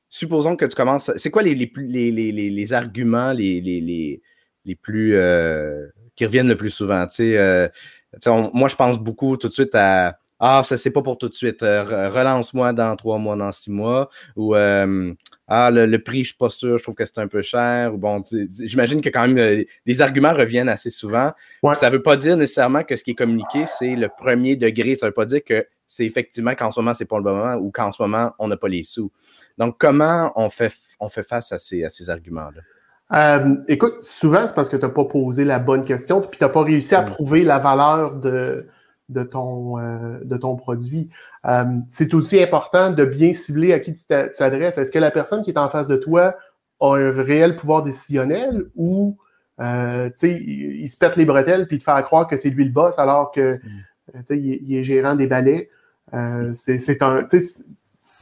supposons 0.10 0.56
que 0.56 0.66
tu 0.66 0.76
commences. 0.76 1.12
C'est 1.16 1.32
quoi 1.32 1.44
les, 1.44 1.56
les, 1.56 1.72
les, 2.12 2.32
les, 2.32 2.74
arguments 2.74 3.32
les, 3.32 3.62
les, 3.62 4.76
plus. 4.76 5.16
Euh, 5.16 5.88
qui 6.16 6.26
reviennent 6.26 6.50
le 6.50 6.58
plus 6.58 6.72
souvent? 6.72 7.08
Euh, 7.22 7.70
moi, 8.54 8.68
je 8.68 8.76
pense 8.76 9.00
beaucoup 9.00 9.38
tout 9.38 9.48
de 9.48 9.54
suite 9.54 9.74
à. 9.76 10.20
Ah, 10.40 10.62
ça, 10.64 10.78
c'est 10.78 10.92
pas 10.92 11.02
pour 11.02 11.18
tout 11.18 11.30
de 11.30 11.34
suite. 11.34 11.62
Relance-moi 11.62 12.74
dans 12.74 12.96
trois 12.96 13.18
mois, 13.18 13.36
dans 13.36 13.52
six 13.52 13.72
mois. 13.72 14.10
Ou 14.36 14.56
ah, 15.52 15.72
le, 15.72 15.98
prix, 15.98 16.20
je 16.20 16.28
suis 16.30 16.38
pas 16.38 16.50
sûr, 16.50 16.78
je 16.78 16.84
trouve 16.84 16.94
que 16.94 17.06
c'est 17.06 17.18
un 17.18 17.28
peu 17.28 17.42
cher. 17.42 17.94
Bon, 17.94 18.24
j'imagine 18.60 19.02
que 19.02 19.10
quand 19.10 19.28
même 19.28 19.40
euh, 19.40 19.64
les 19.88 20.00
arguments 20.00 20.32
reviennent 20.32 20.70
assez 20.70 20.92
souvent. 20.92 21.32
Ça 21.74 21.90
ne 21.90 21.96
veut 21.96 22.04
pas 22.04 22.16
dire 22.18 22.38
nécessairement 22.38 22.84
que 22.84 22.96
ce 22.96 23.04
qui 23.04 23.12
est 23.12 23.16
communiqué, 23.16 23.66
c'est 23.66 23.96
le 23.96 24.10
premier 24.10 24.56
degré. 24.56 24.96
Ça 24.96 25.08
ne 25.08 25.10
veut 25.10 25.16
pas 25.16 25.26
dire 25.26 25.44
que 25.44 25.66
c'est 25.88 26.06
effectivement 26.06 26.54
qu'en 26.54 26.70
ce 26.70 26.80
moment, 26.80 26.94
c'est 26.94 27.06
pas 27.06 27.18
le 27.18 27.24
bon 27.24 27.36
moment 27.36 27.56
ou 27.56 27.72
qu'en 27.72 27.92
ce 27.92 28.00
moment, 28.00 28.32
on 28.38 28.48
n'a 28.48 28.58
pas 28.58 28.68
les 28.68 28.84
sous. 28.84 29.12
Donc, 29.58 29.78
comment 29.80 30.32
on 30.36 30.52
fait, 30.52 30.72
on 31.00 31.10
fait 31.10 31.24
face 31.24 31.52
à 31.52 31.58
ces, 31.58 31.84
à 31.84 31.90
ces 31.90 32.12
arguments-là? 32.12 32.62
Euh, 33.12 33.56
écoute, 33.68 34.04
souvent, 34.04 34.48
c'est 34.48 34.54
parce 34.54 34.70
que 34.70 34.78
tu 34.78 34.84
n'as 34.84 34.90
pas 34.90 35.06
posé 35.06 35.46
la 35.46 35.58
bonne 35.58 35.84
question, 35.84 36.22
puis 36.22 36.38
tu 36.38 36.44
n'as 36.44 36.52
pas 36.52 36.62
réussi 36.62 36.94
à 36.94 37.02
mm. 37.02 37.06
prouver 37.06 37.44
la 37.44 37.58
valeur 37.58 38.14
de, 38.18 38.68
de 39.10 39.24
ton, 39.24 39.80
euh, 39.80 40.20
de 40.24 40.38
ton 40.38 40.56
produit. 40.56 41.10
Euh, 41.46 41.66
c'est 41.90 42.14
aussi 42.14 42.42
important 42.42 42.92
de 42.92 43.04
bien 43.04 43.34
cibler 43.34 43.74
à 43.74 43.80
qui 43.80 43.96
tu 43.96 44.04
t'adresses. 44.08 44.78
Est-ce 44.78 44.92
que 44.92 45.00
la 45.00 45.12
personne 45.12 45.42
qui 45.44 45.50
est 45.50 45.58
en 45.58 45.70
face 45.70 45.88
de 45.88 45.98
toi 45.98 46.36
a 46.80 46.96
un 46.96 47.12
réel 47.12 47.56
pouvoir 47.56 47.84
décisionnel 47.84 48.66
ou 48.76 49.18
euh, 49.60 50.10
il, 50.22 50.82
il, 50.82 50.90
se 50.90 50.96
pète 50.96 51.18
les 51.18 51.26
bretelles 51.26 51.68
puis 51.68 51.80
te 51.80 51.84
faire 51.84 52.02
croire 52.04 52.28
que 52.28 52.38
c'est 52.38 52.50
lui 52.50 52.64
le 52.64 52.72
boss 52.72 52.98
alors 52.98 53.32
que 53.32 53.56
mm. 53.56 54.22
il, 54.30 54.60
il, 54.70 54.76
est 54.78 54.84
gérant 54.84 55.16
des 55.16 55.28
balais? 55.28 55.70
c'est 56.54 57.02
un. 57.02 57.28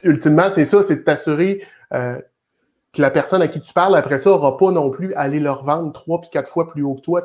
Ultimement, 0.04 0.50
c'est 0.50 0.64
ça, 0.64 0.82
c'est 0.82 0.96
de 0.96 1.00
t'assurer 1.00 1.62
que 1.90 3.02
la 3.02 3.10
personne 3.10 3.42
à 3.42 3.48
qui 3.48 3.60
tu 3.60 3.72
parles 3.72 3.96
après 3.96 4.18
ça 4.18 4.30
n'aura 4.30 4.56
pas 4.56 4.70
non 4.70 4.90
plus 4.90 5.14
à 5.14 5.20
aller 5.20 5.40
leur 5.40 5.64
vendre 5.64 5.92
trois 5.92 6.20
puis 6.20 6.30
quatre 6.30 6.50
fois 6.50 6.68
plus 6.68 6.82
haut 6.82 6.94
que 6.94 7.02
toi. 7.02 7.22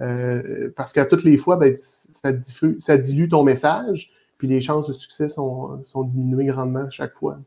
Euh, 0.00 0.70
parce 0.76 0.92
qu'à 0.92 1.06
toutes 1.06 1.24
les 1.24 1.36
fois, 1.36 1.56
ben, 1.56 1.74
ça, 1.76 2.30
ça, 2.78 2.98
dilue 2.98 3.28
ton 3.28 3.44
message, 3.44 4.10
puis 4.38 4.48
les 4.48 4.60
chances 4.60 4.88
de 4.88 4.92
succès 4.92 5.28
sont, 5.28 5.84
diminuées 6.04 6.46
grandement 6.46 6.88
chaque 6.90 7.14
fois. 7.14 7.38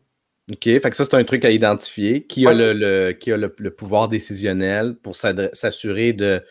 OK, 0.50 0.64
fait 0.64 0.80
que 0.80 0.96
ça, 0.96 1.04
c'est 1.04 1.16
un 1.16 1.26
truc 1.26 1.44
à 1.44 1.52
identifier. 1.52 2.24
Qui 2.24 2.48
a, 2.48 2.54
le, 2.54 3.12
qui 3.12 3.32
a 3.32 3.38
le, 3.38 3.50
pouvoir 3.50 4.08
décisionnel 4.08 4.96
pour 4.96 5.16
s'assurer 5.16 6.14
de, 6.14 6.42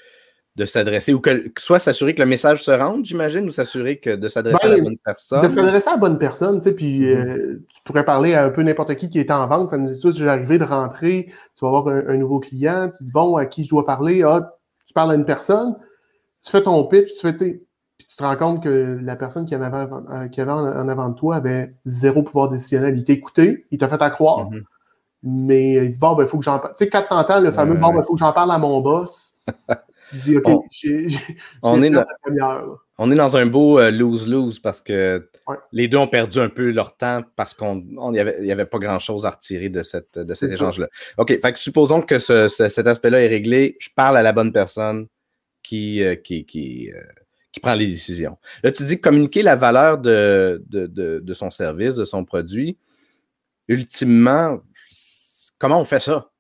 de 0.57 0.65
s'adresser, 0.65 1.13
ou 1.13 1.21
que, 1.21 1.51
soit 1.59 1.79
s'assurer 1.79 2.15
que 2.15 2.23
le 2.23 2.29
message 2.29 2.65
se 2.65 2.71
rende, 2.71 3.05
j'imagine, 3.05 3.47
ou 3.47 3.51
s'assurer 3.51 3.99
que 3.99 4.17
de 4.17 4.27
s'adresser 4.29 4.67
à 4.67 4.69
la 4.71 4.77
ben, 4.77 4.85
bonne 4.85 4.99
personne? 5.05 5.43
De 5.43 5.49
s'adresser 5.51 5.89
à 5.89 5.93
la 5.93 5.97
bonne 5.99 6.19
personne, 6.19 6.59
tu 6.61 6.65
sais, 6.65 6.73
puis 6.73 7.01
mm-hmm. 7.01 7.15
euh, 7.15 7.63
tu 7.75 7.83
pourrais 7.85 8.05
parler 8.07 8.33
à 8.33 8.45
un 8.45 8.51
peu 8.51 8.63
n'importe 8.63 8.95
qui 8.97 9.11
qui 9.11 9.19
est 9.19 9.31
en 9.31 9.47
vente, 9.47 9.69
ça 9.69 9.77
nous 9.77 9.93
dit 9.93 10.01
tout, 10.01 10.13
j'ai 10.13 10.27
arrivé 10.27 10.59
de 10.59 10.65
rentrer, 10.65 11.27
tu 11.57 11.61
vas 11.65 11.69
avoir 11.69 11.89
un, 11.89 12.17
nouveau 12.17 12.41
client, 12.41 12.91
tu 12.97 13.05
dis, 13.05 13.13
bon, 13.13 13.37
à 13.37 13.45
qui 13.45 13.65
je 13.65 13.71
dois 13.71 13.85
parler? 13.85 14.23
Ah, 14.23 14.56
parles 14.97 15.13
à 15.13 15.15
une 15.15 15.25
personne, 15.25 15.77
tu 16.43 16.51
fais 16.51 16.63
ton 16.63 16.85
pitch, 16.87 17.15
tu 17.15 17.21
fais, 17.21 17.35
puis 17.35 18.07
tu 18.07 18.17
te 18.17 18.23
rends 18.25 18.37
compte 18.37 18.63
que 18.63 18.99
la 19.01 19.15
personne 19.15 19.47
qui 19.47 19.55
avait, 19.55 19.71
euh, 19.77 20.29
qui 20.29 20.41
avait 20.41 20.51
en, 20.51 20.89
avant 20.89 21.11
de 21.11 21.15
toi 21.15 21.37
avait 21.37 21.75
zéro 21.85 22.23
pouvoir 22.23 22.49
décisionnel. 22.49 22.97
Il 22.97 23.05
t'a 23.05 23.13
écouté, 23.13 23.67
il 23.71 23.79
t'a 23.79 23.89
fait 23.89 24.03
à 24.03 24.11
croire, 24.11 24.51
mm-hmm. 24.51 24.63
mais 25.23 25.73
il 25.75 25.91
dit, 25.91 25.99
bon, 25.99 26.15
ben, 26.15 26.25
il 26.25 26.29
faut 26.29 26.39
que 26.39 26.45
j'en 26.45 26.59
parle. 26.59 26.75
Tu 26.77 26.85
sais, 26.85 26.91
quand 26.91 27.05
t'entends 27.09 27.41
le 27.41 27.53
fameux, 27.53 27.75
bon, 27.75 27.93
ben, 27.93 28.01
il 28.01 28.05
faut 28.05 28.15
que 28.15 28.19
j'en 28.19 28.33
parle 28.33 28.51
à 28.51 28.59
mon 28.59 28.81
boss, 28.81 29.39
tu 30.09 30.19
te 30.19 30.23
dis, 30.23 30.37
OK, 30.39 30.65
j'ai 30.71 31.09
on, 31.63 31.83
est 31.83 31.91
dans, 31.91 32.05
on 32.99 33.11
est 33.13 33.17
dans 33.17 33.37
un 33.37 33.47
beau 33.47 33.79
euh, 33.79 33.91
lose-lose 33.91 34.59
parce 34.59 34.81
que 34.81 35.29
les 35.73 35.87
deux 35.87 35.99
ont 35.99 36.09
perdu 36.09 36.39
un 36.39 36.49
peu 36.49 36.71
leur 36.71 36.97
temps 36.97 37.23
parce 37.37 37.55
qu'il 37.55 37.85
n'y 37.85 38.19
avait, 38.19 38.51
avait, 38.51 38.67
pas 38.67 38.79
grand-chose 38.79 39.27
à 39.27 39.31
retirer 39.31 39.69
de, 39.69 39.83
cette, 39.83 40.19
de 40.19 40.35
cet 40.35 40.53
échange-là. 40.53 40.89
OK, 41.19 41.39
fait 41.41 41.53
que 41.53 41.59
supposons 41.59 42.03
que 42.03 42.19
ce, 42.19 42.49
cet 42.49 42.87
aspect-là 42.87 43.23
est 43.23 43.29
réglé, 43.29 43.77
je 43.79 43.91
parle 43.95 44.17
à 44.17 44.23
la 44.23 44.33
bonne 44.33 44.53
personne, 44.53 45.07
qui, 45.67 46.03
euh, 46.03 46.15
qui, 46.15 46.47
qui, 46.47 46.93
euh, 46.93 47.03
qui, 47.53 47.61
prend 47.61 47.75
les 47.75 47.89
décisions. 47.89 48.39
Là, 48.63 48.71
tu 48.71 48.85
dis 48.85 49.01
communiquer 49.01 49.43
la 49.43 49.57
valeur 49.57 49.99
de, 49.99 50.63
de, 50.69 50.87
de, 50.87 51.35
son 51.35 51.51
service, 51.51 51.97
de 51.97 52.05
son 52.05 52.25
produit. 52.25 52.79
Ultimement, 53.67 54.61
comment 55.59 55.81
on 55.81 55.85
fait 55.85 56.01
ça? 56.01 56.31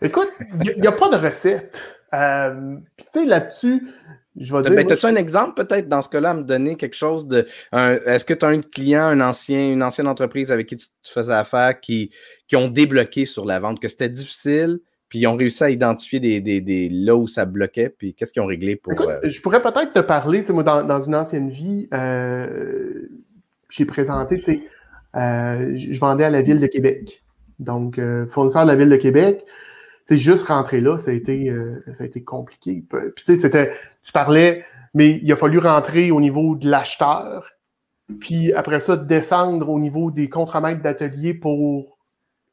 Écoute, 0.00 0.30
il 0.64 0.80
n'y 0.80 0.86
a, 0.86 0.92
pas 0.92 1.10
de 1.10 1.16
recette. 1.16 1.82
Euh, 2.14 2.76
tu 2.96 3.04
sais, 3.12 3.24
là-dessus, 3.26 3.86
je 4.38 4.54
vais 4.54 4.62
dire. 4.62 4.72
Ben, 4.72 4.90
As-tu 4.90 5.06
un 5.06 5.16
exemple 5.16 5.62
peut-être 5.62 5.88
dans 5.88 6.02
ce 6.02 6.08
cas-là 6.08 6.30
à 6.30 6.34
me 6.34 6.42
donner 6.42 6.76
quelque 6.76 6.96
chose 6.96 7.26
de. 7.26 7.46
Est-ce 7.72 8.24
que 8.24 8.34
tu 8.34 8.44
as 8.44 8.48
un 8.48 8.60
client, 8.60 9.04
un 9.04 9.20
ancien, 9.20 9.72
une 9.72 9.82
ancienne 9.82 10.08
entreprise 10.08 10.50
avec 10.52 10.68
qui 10.68 10.76
tu, 10.76 10.86
tu 11.02 11.12
faisais 11.12 11.32
affaire 11.32 11.80
qui, 11.80 12.10
qui 12.48 12.56
ont 12.56 12.68
débloqué 12.68 13.24
sur 13.24 13.44
la 13.44 13.60
vente, 13.60 13.80
que 13.80 13.88
c'était 13.88 14.08
difficile, 14.08 14.80
puis 15.08 15.20
ils 15.20 15.26
ont 15.26 15.36
réussi 15.36 15.62
à 15.62 15.70
identifier 15.70 16.20
des, 16.20 16.40
des, 16.40 16.60
des 16.60 16.88
là 16.88 17.14
où 17.14 17.28
ça 17.28 17.44
bloquait, 17.44 17.90
puis 17.90 18.14
qu'est-ce 18.14 18.32
qu'ils 18.32 18.42
ont 18.42 18.46
réglé 18.46 18.76
pour. 18.76 18.94
Écoute, 18.94 19.08
euh, 19.08 19.20
Je 19.24 19.40
pourrais 19.42 19.60
peut-être 19.60 19.92
te 19.92 20.00
parler, 20.00 20.42
moi, 20.48 20.62
dans, 20.62 20.84
dans, 20.84 21.02
une 21.02 21.14
ancienne 21.14 21.50
vie, 21.50 21.88
euh, 21.92 23.08
j'ai 23.68 23.84
présenté, 23.84 24.38
tu 24.38 24.44
sais, 24.44 24.62
euh, 25.16 25.72
je 25.76 25.98
vendais 26.00 26.24
à 26.24 26.30
la 26.30 26.42
ville 26.42 26.60
de 26.60 26.66
Québec. 26.66 27.22
Donc, 27.58 27.98
euh, 27.98 28.26
fournisseur 28.26 28.64
de 28.64 28.70
la 28.70 28.76
ville 28.76 28.88
de 28.88 28.96
Québec. 28.96 29.44
Sais, 30.06 30.16
juste 30.16 30.46
rentrer 30.48 30.80
là, 30.80 30.98
ça 30.98 31.10
a 31.10 31.14
été, 31.14 31.48
euh, 31.48 31.82
ça 31.92 32.04
a 32.04 32.06
été 32.06 32.22
compliqué. 32.22 32.84
Puis, 32.88 33.00
tu 33.16 33.24
sais, 33.24 33.36
c'était, 33.36 33.72
tu 34.02 34.12
parlais, 34.12 34.64
mais 34.94 35.20
il 35.22 35.32
a 35.32 35.36
fallu 35.36 35.58
rentrer 35.58 36.10
au 36.10 36.20
niveau 36.20 36.56
de 36.56 36.68
l'acheteur, 36.68 37.52
puis 38.20 38.52
après 38.52 38.80
ça, 38.80 38.96
descendre 38.96 39.68
au 39.68 39.78
niveau 39.78 40.10
des 40.10 40.28
contremaîtres 40.28 40.82
d'atelier 40.82 41.34
pour 41.34 41.98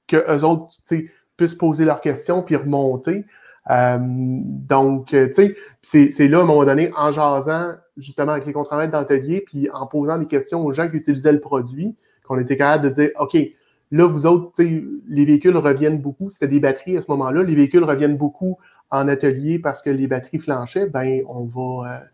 que 0.08 0.18
eux 0.18 0.44
autres, 0.44 0.70
tu 0.88 0.98
sais, 0.98 1.12
puissent 1.38 1.56
poser 1.56 1.86
leurs 1.86 2.02
questions 2.02 2.44
puis 2.44 2.56
remonter. 2.56 3.26
Euh, 3.70 3.98
donc, 4.00 5.14
euh, 5.14 5.28
tu 5.28 5.56
sais, 5.82 6.10
c'est 6.12 6.28
là, 6.28 6.40
à 6.40 6.42
un 6.42 6.46
moment 6.46 6.66
donné, 6.66 6.92
en 6.98 7.12
jasant 7.12 7.74
justement 7.98 8.32
avec 8.34 8.46
les 8.46 8.54
contremaîtres 8.54 8.92
d'atelier, 8.92 9.42
puis 9.46 9.70
en 9.72 9.88
posant 9.88 10.18
des 10.18 10.28
questions 10.28 10.66
aux 10.66 10.72
gens 10.72 10.90
qui 10.90 10.98
utilisaient 10.98 11.32
le 11.32 11.42
produit, 11.42 11.96
qu'on 12.26 12.40
était 12.40 12.58
capable 12.58 12.86
de 12.86 12.90
dire, 12.90 13.10
OK, 13.20 13.38
là, 13.92 14.06
vous 14.06 14.26
autres, 14.26 14.52
les 14.62 15.26
véhicules 15.26 15.58
reviennent 15.58 16.02
beaucoup. 16.02 16.30
C'était 16.32 16.48
des 16.48 16.60
batteries 16.60 16.98
à 16.98 17.02
ce 17.02 17.08
moment-là. 17.10 17.44
Les 17.44 17.56
véhicules 17.56 17.84
reviennent 17.84 18.18
beaucoup 18.18 18.58
en 18.92 19.08
atelier 19.08 19.60
parce 19.60 19.82
que 19.82 19.90
les 19.90 20.08
batteries 20.08 20.40
flanchaient. 20.40 20.88
Ben, 20.88 21.24
on 21.28 21.46
va, 21.46 21.92
euh, 21.92 22.06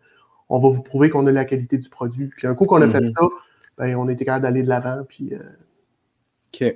on 0.48 0.58
va 0.58 0.68
vous 0.68 0.82
prouver 0.82 1.10
qu'on 1.10 1.26
a 1.26 1.32
la 1.32 1.44
qualité 1.44 1.78
du 1.78 1.88
produit. 1.88 2.28
Puis 2.28 2.46
un 2.46 2.54
coup 2.54 2.64
qu'on 2.64 2.82
a 2.82 2.88
fait 2.88 3.00
mm-hmm. 3.00 3.12
ça, 3.12 3.28
ben, 3.78 3.96
on 3.96 4.08
était 4.08 4.24
capable 4.24 4.42
d'aller 4.42 4.62
de 4.62 4.68
l'avant. 4.68 5.04
Puis, 5.08 5.32
OK 6.54 6.74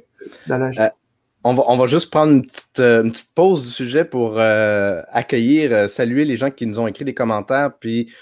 on 1.44 1.54
va, 1.54 1.62
on 1.68 1.76
va, 1.76 1.86
juste 1.86 2.10
prendre 2.10 2.32
une 2.32 2.46
petite, 2.46 2.80
euh, 2.80 3.02
une 3.02 3.12
petite, 3.12 3.32
pause 3.34 3.62
du 3.62 3.68
sujet 3.68 4.04
pour 4.04 4.38
euh, 4.38 5.02
accueillir, 5.10 5.72
euh, 5.72 5.88
saluer 5.88 6.24
les 6.24 6.36
gens 6.36 6.50
qui 6.50 6.66
nous 6.66 6.78
ont 6.80 6.86
écrit 6.86 7.04
des 7.04 7.14
commentaires, 7.14 7.72
puis, 7.78 8.12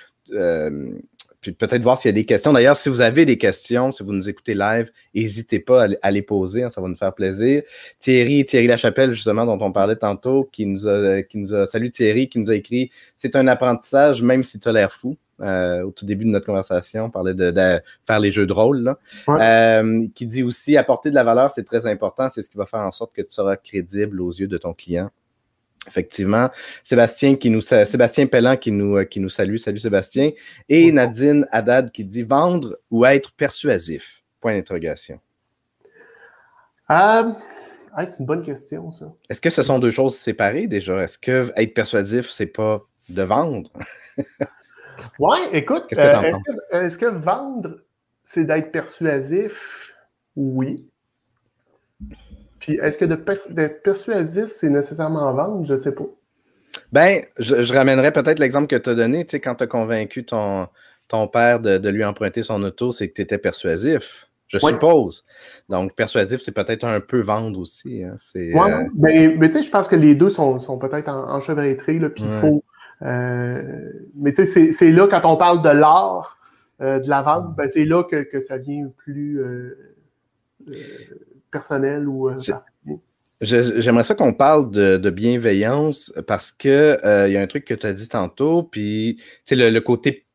puis 1.40 1.52
peut-être 1.52 1.82
voir 1.82 1.98
s'il 1.98 2.08
y 2.08 2.14
a 2.14 2.14
des 2.14 2.24
questions. 2.24 2.52
D'ailleurs, 2.52 2.76
si 2.76 2.88
vous 2.88 3.00
avez 3.00 3.24
des 3.24 3.38
questions, 3.38 3.92
si 3.92 4.02
vous 4.02 4.12
nous 4.12 4.28
écoutez 4.28 4.54
live, 4.54 4.90
n'hésitez 5.14 5.60
pas 5.60 5.86
à, 6.02 6.10
les 6.10 6.22
poser, 6.22 6.64
hein, 6.64 6.68
ça 6.68 6.80
va 6.80 6.88
nous 6.88 6.96
faire 6.96 7.14
plaisir. 7.14 7.62
Thierry, 8.00 8.44
Thierry 8.44 8.66
Lachapelle, 8.66 9.12
justement, 9.12 9.46
dont 9.46 9.64
on 9.64 9.70
parlait 9.70 9.96
tantôt, 9.96 10.48
qui 10.50 10.66
nous 10.66 10.88
a, 10.88 11.22
qui 11.22 11.38
nous 11.38 11.54
a 11.54 11.66
salut 11.66 11.90
Thierry, 11.90 12.28
qui 12.28 12.40
nous 12.40 12.50
a 12.50 12.54
écrit 12.54 12.90
C'est 13.16 13.36
un 13.36 13.46
apprentissage, 13.46 14.22
même 14.22 14.42
si 14.42 14.58
tu 14.58 14.68
as 14.68 14.72
l'air 14.72 14.92
fou. 14.92 15.16
Euh, 15.40 15.84
au 15.84 15.92
tout 15.92 16.04
début 16.04 16.24
de 16.24 16.30
notre 16.30 16.46
conversation, 16.46 17.04
on 17.04 17.10
parlait 17.10 17.32
de, 17.34 17.80
faire 18.04 18.18
les 18.18 18.32
jeux 18.32 18.44
de 18.46 18.52
rôle, 18.52 18.96
euh, 19.28 20.06
qui 20.16 20.26
dit 20.26 20.42
aussi 20.42 20.76
apporter 20.76 21.10
de 21.10 21.14
la 21.14 21.22
valeur, 21.22 21.52
c'est 21.52 21.62
très 21.62 21.86
important, 21.86 22.28
c'est 22.28 22.42
ce 22.42 22.50
qui 22.50 22.58
va 22.58 22.66
faire 22.66 22.80
en 22.80 22.90
sorte 22.90 23.14
que 23.14 23.22
tu 23.22 23.32
seras 23.32 23.54
crédible 23.54 24.20
aux 24.20 24.32
yeux 24.32 24.48
de 24.48 24.58
ton 24.58 24.74
client. 24.74 25.10
Effectivement. 25.88 26.50
Sébastien 26.84 27.34
qui 27.34 27.50
nous 27.50 27.60
Sébastien 27.60 28.26
Pellan 28.26 28.56
qui 28.56 28.70
nous, 28.70 29.04
qui 29.06 29.20
nous 29.20 29.28
salue. 29.28 29.56
Salut 29.56 29.78
Sébastien. 29.78 30.30
Et 30.68 30.92
Nadine 30.92 31.46
Haddad 31.50 31.90
qui 31.90 32.04
dit 32.04 32.22
vendre 32.22 32.78
ou 32.90 33.04
être 33.04 33.32
persuasif? 33.32 34.22
Point 34.40 34.54
d'interrogation. 34.54 35.18
Euh, 36.90 37.32
c'est 37.98 38.18
une 38.20 38.26
bonne 38.26 38.42
question, 38.42 38.92
ça. 38.92 39.12
Est-ce 39.28 39.40
que 39.40 39.50
ce 39.50 39.62
sont 39.62 39.78
deux 39.78 39.90
choses 39.90 40.16
séparées 40.16 40.66
déjà? 40.66 41.02
Est-ce 41.02 41.18
que 41.18 41.52
être 41.56 41.74
persuasif, 41.74 42.30
c'est 42.30 42.46
pas 42.46 42.82
de 43.08 43.22
vendre? 43.22 43.70
Oui, 45.18 45.38
écoute, 45.52 45.84
euh, 45.96 46.32
est-ce 46.72 46.98
que, 46.98 47.06
vendre, 47.06 47.80
c'est 48.24 48.44
d'être 48.44 48.72
persuasif? 48.72 49.94
Oui. 50.36 50.88
Puis 52.68 52.78
est-ce 52.82 52.98
que 52.98 53.06
d'être 53.06 53.82
persuasif, 53.82 54.48
c'est 54.48 54.68
nécessairement 54.68 55.32
vendre? 55.32 55.64
Je 55.64 55.72
ne 55.72 55.78
sais 55.78 55.92
pas. 55.92 56.04
Ben, 56.92 57.22
je, 57.38 57.72
ramènerais 57.72 58.12
peut-être 58.12 58.38
l'exemple 58.38 58.66
que 58.66 58.76
tu 58.76 58.90
as 58.90 58.94
donné, 58.94 59.24
tu 59.24 59.30
sais, 59.30 59.40
quand 59.40 59.54
tu 59.54 59.64
as 59.64 59.66
convaincu 59.66 60.26
ton, 60.26 60.68
ton 61.08 61.28
père 61.28 61.60
de, 61.60 61.88
lui 61.88 62.04
emprunter 62.04 62.42
son 62.42 62.62
auto, 62.62 62.92
c'est 62.92 63.08
que 63.08 63.14
tu 63.14 63.22
étais 63.22 63.38
persuasif. 63.38 64.28
je 64.48 64.58
suppose. 64.58 65.24
Donc, 65.70 65.94
persuasif, 65.96 66.42
c'est 66.42 66.52
peut-être 66.52 66.84
un 66.84 67.00
peu 67.00 67.20
vendre 67.20 67.58
aussi. 67.58 68.04
Hein. 68.04 68.16
Oui, 68.34 68.52
euh, 68.54 68.84
ben, 68.92 69.38
mais 69.38 69.48
tu 69.48 69.54
sais, 69.54 69.62
je 69.62 69.70
pense 69.70 69.88
que 69.88 69.96
les 69.96 70.14
deux 70.14 70.28
sont, 70.28 70.58
sont 70.58 70.76
peut-être 70.76 71.08
enchevêtrés, 71.08 71.98
là, 71.98 72.10
puis 72.10 72.24
il 72.24 72.32
faut... 72.32 72.62
Euh, 73.00 73.62
mais 74.14 74.32
tu 74.32 74.44
sais, 74.44 74.72
c'est 74.72 74.90
là, 74.90 75.06
quand 75.08 75.22
on 75.24 75.38
parle 75.38 75.62
de 75.62 75.70
l'art, 75.70 76.36
euh, 76.82 77.00
de 77.00 77.08
la 77.08 77.22
vente, 77.22 77.56
ben, 77.56 77.66
c'est 77.70 77.86
là 77.86 78.02
que, 78.04 78.24
que, 78.24 78.42
ça 78.42 78.58
devient 78.58 78.88
plus 78.98 79.40
personnel 81.50 82.08
ou 82.08 82.30
particulier? 82.30 82.98
J'aimerais 83.40 84.02
ça 84.02 84.14
qu'on 84.16 84.34
parle 84.34 84.70
de, 84.70 85.10
bienveillance 85.10 86.12
parce 86.26 86.50
que 86.50 86.98
il 87.28 87.32
y 87.32 87.36
a 87.36 87.40
un 87.40 87.46
truc 87.46 87.64
que 87.64 87.74
tu 87.74 87.86
as 87.86 87.92
dit 87.92 88.08
tantôt, 88.08 88.62
puis 88.64 89.20
le, 89.50 89.70
le 89.70 89.80
côté 89.80 90.26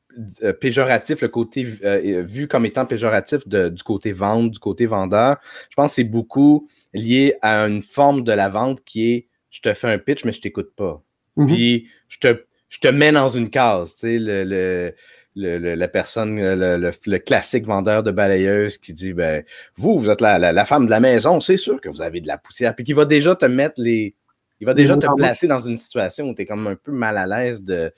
euh, 0.43 0.53
péjoratif, 0.53 1.21
le 1.21 1.27
côté 1.27 1.67
euh, 1.83 2.23
vu 2.23 2.47
comme 2.47 2.67
étant 2.67 2.85
péjoratif 2.85 3.47
du 3.47 3.83
côté 3.83 4.11
vente, 4.11 4.51
du 4.51 4.59
côté 4.59 4.85
vendeur, 4.85 5.37
je 5.69 5.75
pense 5.75 5.91
que 5.91 5.95
c'est 5.95 6.03
beaucoup 6.03 6.69
lié 6.93 7.35
à 7.41 7.61
une 7.65 7.81
forme 7.81 8.23
de 8.23 8.31
la 8.31 8.47
vente 8.47 8.83
qui 8.83 9.11
est 9.11 9.27
je 9.49 9.61
te 9.61 9.73
fais 9.73 9.87
un 9.87 9.97
pitch, 9.97 10.23
mais 10.23 10.31
je 10.31 10.41
t'écoute 10.41 10.71
pas. 10.75 11.03
Mm-hmm. 11.37 11.47
Puis 11.47 11.87
je 12.09 12.19
te, 12.19 12.43
je 12.69 12.79
te 12.79 12.87
mets 12.87 13.11
dans 13.11 13.29
une 13.29 13.49
case, 13.49 13.93
tu 13.93 13.99
sais, 14.01 14.17
le, 14.19 14.93
la 15.35 15.87
personne, 15.87 16.37
le, 16.39 17.17
classique 17.17 17.65
vendeur 17.65 18.03
de 18.03 18.11
balayeuse 18.11 18.77
qui 18.77 18.93
dit 18.93 19.13
ben 19.13 19.43
vous, 19.75 19.97
vous 19.97 20.09
êtes 20.09 20.21
la, 20.21 20.37
la, 20.37 20.65
femme 20.65 20.85
de 20.85 20.91
la 20.91 20.99
maison, 20.99 21.39
c'est 21.39 21.57
sûr 21.57 21.81
que 21.81 21.89
vous 21.89 22.01
avez 22.01 22.21
de 22.21 22.27
la 22.27 22.37
poussière, 22.37 22.75
puis 22.75 22.83
qui 22.83 22.93
va 22.93 23.05
déjà 23.05 23.35
te 23.35 23.45
mettre 23.45 23.81
les. 23.81 24.15
Il 24.59 24.65
va 24.65 24.73
déjà 24.73 24.95
te 24.95 25.07
placer 25.17 25.47
dans 25.47 25.59
une 25.59 25.75
situation 25.75 26.29
où 26.29 26.35
tu 26.35 26.43
es 26.43 26.45
comme 26.45 26.67
un 26.67 26.75
peu 26.75 26.93
mal 26.93 27.17
à 27.17 27.27
l'aise 27.27 27.61
de, 27.63 27.91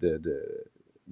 de, 0.00 0.20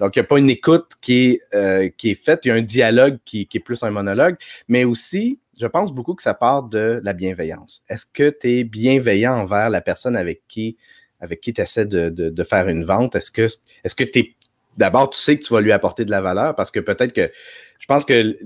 donc, 0.00 0.16
il 0.16 0.20
n'y 0.20 0.24
a 0.24 0.28
pas 0.28 0.38
une 0.38 0.50
écoute 0.50 0.92
qui 1.00 1.32
est, 1.32 1.40
euh, 1.54 1.88
qui 1.96 2.10
est 2.10 2.14
faite, 2.14 2.40
il 2.44 2.48
y 2.48 2.50
a 2.50 2.54
un 2.54 2.62
dialogue 2.62 3.18
qui, 3.24 3.48
est 3.52 3.60
plus 3.60 3.82
un 3.82 3.90
monologue, 3.90 4.36
mais 4.66 4.84
aussi, 4.84 5.38
je 5.60 5.66
pense 5.66 5.92
beaucoup 5.92 6.14
que 6.14 6.22
ça 6.22 6.32
part 6.32 6.62
de 6.62 7.00
la 7.02 7.12
bienveillance. 7.12 7.82
Est-ce 7.88 8.06
que 8.06 8.30
tu 8.30 8.60
es 8.60 8.64
bienveillant 8.64 9.34
envers 9.34 9.68
la 9.68 9.80
personne 9.80 10.16
avec 10.16 10.42
qui 10.48 10.76
avec 11.22 11.42
qui 11.42 11.52
tu 11.52 11.60
essaies 11.60 11.84
de, 11.84 12.44
faire 12.44 12.68
une 12.68 12.84
vente? 12.84 13.14
Est-ce 13.14 13.30
que 13.30 13.42
est-ce 13.84 13.94
que 13.94 14.04
tu 14.04 14.20
es 14.20 14.36
d'abord, 14.80 15.10
tu 15.10 15.18
sais 15.18 15.38
que 15.38 15.44
tu 15.44 15.52
vas 15.52 15.60
lui 15.60 15.72
apporter 15.72 16.04
de 16.04 16.10
la 16.10 16.20
valeur 16.20 16.56
parce 16.56 16.70
que 16.70 16.80
peut-être 16.80 17.12
que 17.12 17.30
je 17.78 17.86
pense 17.86 18.04
que 18.04 18.36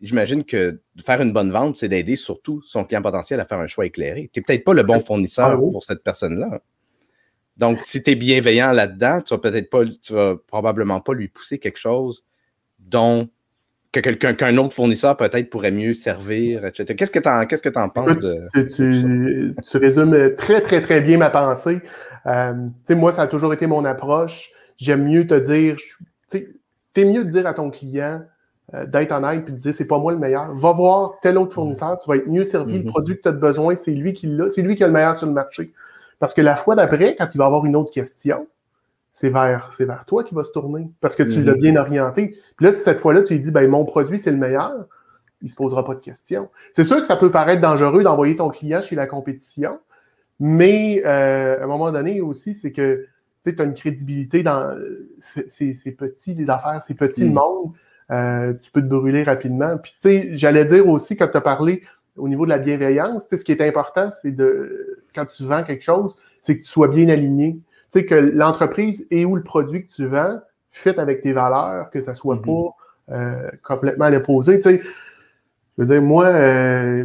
j'imagine 0.00 0.44
que 0.44 0.80
faire 1.04 1.20
une 1.20 1.32
bonne 1.32 1.50
vente, 1.50 1.76
c'est 1.76 1.88
d'aider 1.88 2.16
surtout 2.16 2.62
son 2.66 2.84
client 2.84 3.02
potentiel 3.02 3.40
à 3.40 3.46
faire 3.46 3.58
un 3.58 3.66
choix 3.66 3.86
éclairé. 3.86 4.30
Tu 4.32 4.38
n'es 4.38 4.44
peut-être 4.44 4.64
pas 4.64 4.74
le 4.74 4.82
bon 4.82 5.00
fournisseur 5.00 5.50
ah 5.52 5.56
pour 5.56 5.82
cette 5.82 6.04
personne-là. 6.04 6.60
Donc, 7.56 7.80
si 7.84 8.02
tu 8.02 8.10
es 8.10 8.14
bienveillant 8.14 8.72
là-dedans, 8.72 9.22
tu 9.22 9.32
vas 9.32 9.38
peut-être 9.38 9.70
pas, 9.70 9.84
tu 9.84 10.12
vas 10.12 10.36
probablement 10.46 11.00
pas 11.00 11.14
lui 11.14 11.28
pousser 11.28 11.58
quelque 11.58 11.78
chose 11.78 12.24
dont 12.78 13.28
que 13.92 14.00
quelqu'un 14.00 14.34
qu'un 14.34 14.56
autre 14.56 14.74
fournisseur 14.74 15.16
peut-être 15.16 15.48
pourrait 15.48 15.70
mieux 15.70 15.94
servir, 15.94 16.66
etc. 16.66 16.94
Qu'est-ce 16.96 17.12
que 17.12 17.20
tu 17.20 17.28
en, 17.28 17.46
qu'est-ce 17.46 17.62
que 17.62 17.78
en 17.78 17.88
penses 17.88 18.18
de, 18.18 18.44
tu, 18.74 19.54
tu, 19.70 19.76
résumes 19.78 20.34
très, 20.36 20.60
très, 20.60 20.82
très 20.82 21.00
bien 21.00 21.16
ma 21.16 21.30
pensée. 21.30 21.80
Euh, 22.26 22.54
moi, 22.90 23.12
ça 23.12 23.22
a 23.22 23.26
toujours 23.28 23.54
été 23.54 23.66
mon 23.68 23.84
approche. 23.84 24.50
J'aime 24.76 25.04
mieux 25.04 25.26
te 25.26 25.34
dire, 25.34 25.76
tu 26.30 26.56
es 26.96 27.04
mieux 27.04 27.24
de 27.24 27.30
dire 27.30 27.46
à 27.46 27.54
ton 27.54 27.70
client 27.70 28.22
euh, 28.72 28.86
d'être 28.86 29.12
honnête 29.12 29.48
et 29.48 29.52
de 29.52 29.58
dire 29.58 29.74
c'est 29.74 29.84
pas 29.84 29.98
moi 29.98 30.12
le 30.12 30.18
meilleur. 30.18 30.54
Va 30.54 30.72
voir 30.72 31.14
tel 31.22 31.38
autre 31.38 31.52
fournisseur, 31.52 31.98
tu 31.98 32.08
vas 32.08 32.16
être 32.16 32.28
mieux 32.28 32.44
servi. 32.44 32.78
Le 32.78 32.84
mm-hmm. 32.84 32.86
produit 32.88 33.16
que 33.16 33.22
tu 33.22 33.28
as 33.28 33.32
besoin, 33.32 33.74
c'est 33.76 33.92
lui 33.92 34.14
qui 34.14 34.26
l'a, 34.26 34.48
c'est 34.48 34.62
lui 34.62 34.74
qui 34.76 34.84
a 34.84 34.86
le 34.86 34.92
meilleur 34.92 35.16
sur 35.16 35.26
le 35.26 35.32
marché. 35.32 35.72
Parce 36.18 36.34
que 36.34 36.40
la 36.40 36.56
fois 36.56 36.74
d'après, 36.74 37.16
quand 37.16 37.28
il 37.34 37.38
va 37.38 37.46
avoir 37.46 37.66
une 37.66 37.76
autre 37.76 37.92
question, 37.92 38.46
c'est 39.12 39.28
vers, 39.28 39.70
c'est 39.70 39.84
vers 39.84 40.04
toi 40.06 40.24
qui 40.24 40.34
va 40.34 40.44
se 40.44 40.50
tourner 40.50 40.88
parce 41.00 41.14
que 41.14 41.22
tu 41.22 41.42
l'as 41.42 41.54
mhm. 41.54 41.60
bien 41.60 41.76
orienté. 41.76 42.36
Puis 42.56 42.66
là, 42.66 42.72
cette 42.72 43.00
fois-là, 43.00 43.22
tu 43.22 43.34
lui 43.34 43.40
dis, 43.40 43.50
ben, 43.50 43.68
mon 43.68 43.84
produit, 43.84 44.18
c'est 44.18 44.32
le 44.32 44.36
meilleur, 44.36 44.72
il 45.40 45.46
ne 45.46 45.50
se 45.50 45.56
posera 45.56 45.84
pas 45.84 45.94
de 45.94 46.00
questions. 46.00 46.48
C'est 46.72 46.84
sûr 46.84 47.00
que 47.00 47.06
ça 47.06 47.16
peut 47.16 47.30
paraître 47.30 47.60
dangereux 47.60 48.02
d'envoyer 48.02 48.36
ton 48.36 48.48
client 48.48 48.80
chez 48.80 48.96
la 48.96 49.06
compétition, 49.06 49.78
mais 50.40 51.02
euh, 51.04 51.60
à 51.60 51.64
un 51.64 51.66
moment 51.66 51.92
donné 51.92 52.20
aussi, 52.20 52.54
c'est 52.54 52.72
que 52.72 53.06
tu 53.50 53.60
as 53.60 53.64
une 53.64 53.74
crédibilité 53.74 54.42
dans. 54.42 54.76
C'est 55.20 55.96
petit, 55.96 56.34
les 56.34 56.48
affaires, 56.48 56.82
c'est 56.86 56.94
petit 56.94 57.22
le 57.22 57.28
mhm. 57.28 57.34
monde. 57.34 57.72
Euh, 58.10 58.52
tu 58.60 58.70
peux 58.70 58.82
te 58.82 58.86
brûler 58.86 59.22
rapidement. 59.22 59.78
Puis, 59.78 59.92
tu 59.92 60.08
sais, 60.08 60.28
j'allais 60.32 60.64
dire 60.66 60.86
aussi, 60.88 61.16
quand 61.16 61.28
tu 61.28 61.36
as 61.36 61.40
parlé 61.40 61.82
au 62.16 62.28
niveau 62.28 62.44
de 62.44 62.50
la 62.50 62.58
bienveillance, 62.58 63.24
ce 63.28 63.36
qui 63.36 63.52
est 63.52 63.60
important, 63.62 64.10
c'est 64.22 64.30
de, 64.30 65.02
quand 65.14 65.26
tu 65.26 65.44
vends 65.44 65.64
quelque 65.64 65.82
chose, 65.82 66.16
c'est 66.42 66.58
que 66.58 66.62
tu 66.62 66.68
sois 66.68 66.88
bien 66.88 67.08
aligné. 67.08 67.58
Tu 67.92 68.00
sais, 68.00 68.06
que 68.06 68.14
l'entreprise 68.14 69.06
et 69.10 69.24
ou 69.24 69.36
le 69.36 69.42
produit 69.42 69.86
que 69.86 69.92
tu 69.92 70.04
vends 70.06 70.38
fit 70.70 70.98
avec 70.98 71.22
tes 71.22 71.32
valeurs, 71.32 71.90
que 71.90 72.00
ça 72.00 72.14
soit 72.14 72.36
mm-hmm. 72.36 72.66
pas 73.08 73.14
euh, 73.16 73.50
complètement 73.62 74.06
à 74.06 74.10
l'opposé. 74.10 74.60
Tu 74.60 74.62
sais, 74.62 74.82
je 75.76 75.82
veux 75.82 75.86
dire, 75.86 76.02
moi, 76.02 76.26
euh, 76.26 77.04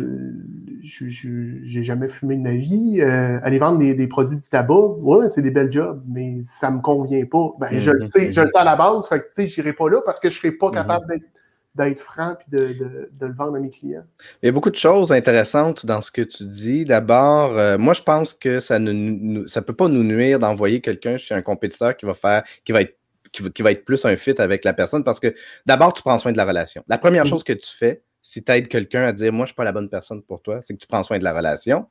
j'ai 0.90 1.84
jamais 1.84 2.08
fumé 2.08 2.36
de 2.36 2.42
ma 2.42 2.56
vie. 2.56 3.02
Euh, 3.02 3.40
aller 3.44 3.60
vendre 3.60 3.80
des, 3.80 4.08
produits 4.08 4.38
du 4.38 4.50
tabac, 4.50 4.74
ouais, 4.74 5.30
c'est 5.30 5.42
des 5.42 5.52
belles 5.52 5.72
jobs, 5.72 6.02
mais 6.08 6.42
ça 6.46 6.72
me 6.72 6.82
convient 6.82 7.26
pas. 7.26 7.52
Ben, 7.60 7.80
je 7.80 7.92
le 7.92 8.00
mm-hmm. 8.00 8.08
sais, 8.08 8.32
je 8.32 8.42
le 8.42 8.48
sais 8.48 8.58
à 8.58 8.64
la 8.64 8.76
base, 8.76 9.08
fait 9.08 9.20
que, 9.20 9.26
tu 9.26 9.32
sais, 9.36 9.48
j'irai 9.48 9.74
pas 9.74 9.90
là 9.90 10.02
parce 10.06 10.20
que 10.20 10.30
je 10.30 10.38
serai 10.38 10.52
pas 10.52 10.68
mm-hmm. 10.68 10.74
capable 10.74 11.08
d'être 11.08 11.26
d'être 11.76 12.00
franc 12.00 12.36
et 12.52 12.56
de, 12.56 13.10
le 13.22 13.34
vendre 13.34 13.56
à 13.56 13.60
mes 13.60 13.70
clients. 13.70 14.04
Il 14.42 14.48
y 14.48 14.50
a 14.50 14.52
beaucoup 14.52 14.72
de 14.72 14.76
choses 14.76 15.12
intéressantes 15.12 15.86
dans 15.86 16.02
ce 16.02 16.12
que 16.12 16.24
tu 16.24 16.44
dis. 16.44 16.84
D'abord, 16.84 17.58
euh, 17.58 17.78
moi, 17.78 17.94
je 17.94 18.02
pense 18.02 18.34
que 18.34 18.60
ça 18.60 18.80
ne 18.80 19.48
ça 19.48 19.62
peut 19.62 19.76
pas 19.76 19.88
nous 19.88 20.04
nuire 20.04 20.40
d'envoyer 20.40 20.82
quelqu'un 20.82 21.18
chez 21.18 21.36
un 21.36 21.42
compétiteur 21.42 21.96
qui 21.96 22.06
va 22.06 22.16
faire, 22.16 22.44
qui 22.66 22.72
va 22.72 22.82
être 22.82 22.96
qui 23.32 23.62
va, 23.62 23.72
être 23.72 23.86
plus 23.86 24.06
un 24.06 24.16
fit 24.16 24.34
avec 24.40 24.64
la 24.64 24.74
personne 24.74 25.04
parce 25.04 25.20
que 25.20 25.36
d'abord, 25.68 25.94
tu 25.94 26.02
prends 26.02 26.18
soin 26.18 26.32
de 26.32 26.38
la 26.38 26.46
relation. 26.46 26.84
La 26.88 26.98
première 26.98 27.28
chose 27.28 27.44
que 27.44 27.54
tu 27.54 27.70
fais, 27.70 28.02
si 28.22 28.44
tu 28.44 28.52
aides 28.52 28.68
quelqu'un 28.68 29.04
à 29.04 29.14
dire 29.14 29.32
Moi, 29.32 29.40
je 29.40 29.44
ne 29.44 29.48
suis 29.48 29.56
pas 29.56 29.64
la 29.64 29.72
bonne 29.72 29.90
personne 29.90 30.22
pour 30.22 30.42
toi, 30.42 30.60
c'est 30.64 30.74
que 30.74 30.80
tu 30.80 30.88
prends 30.88 31.04
soin 31.04 31.18
de 31.20 31.24
la 31.24 31.34
relation. 31.34 31.88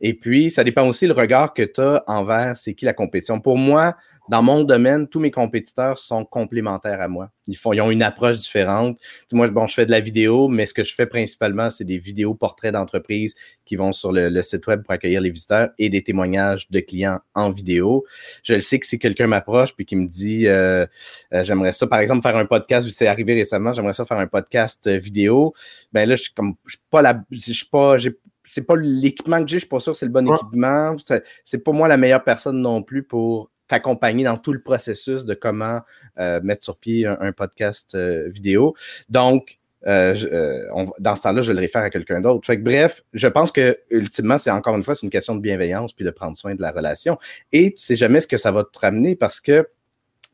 Et 0.00 0.14
puis, 0.14 0.50
ça 0.50 0.64
dépend 0.64 0.86
aussi 0.86 1.06
le 1.06 1.14
regard 1.14 1.54
que 1.54 1.62
tu 1.62 1.80
as 1.80 2.02
envers 2.06 2.56
c'est 2.56 2.74
qui 2.74 2.84
la 2.84 2.94
compétition. 2.94 3.40
Pour 3.40 3.58
moi, 3.58 3.96
dans 4.28 4.42
mon 4.42 4.62
domaine, 4.62 5.08
tous 5.08 5.20
mes 5.20 5.30
compétiteurs 5.30 5.98
sont 5.98 6.24
complémentaires 6.24 7.00
à 7.00 7.08
moi. 7.08 7.30
Ils, 7.46 7.56
font, 7.56 7.72
ils 7.72 7.80
ont 7.80 7.90
une 7.90 8.02
approche 8.02 8.36
différente. 8.36 8.98
Moi, 9.32 9.48
bon, 9.48 9.66
je 9.66 9.74
fais 9.74 9.86
de 9.86 9.90
la 9.90 10.00
vidéo, 10.00 10.48
mais 10.48 10.66
ce 10.66 10.74
que 10.74 10.84
je 10.84 10.94
fais 10.94 11.06
principalement, 11.06 11.70
c'est 11.70 11.84
des 11.84 11.98
vidéos 11.98 12.34
portraits 12.34 12.72
d'entreprise 12.72 13.34
qui 13.64 13.76
vont 13.76 13.92
sur 13.92 14.12
le, 14.12 14.42
site 14.42 14.66
web 14.66 14.82
pour 14.82 14.92
accueillir 14.92 15.20
les 15.20 15.30
visiteurs 15.30 15.70
et 15.78 15.88
des 15.88 16.02
témoignages 16.02 16.70
de 16.70 16.80
clients 16.80 17.20
en 17.34 17.50
vidéo. 17.50 18.04
Je 18.42 18.54
le 18.54 18.60
sais 18.60 18.78
que 18.78 18.86
si 18.86 18.98
quelqu'un 18.98 19.26
m'approche 19.26 19.74
puis 19.74 19.86
qui 19.86 19.96
me 19.96 20.06
dit 20.06 20.46
euh, 20.46 20.86
euh, 21.32 21.44
j'aimerais 21.44 21.72
ça, 21.72 21.86
par 21.86 22.00
exemple, 22.00 22.22
faire 22.22 22.36
un 22.36 22.46
podcast, 22.46 22.88
c'est 22.90 23.06
arrivé 23.06 23.34
récemment, 23.34 23.72
j'aimerais 23.72 23.94
ça 23.94 24.04
faire 24.04 24.18
un 24.18 24.26
podcast 24.26 24.86
euh, 24.86 24.98
vidéo, 24.98 25.54
ben 25.92 26.08
là, 26.08 26.16
je 26.16 26.22
suis 26.24 26.34
comme 26.34 26.54
je 26.66 26.72
suis 26.72 26.84
pas 26.90 27.02
la. 27.02 27.22
Je 27.30 27.52
suis 27.52 27.66
pas. 27.66 27.96
C'est 28.44 28.62
pas 28.62 28.76
l'équipement 28.76 29.42
que 29.42 29.48
j'ai, 29.48 29.56
je 29.56 29.60
suis 29.60 29.68
pas 29.68 29.80
sûr 29.80 29.92
que 29.92 29.98
c'est 29.98 30.06
le 30.06 30.12
bon 30.12 30.26
équipement. 30.32 30.96
C'est 31.44 31.58
pas 31.58 31.72
moi 31.72 31.86
la 31.86 31.98
meilleure 31.98 32.24
personne 32.24 32.62
non 32.62 32.82
plus 32.82 33.02
pour 33.02 33.50
t'accompagner 33.68 34.24
dans 34.24 34.36
tout 34.36 34.52
le 34.52 34.60
processus 34.60 35.24
de 35.24 35.34
comment 35.34 35.80
euh, 36.18 36.40
mettre 36.42 36.64
sur 36.64 36.76
pied 36.76 37.06
un, 37.06 37.32
podcast 37.32 37.94
euh, 37.94 38.28
vidéo. 38.28 38.74
Donc, 39.08 39.58
euh, 39.86 40.14
dans 40.98 41.14
ce 41.14 41.22
temps-là, 41.22 41.42
je 41.42 41.52
le 41.52 41.60
réfère 41.60 41.82
à 41.82 41.90
quelqu'un 41.90 42.20
d'autre. 42.20 42.44
Fait 42.46 42.56
bref, 42.56 43.04
je 43.12 43.28
pense 43.28 43.52
que 43.52 43.78
ultimement, 43.90 44.38
c'est 44.38 44.50
encore 44.50 44.76
une 44.76 44.82
fois, 44.82 44.94
c'est 44.94 45.06
une 45.06 45.10
question 45.10 45.36
de 45.36 45.40
bienveillance 45.40 45.92
puis 45.92 46.04
de 46.04 46.10
prendre 46.10 46.36
soin 46.36 46.54
de 46.54 46.62
la 46.62 46.72
relation. 46.72 47.18
Et 47.52 47.74
tu 47.74 47.82
sais 47.82 47.94
jamais 47.94 48.20
ce 48.20 48.26
que 48.26 48.36
ça 48.36 48.50
va 48.50 48.64
te 48.64 48.78
ramener 48.78 49.14
parce 49.14 49.40
que 49.40 49.68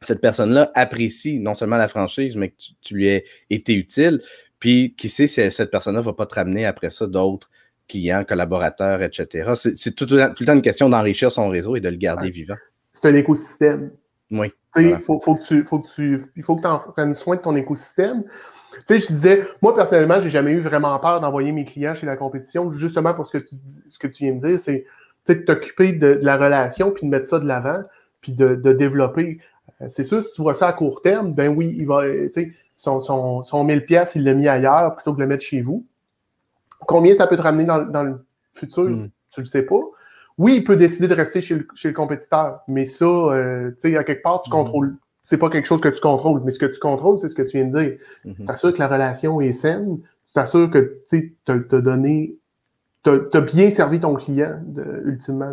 cette 0.01 0.20
personne-là 0.20 0.70
apprécie 0.75 1.38
non 1.40 1.55
seulement 1.55 1.77
la 1.77 1.88
franchise, 1.88 2.37
mais 2.37 2.51
que 2.51 2.55
tu, 2.83 2.94
lui 2.94 3.09
aies 3.09 3.25
été 3.51 3.75
utile. 3.75 4.23
Puis, 4.59 4.94
qui 4.97 5.09
sait 5.11 5.27
si 5.27 5.51
cette 5.51 5.70
personne-là 5.70 6.01
ne 6.01 6.05
va 6.05 6.14
pas 6.14 6.27
te 6.27 6.35
ramener 6.37 6.64
après 6.64 6.88
ça 6.88 7.07
d'autres 7.07 7.51
clients, 7.87 8.25
collaborateurs, 8.25 9.03
etc. 9.03 9.53
C'est 9.75 9.94
tout, 9.94 10.07
le 10.11 10.33
temps 10.33 10.55
une 10.55 10.62
question 10.62 10.88
d'enrichir 10.88 11.31
son 11.31 11.49
réseau 11.49 11.77
et 11.77 11.81
de 11.81 11.88
le 11.88 11.97
garder 11.97 12.31
vivant 12.31 12.57
c'est 12.94 13.09
un 13.09 13.14
écosystème. 13.14 13.90
Oui. 14.30 14.52
Il 14.76 14.98
faut, 15.00 15.20
faut, 15.20 15.35
que 15.35 15.42
tu, 15.42 15.64
faut 15.64 15.80
que 15.80 15.88
tu, 15.94 16.26
il 16.35 16.42
faut 16.42 16.57
que 16.57 16.66
en 16.66 16.78
prennes 16.78 17.14
soin 17.14 17.37
de 17.37 17.42
ton 17.42 17.54
écosystème. 17.54 18.24
Tu 18.72 18.80
sais, 18.88 18.98
je 18.98 19.07
disais, 19.09 19.46
moi 19.62 19.74
personnellement, 19.74 20.20
j'ai 20.20 20.30
jamais 20.30 20.52
eu 20.52 20.61
vraiment 20.61 20.98
peur 20.98 21.20
d'envoyer 21.20 21.52
mes 21.52 21.64
clients 21.64 21.94
chez 21.94 22.07
la 22.07 22.16
compétition, 22.16 22.72
justement 22.72 23.14
pour 23.14 23.26
ce 23.26 23.38
que 23.38 23.44
tu, 23.44 23.54
ce 23.88 23.98
que 23.98 24.09
tu 24.09 24.24
viens 24.24 24.35
de 24.35 24.48
dire, 24.48 24.61
c'est 24.61 24.87
de 25.28 25.35
t'occuper 25.35 25.92
de, 25.92 26.18
la 26.22 26.37
relation, 26.37 26.90
puis 26.90 27.04
de 27.04 27.11
mettre 27.11 27.26
ça 27.26 27.38
de 27.38 27.46
l'avant, 27.46 27.83
puis 28.20 28.33
de, 28.33 28.57
de 28.57 28.72
développer. 28.72 29.38
Euh, 29.80 29.87
c'est 29.88 30.04
sûr, 30.04 30.22
si 30.22 30.33
tu 30.35 30.42
vois 30.42 30.54
ça 30.54 30.68
à 30.68 30.72
court 30.72 31.02
terme, 31.02 31.35
ben 31.35 31.54
oui, 31.54 31.74
il 31.78 31.87
va, 31.87 32.04
tu 32.04 32.30
sais, 32.33 32.52
son, 32.76 33.00
son, 33.00 33.44
son 33.44 33.62
1000 33.62 33.85
pièces, 33.85 34.16
il 34.16 34.24
l'a 34.24 34.35
mis 34.35 34.48
ailleurs 34.48 34.96
plutôt 34.96 35.12
que 35.12 35.18
de 35.18 35.22
le 35.22 35.28
mettre 35.28 35.44
chez 35.44 35.62
vous. 35.62 35.87
Combien 36.80 37.14
ça 37.14 37.26
peut 37.28 37.37
te 37.37 37.42
ramener 37.42 37.64
dans, 37.64 37.78
dans 37.85 38.02
le 38.02 38.26
futur? 38.54 38.85
Hmm. 38.85 39.09
Tu 39.30 39.40
le 39.40 39.46
sais 39.46 39.62
pas. 39.62 39.80
Oui, 40.37 40.57
il 40.57 40.64
peut 40.64 40.77
décider 40.77 41.07
de 41.07 41.14
rester 41.14 41.40
chez 41.40 41.55
le, 41.55 41.92
compétiteur, 41.92 42.61
mais 42.68 42.87
ça, 42.87 43.05
euh, 43.05 43.70
tu 43.73 43.92
sais, 43.92 43.97
à 43.97 44.05
quelque 44.05 44.23
part, 44.23 44.42
tu 44.42 44.51
mhm. 44.51 44.57
contrôles. 44.57 44.97
C'est 45.25 45.38
pas 45.38 45.49
quelque 45.49 45.66
chose 45.66 45.81
que 45.81 45.88
tu 45.88 46.01
contrôles, 46.01 46.42
mais 46.44 46.51
ce 46.51 46.59
que 46.59 46.66
tu 46.66 46.79
contrôles, 46.81 47.18
c'est 47.18 47.29
ce 47.29 47.35
que 47.35 47.42
tu 47.42 47.57
viens 47.57 47.68
de 47.68 47.81
dire. 47.81 47.99
Mhm. 48.25 48.35
Tu 48.35 48.44
t'assures 48.44 48.73
que 48.73 48.79
la 48.79 48.88
relation 48.88 49.40
est 49.40 49.53
saine, 49.53 50.01
tu 50.27 50.33
t'assures 50.35 50.70
que 50.70 51.03
tu 51.09 51.37
as, 51.47 51.57
donné, 51.57 52.37
tu 53.05 53.11
as, 53.11 53.40
bien 53.40 53.70
servi 53.70 54.01
ton 54.01 54.14
client, 54.16 54.61
ultimement. 55.05 55.53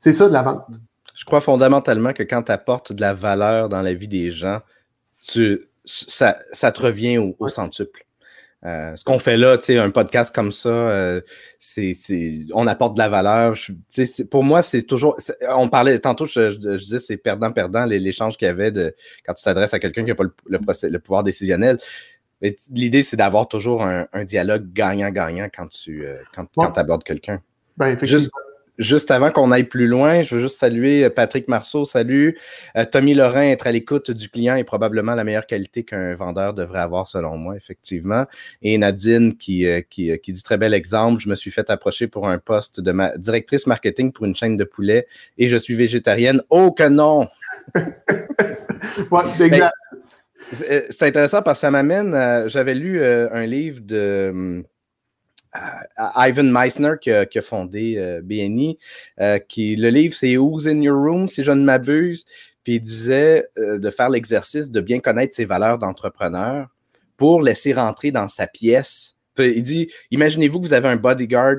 C'est 0.00 0.12
ça 0.12 0.28
de 0.28 0.32
la 0.32 0.42
vente. 0.42 0.66
Je 1.14 1.24
crois 1.26 1.42
fondamentalement 1.42 2.14
que 2.14 2.22
quand 2.22 2.44
tu 2.44 2.52
apportes 2.52 2.92
de 2.94 3.00
la 3.02 3.12
valeur 3.12 3.68
dans 3.68 3.82
la 3.82 3.92
vie 3.92 4.08
des 4.08 4.30
gens, 4.30 4.60
tu, 5.20 5.68
ça, 5.84 6.38
ça 6.52 6.72
te 6.72 6.80
revient 6.80 7.18
au, 7.18 7.36
au 7.38 7.48
centuple. 7.48 8.06
Euh, 8.66 8.94
ce 8.94 9.04
qu'on 9.04 9.18
fait 9.18 9.38
là, 9.38 9.56
tu 9.56 9.66
sais, 9.66 9.78
un 9.78 9.90
podcast 9.90 10.34
comme 10.34 10.52
ça, 10.52 10.68
euh, 10.68 11.22
c'est, 11.58 11.94
on 12.52 12.66
apporte 12.66 12.94
de 12.94 12.98
la 12.98 13.08
valeur. 13.08 13.54
Je, 13.54 14.22
pour 14.24 14.44
moi, 14.44 14.60
c'est 14.60 14.82
toujours. 14.82 15.16
On 15.48 15.68
parlait 15.68 15.98
tantôt, 15.98 16.26
je, 16.26 16.76
disais, 16.76 16.98
c'est 16.98 17.16
perdant-perdant 17.16 17.86
l'échange 17.86 18.36
qu'il 18.36 18.46
y 18.46 18.50
avait 18.50 18.70
de 18.70 18.94
quand 19.24 19.32
tu 19.34 19.44
t'adresses 19.44 19.72
à 19.72 19.78
quelqu'un 19.78 20.02
qui 20.02 20.10
n'a 20.10 20.14
pas 20.14 20.24
le, 20.24 20.32
le, 20.46 20.98
pouvoir 20.98 21.22
décisionnel. 21.22 21.78
L'idée, 22.70 23.02
c'est 23.02 23.16
d'avoir 23.16 23.48
toujours 23.48 23.82
un, 23.82 24.06
dialogue 24.24 24.72
gagnant-gagnant 24.72 25.48
quand 25.54 25.68
tu 25.68 26.06
euh, 26.06 26.16
quand, 26.34 26.76
abordes 26.76 27.04
quelqu'un. 27.04 27.40
Ben, 27.76 27.98
Juste 28.02 28.30
avant 29.10 29.30
qu'on 29.30 29.50
aille 29.50 29.64
plus 29.64 29.86
loin, 29.86 30.22
je 30.22 30.34
veux 30.34 30.40
juste 30.40 30.58
saluer 30.58 31.04
euh, 31.04 31.10
Patrick 31.10 31.48
Marceau. 31.48 31.84
Salut. 31.84 32.38
Euh, 32.76 32.84
Tommy 32.84 33.14
Lorrain, 33.14 33.50
être 33.50 33.66
à 33.66 33.72
l'écoute 33.72 34.10
du 34.10 34.28
client 34.28 34.56
est 34.56 34.64
probablement 34.64 35.14
la 35.14 35.24
meilleure 35.24 35.46
qualité 35.46 35.84
qu'un 35.84 36.14
vendeur 36.14 36.54
devrait 36.54 36.80
avoir, 36.80 37.06
selon 37.06 37.36
moi, 37.36 37.56
effectivement. 37.56 38.26
Et 38.62 38.78
Nadine 38.78 39.36
qui, 39.36 39.66
euh, 39.66 39.82
qui, 39.88 40.18
qui, 40.20 40.32
dit 40.32 40.42
très 40.42 40.56
bel 40.58 40.74
exemple. 40.74 41.22
Je 41.22 41.28
me 41.28 41.34
suis 41.34 41.50
fait 41.50 41.68
approcher 41.70 42.06
pour 42.06 42.28
un 42.28 42.38
poste 42.38 42.80
de 42.80 42.92
ma 42.92 43.16
directrice 43.16 43.66
marketing 43.66 44.12
pour 44.12 44.24
une 44.24 44.34
chaîne 44.34 44.56
de 44.56 44.64
poulet 44.64 45.06
et 45.38 45.48
je 45.48 45.56
suis 45.56 45.74
végétarienne. 45.74 46.42
Oh 46.50 46.72
que 46.72 46.88
non! 46.88 47.28
ouais, 47.74 49.22
exact. 49.40 49.74
Ben, 50.58 50.82
c'est 50.90 51.02
intéressant 51.02 51.42
parce 51.42 51.58
que 51.58 51.60
ça 51.60 51.70
m'amène. 51.70 52.48
J'avais 52.48 52.74
lu 52.74 53.04
un 53.04 53.46
livre 53.46 53.80
de 53.82 54.30
hum, 54.32 54.64
Ivan 56.16 56.44
Meissner 56.44 56.94
qui 57.00 57.10
a, 57.10 57.42
fondé 57.42 57.96
euh, 57.98 58.20
BNI. 58.22 58.78
Euh, 59.20 59.38
qui, 59.38 59.76
le 59.76 59.90
livre, 59.90 60.14
c'est 60.14 60.36
Who's 60.36 60.66
in 60.66 60.80
Your 60.80 60.96
Room, 60.96 61.28
si 61.28 61.44
je 61.44 61.52
ne 61.52 61.64
m'abuse. 61.64 62.24
Puis 62.62 62.74
il 62.74 62.80
disait 62.80 63.46
euh, 63.58 63.78
de 63.78 63.90
faire 63.90 64.10
l'exercice 64.10 64.70
de 64.70 64.80
bien 64.80 65.00
connaître 65.00 65.34
ses 65.34 65.44
valeurs 65.44 65.78
d'entrepreneur 65.78 66.68
pour 67.16 67.42
laisser 67.42 67.72
rentrer 67.72 68.10
dans 68.10 68.28
sa 68.28 68.46
pièce. 68.46 69.16
il 69.38 69.62
dit 69.62 69.90
Imaginez-vous 70.10 70.60
que 70.60 70.66
vous 70.66 70.72
avez 70.72 70.88
un 70.88 70.96
bodyguard 70.96 71.56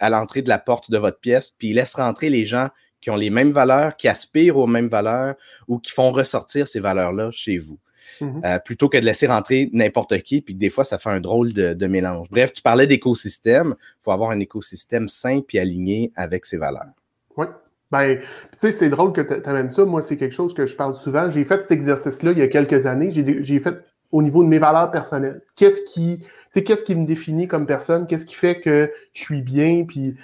à 0.00 0.10
l'entrée 0.10 0.42
de 0.42 0.48
la 0.48 0.58
porte 0.58 0.90
de 0.90 0.98
votre 0.98 1.20
pièce, 1.20 1.54
puis 1.58 1.70
il 1.70 1.74
laisse 1.74 1.94
rentrer 1.94 2.30
les 2.30 2.46
gens 2.46 2.68
qui 3.00 3.10
ont 3.10 3.16
les 3.16 3.30
mêmes 3.30 3.52
valeurs, 3.52 3.96
qui 3.96 4.08
aspirent 4.08 4.56
aux 4.56 4.66
mêmes 4.66 4.88
valeurs 4.88 5.34
ou 5.68 5.78
qui 5.78 5.92
font 5.92 6.10
ressortir 6.10 6.66
ces 6.66 6.80
valeurs-là 6.80 7.30
chez 7.32 7.58
vous. 7.58 7.78
Mhm. 8.20 8.40
Euh, 8.44 8.58
plutôt 8.58 8.88
que 8.88 8.98
de 8.98 9.04
laisser 9.04 9.26
rentrer 9.26 9.70
n'importe 9.72 10.18
qui, 10.22 10.40
puis 10.40 10.54
que 10.54 10.58
des 10.58 10.70
fois, 10.70 10.84
ça 10.84 10.98
fait 10.98 11.10
un 11.10 11.20
drôle 11.20 11.52
de, 11.52 11.86
mélange. 11.86 12.28
Bref, 12.30 12.52
tu 12.52 12.62
parlais 12.62 12.86
d'écosystème. 12.86 13.74
Il 13.78 14.04
faut 14.04 14.12
avoir 14.12 14.30
un 14.30 14.40
écosystème 14.40 15.08
sain 15.08 15.40
puis 15.46 15.58
aligné 15.58 16.12
avec 16.16 16.46
ses 16.46 16.56
valeurs. 16.56 16.92
Oui. 17.36 17.46
Ben, 17.90 18.18
tu 18.18 18.58
sais, 18.58 18.72
c'est 18.72 18.88
drôle 18.88 19.12
que 19.12 19.20
tu 19.20 19.48
amènes 19.48 19.70
ça. 19.70 19.84
Moi, 19.84 20.02
c'est 20.02 20.16
quelque 20.16 20.34
chose 20.34 20.54
que 20.54 20.66
je 20.66 20.74
parle 20.74 20.94
souvent. 20.94 21.30
J'ai 21.30 21.44
fait 21.44 21.60
cet 21.60 21.70
exercice-là 21.70 22.32
il 22.32 22.38
y 22.38 22.42
a 22.42 22.48
quelques 22.48 22.86
années. 22.86 23.10
J'ai 23.10 23.60
fait 23.60 23.76
au 24.10 24.22
niveau 24.22 24.42
de 24.42 24.48
mes 24.48 24.58
valeurs 24.58 24.90
personnelles. 24.90 25.42
Qu'est-ce 25.54 25.82
qui, 25.82 26.24
qu'est-ce 26.52 26.84
qui 26.84 26.96
me 26.96 27.06
définit 27.06 27.46
comme 27.46 27.66
personne? 27.66 28.06
Qu'est-ce 28.06 28.26
qui 28.26 28.34
fait 28.34 28.60
que 28.60 28.90
je 29.12 29.22
suis 29.22 29.42
bien? 29.42 29.84
Puis, 29.86 30.16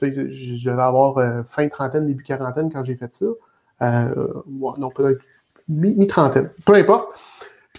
je 0.00 0.68
devais 0.68 0.82
avoir 0.82 1.18
euh, 1.18 1.42
fin 1.46 1.68
trentaine, 1.68 2.06
début 2.06 2.24
quarantaine 2.24 2.72
quand 2.72 2.82
j'ai 2.84 2.96
fait 2.96 3.12
ça. 3.12 3.26
Euh, 3.82 4.42
non, 4.48 4.90
peut-être 4.90 5.20
mi-trentaine. 5.68 6.50
Peu 6.64 6.74
importe 6.74 7.08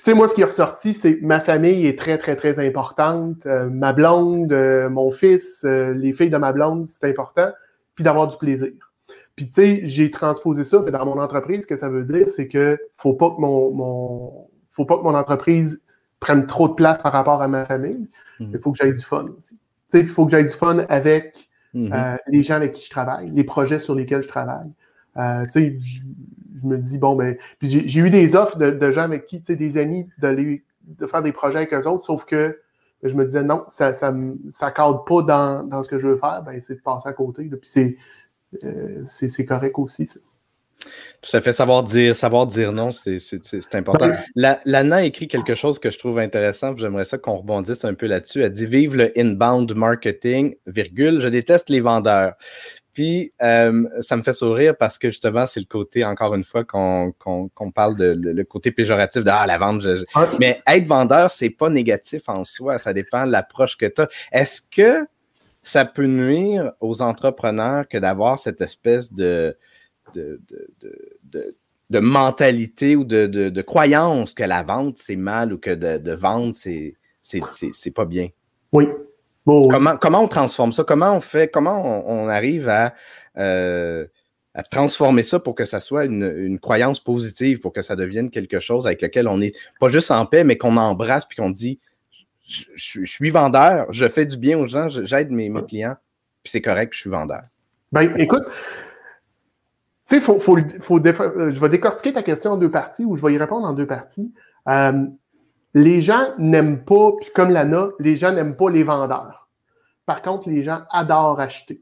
sais, 0.03 0.13
moi, 0.13 0.27
ce 0.27 0.33
qui 0.33 0.41
est 0.41 0.45
ressorti, 0.45 0.93
c'est 0.93 1.19
ma 1.21 1.39
famille 1.39 1.85
est 1.87 1.97
très, 1.97 2.17
très, 2.17 2.35
très 2.35 2.65
importante. 2.65 3.45
Euh, 3.45 3.69
ma 3.69 3.93
blonde, 3.93 4.51
euh, 4.51 4.89
mon 4.89 5.11
fils, 5.11 5.63
euh, 5.63 5.93
les 5.93 6.13
filles 6.13 6.29
de 6.29 6.37
ma 6.37 6.51
blonde, 6.51 6.87
c'est 6.87 7.07
important. 7.07 7.51
Puis 7.95 8.03
d'avoir 8.03 8.27
du 8.27 8.35
plaisir. 8.37 8.71
Puis, 9.35 9.47
tu 9.47 9.53
sais, 9.53 9.81
j'ai 9.85 10.11
transposé 10.11 10.63
ça 10.63 10.79
dans 10.79 11.05
mon 11.05 11.19
entreprise. 11.19 11.61
Ce 11.61 11.67
que 11.67 11.75
ça 11.75 11.89
veut 11.89 12.03
dire, 12.03 12.27
c'est 12.27 12.47
que 12.47 12.77
faut 12.97 13.13
pas 13.13 13.29
que 13.31 13.39
mon, 13.39 13.71
mon, 13.71 14.47
faut 14.71 14.85
pas 14.85 14.97
que 14.97 15.03
mon 15.03 15.15
entreprise 15.15 15.81
prenne 16.19 16.47
trop 16.47 16.67
de 16.67 16.73
place 16.73 17.01
par 17.01 17.13
rapport 17.13 17.41
à 17.41 17.47
ma 17.47 17.65
famille. 17.65 18.09
Mhm. 18.39 18.51
Il 18.53 18.59
faut 18.59 18.71
que 18.71 18.77
j'aille 18.77 18.95
du 18.95 19.03
fun 19.03 19.27
aussi. 19.37 19.55
Tu 19.55 19.57
sais, 19.89 19.99
il 20.01 20.09
faut 20.09 20.25
que 20.25 20.31
j'aille 20.31 20.45
du 20.47 20.53
fun 20.53 20.79
avec 20.89 21.49
mhm. 21.73 22.17
les 22.27 22.43
gens 22.43 22.55
avec 22.55 22.73
qui 22.73 22.85
je 22.85 22.89
travaille, 22.89 23.31
les 23.31 23.43
projets 23.43 23.79
sur 23.79 23.95
lesquels 23.95 24.21
je 24.21 24.27
travaille. 24.27 24.71
tu 25.45 25.51
sais, 25.51 25.77
je 26.55 26.67
me 26.67 26.77
dis, 26.77 26.97
bon, 26.97 27.15
ben, 27.15 27.37
puis 27.59 27.83
j'ai 27.87 27.99
eu 27.99 28.09
des 28.09 28.35
offres 28.35 28.57
de, 28.57 28.91
gens 28.91 29.03
avec 29.03 29.25
qui, 29.25 29.39
tu 29.39 29.47
sais, 29.47 29.55
des 29.55 29.77
amis, 29.77 30.07
d'aller 30.19 30.63
de 30.85 31.07
faire 31.07 31.21
des 31.21 31.31
projets 31.31 31.59
avec 31.59 31.73
eux 31.73 31.87
autres, 31.87 32.05
sauf 32.05 32.25
que 32.25 32.59
je 33.03 33.15
me 33.15 33.25
disais, 33.25 33.43
non, 33.43 33.63
ça 33.67 33.91
ne 34.11 34.33
ça, 34.49 34.71
cadre 34.71 35.03
pas 35.05 35.21
dans, 35.21 35.83
ce 35.83 35.89
que 35.89 35.97
je 35.97 36.07
veux 36.07 36.17
faire, 36.17 36.43
ben, 36.43 36.59
c'est 36.61 36.75
de 36.75 36.81
passer 36.81 37.09
à 37.09 37.13
côté. 37.13 37.49
puis 37.49 37.97
euh, 38.63 39.03
c'est 39.07 39.45
correct 39.45 39.79
aussi, 39.79 40.07
ça. 40.07 40.19
Tout 41.21 41.35
à 41.35 41.41
fait. 41.41 41.53
Savoir 41.53 41.83
dire, 41.83 42.15
savoir 42.15 42.47
dire 42.47 42.71
non, 42.71 42.91
c'est 42.91 43.19
important. 43.73 44.11
La, 44.35 44.59
Lana 44.65 45.05
écrit 45.05 45.27
quelque 45.27 45.55
chose 45.55 45.79
que 45.79 45.89
je 45.89 45.97
trouve 45.97 46.19
intéressant. 46.19 46.75
J'aimerais 46.75 47.05
ça 47.05 47.17
qu'on 47.17 47.37
rebondisse 47.37 47.85
un 47.85 47.93
peu 47.93 48.07
là-dessus. 48.07 48.43
Elle 48.43 48.51
dit 48.51 48.65
Vive 48.65 48.95
le 48.95 49.17
inbound 49.17 49.73
marketing, 49.75 50.55
virgule, 50.67 51.21
je 51.21 51.27
déteste 51.27 51.69
les 51.69 51.79
vendeurs. 51.79 52.33
Puis, 52.93 53.33
euh, 53.41 53.85
ça 54.01 54.15
me 54.15 54.21
fait 54.21 54.33
sourire 54.33 54.77
parce 54.77 54.99
que 54.99 55.09
justement, 55.09 55.47
c'est 55.47 55.59
le 55.59 55.65
côté, 55.65 56.05
encore 56.05 56.35
une 56.35 56.43
fois, 56.43 56.63
qu'on 56.63 57.13
parle 57.73 57.95
de 57.95 58.15
le, 58.15 58.43
côté 58.43 58.71
péjoratif 58.71 59.23
de 59.23 59.31
ah, 59.31 59.47
la 59.47 59.57
vente. 59.57 59.83
Mais 60.39 60.61
être 60.67 60.85
vendeur, 60.85 61.31
c'est 61.31 61.49
pas 61.49 61.69
négatif 61.69 62.23
en 62.27 62.43
soi. 62.43 62.77
Ça 62.77 62.93
dépend 62.93 63.25
de 63.25 63.31
l'approche 63.31 63.77
que 63.77 63.87
tu 63.87 64.01
as. 64.01 64.09
Est-ce 64.31 64.61
que 64.61 65.07
ça 65.63 65.85
peut 65.85 66.05
nuire 66.05 66.73
aux 66.81 67.01
entrepreneurs 67.01 67.87
que 67.87 67.97
d'avoir 67.97 68.37
cette 68.37 68.61
espèce 68.61 69.11
de, 69.11 69.57
de, 70.13 70.39
de, 71.31 71.55
de, 71.89 71.99
mentalité 71.99 72.95
ou 72.95 73.05
de, 73.05 73.25
de, 73.25 73.61
croyance 73.61 74.33
que 74.33 74.43
la 74.43 74.61
vente, 74.61 74.97
c'est 74.99 75.15
mal 75.15 75.53
ou 75.53 75.57
que 75.57 75.71
de, 75.71 76.13
vendre, 76.13 76.53
c'est 76.53 77.91
pas 77.95 78.05
bien? 78.05 78.27
Oui, 78.71 78.87
Comment, 79.45 79.97
comment 79.97 80.21
on 80.21 80.27
transforme 80.27 80.71
ça? 80.71 80.83
Comment 80.83 81.13
on 81.15 81.21
fait, 81.21 81.49
comment 81.49 82.07
on, 82.07 82.29
arrive 82.29 82.69
à, 82.69 82.93
euh, 83.37 84.05
à, 84.53 84.63
transformer 84.63 85.23
ça 85.23 85.39
pour 85.39 85.53
que 85.53 85.65
ça 85.65 85.81
soit 85.81 86.05
une, 86.05 86.33
une, 86.37 86.59
croyance 86.59 86.99
positive, 87.01 87.59
pour 87.59 87.73
que 87.73 87.81
ça 87.81 87.95
devienne 87.97 88.29
quelque 88.29 88.61
chose 88.61 88.87
avec 88.87 89.01
lequel 89.01 89.27
on 89.27 89.41
est 89.41 89.53
pas 89.81 89.89
juste 89.89 90.11
en 90.11 90.25
paix, 90.25 90.45
mais 90.45 90.57
qu'on 90.57 90.77
embrasse 90.77 91.25
puis 91.25 91.35
qu'on 91.35 91.49
dit 91.49 91.79
je, 92.45 93.05
suis 93.05 93.29
vendeur, 93.29 93.87
je 93.91 94.07
fais 94.07 94.25
du 94.25 94.37
bien 94.37 94.57
aux 94.57 94.67
gens, 94.67 94.89
j'aide 94.89 95.31
mes, 95.31 95.49
mes, 95.49 95.63
clients, 95.63 95.95
puis 96.43 96.51
c'est 96.51 96.61
correct, 96.61 96.93
je 96.93 97.01
suis 97.01 97.09
vendeur. 97.09 97.43
Ben, 97.91 98.13
écoute, 98.17 98.43
tu 100.07 100.15
sais, 100.15 100.21
faut, 100.21 100.39
faut, 100.39 100.57
faut 100.81 100.99
euh, 100.99 101.51
je 101.51 101.59
vais 101.59 101.69
décortiquer 101.69 102.13
ta 102.13 102.23
question 102.23 102.51
en 102.51 102.57
deux 102.57 102.71
parties 102.71 103.05
ou 103.05 103.15
je 103.15 103.25
vais 103.25 103.33
y 103.33 103.37
répondre 103.37 103.65
en 103.65 103.73
deux 103.73 103.87
parties. 103.87 104.33
Euh, 104.67 105.05
les 105.73 106.01
gens 106.01 106.33
n'aiment 106.37 106.83
pas, 106.83 107.11
puis 107.19 107.29
comme 107.33 107.49
Lana, 107.49 107.89
les 107.99 108.15
gens 108.15 108.31
n'aiment 108.31 108.55
pas 108.55 108.69
les 108.69 108.83
vendeurs. 108.83 109.49
Par 110.05 110.21
contre, 110.21 110.49
les 110.49 110.61
gens 110.61 110.81
adorent 110.91 111.39
acheter. 111.39 111.81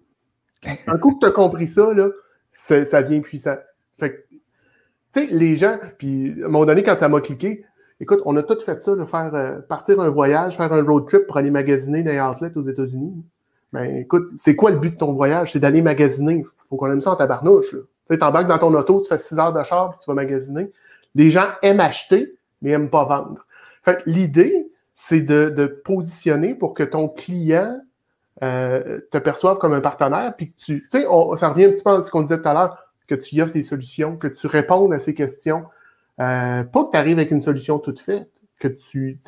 Un 0.88 0.98
coup 0.98 1.16
que 1.16 1.20
tu 1.20 1.26
as 1.26 1.32
compris 1.32 1.68
ça, 1.68 1.94
là, 1.94 2.10
ça 2.52 3.02
devient 3.04 3.22
puissant. 3.22 3.58
Fait 4.00 4.26
tu 5.14 5.20
sais, 5.20 5.26
les 5.30 5.58
gens, 5.58 5.78
puis 5.98 6.42
à 6.42 6.46
un 6.46 6.50
moment 6.50 6.66
donné, 6.66 6.84
quand 6.84 6.98
ça 6.98 7.10
m'a 7.10 7.20
cliqué, 7.20 7.66
écoute, 8.00 8.22
on 8.26 8.38
a 8.38 8.44
tout 8.44 8.58
fait 8.62 8.80
ça, 8.80 8.96
de 8.96 9.04
faire 9.06 9.36
euh, 9.36 9.60
partir 9.60 10.00
un 10.00 10.10
voyage, 10.10 10.56
faire 10.56 10.72
un 10.72 10.84
road 10.84 11.06
trip 11.08 11.28
pour 11.28 11.38
aller 11.38 11.52
magasiner 11.52 12.02
dans 12.02 12.12
les 12.12 12.22
outlets 12.22 12.58
aux 12.58 12.64
États-Unis. 12.64 13.14
Ben, 13.74 13.98
écoute, 13.98 14.30
c'est 14.38 14.56
quoi 14.56 14.72
le 14.72 14.80
but 14.80 14.92
de 14.92 14.98
ton 14.98 15.14
voyage? 15.14 15.52
C'est 15.52 15.60
d'aller 15.60 15.82
magasiner. 15.82 16.46
Faut 16.70 16.78
qu'on 16.78 16.92
aime 16.92 17.02
ça 17.02 17.12
en 17.12 17.16
tabarnouche, 17.18 17.74
là. 17.74 17.80
Tu 17.82 18.16
sais, 18.16 18.20
t'embarques 18.20 18.48
dans 18.48 18.58
ton 18.58 18.74
auto, 18.74 19.02
tu 19.02 19.10
fais 19.10 19.18
six 19.18 19.38
heures 19.38 19.54
de 19.54 19.64
char, 19.64 19.92
puis 19.92 20.00
tu 20.04 20.10
vas 20.10 20.16
magasiner. 20.16 20.72
Les 21.16 21.30
gens 21.30 21.48
aiment 21.62 21.80
acheter, 21.82 22.34
mais 22.62 22.72
aiment 22.72 22.90
pas 22.90 23.04
vendre. 23.06 23.46
Fait 23.84 24.02
l'idée, 24.06 24.72
c'est 24.94 25.22
de, 25.22 25.82
positionner 25.84 26.54
pour 26.56 26.74
que 26.74 26.84
ton 26.84 27.10
client 27.10 27.80
euh, 28.44 29.00
te 29.12 29.18
perçoive 29.18 29.58
comme 29.58 29.74
un 29.74 29.82
partenaire, 29.82 30.34
puis 30.36 30.52
que 30.52 30.58
tu, 30.58 30.88
tu 30.92 31.02
sais, 31.02 31.06
ça 31.38 31.50
revient 31.50 31.66
un 31.66 31.72
petit 31.72 31.84
peu 31.84 31.92
à 31.92 32.02
ce 32.02 32.12
qu'on 32.12 32.22
disait 32.22 32.42
tout 32.42 32.48
à 32.48 32.54
l'heure, 32.54 32.78
que 33.08 33.16
tu 33.16 33.42
offres 33.42 33.54
des 33.54 33.64
solutions, 33.64 34.18
que 34.18 34.28
tu 34.28 34.48
répondes 34.48 34.94
à 34.94 35.00
ces 35.00 35.14
questions. 35.14 35.66
Euh, 36.20 36.64
pas 36.64 36.86
que 36.86 36.92
tu 36.92 36.98
arrives 36.98 37.18
avec 37.18 37.32
une 37.32 37.42
solution 37.42 37.80
toute 37.80 38.00
faite, 38.00 38.30
que 38.60 38.68
tu, 38.68 39.20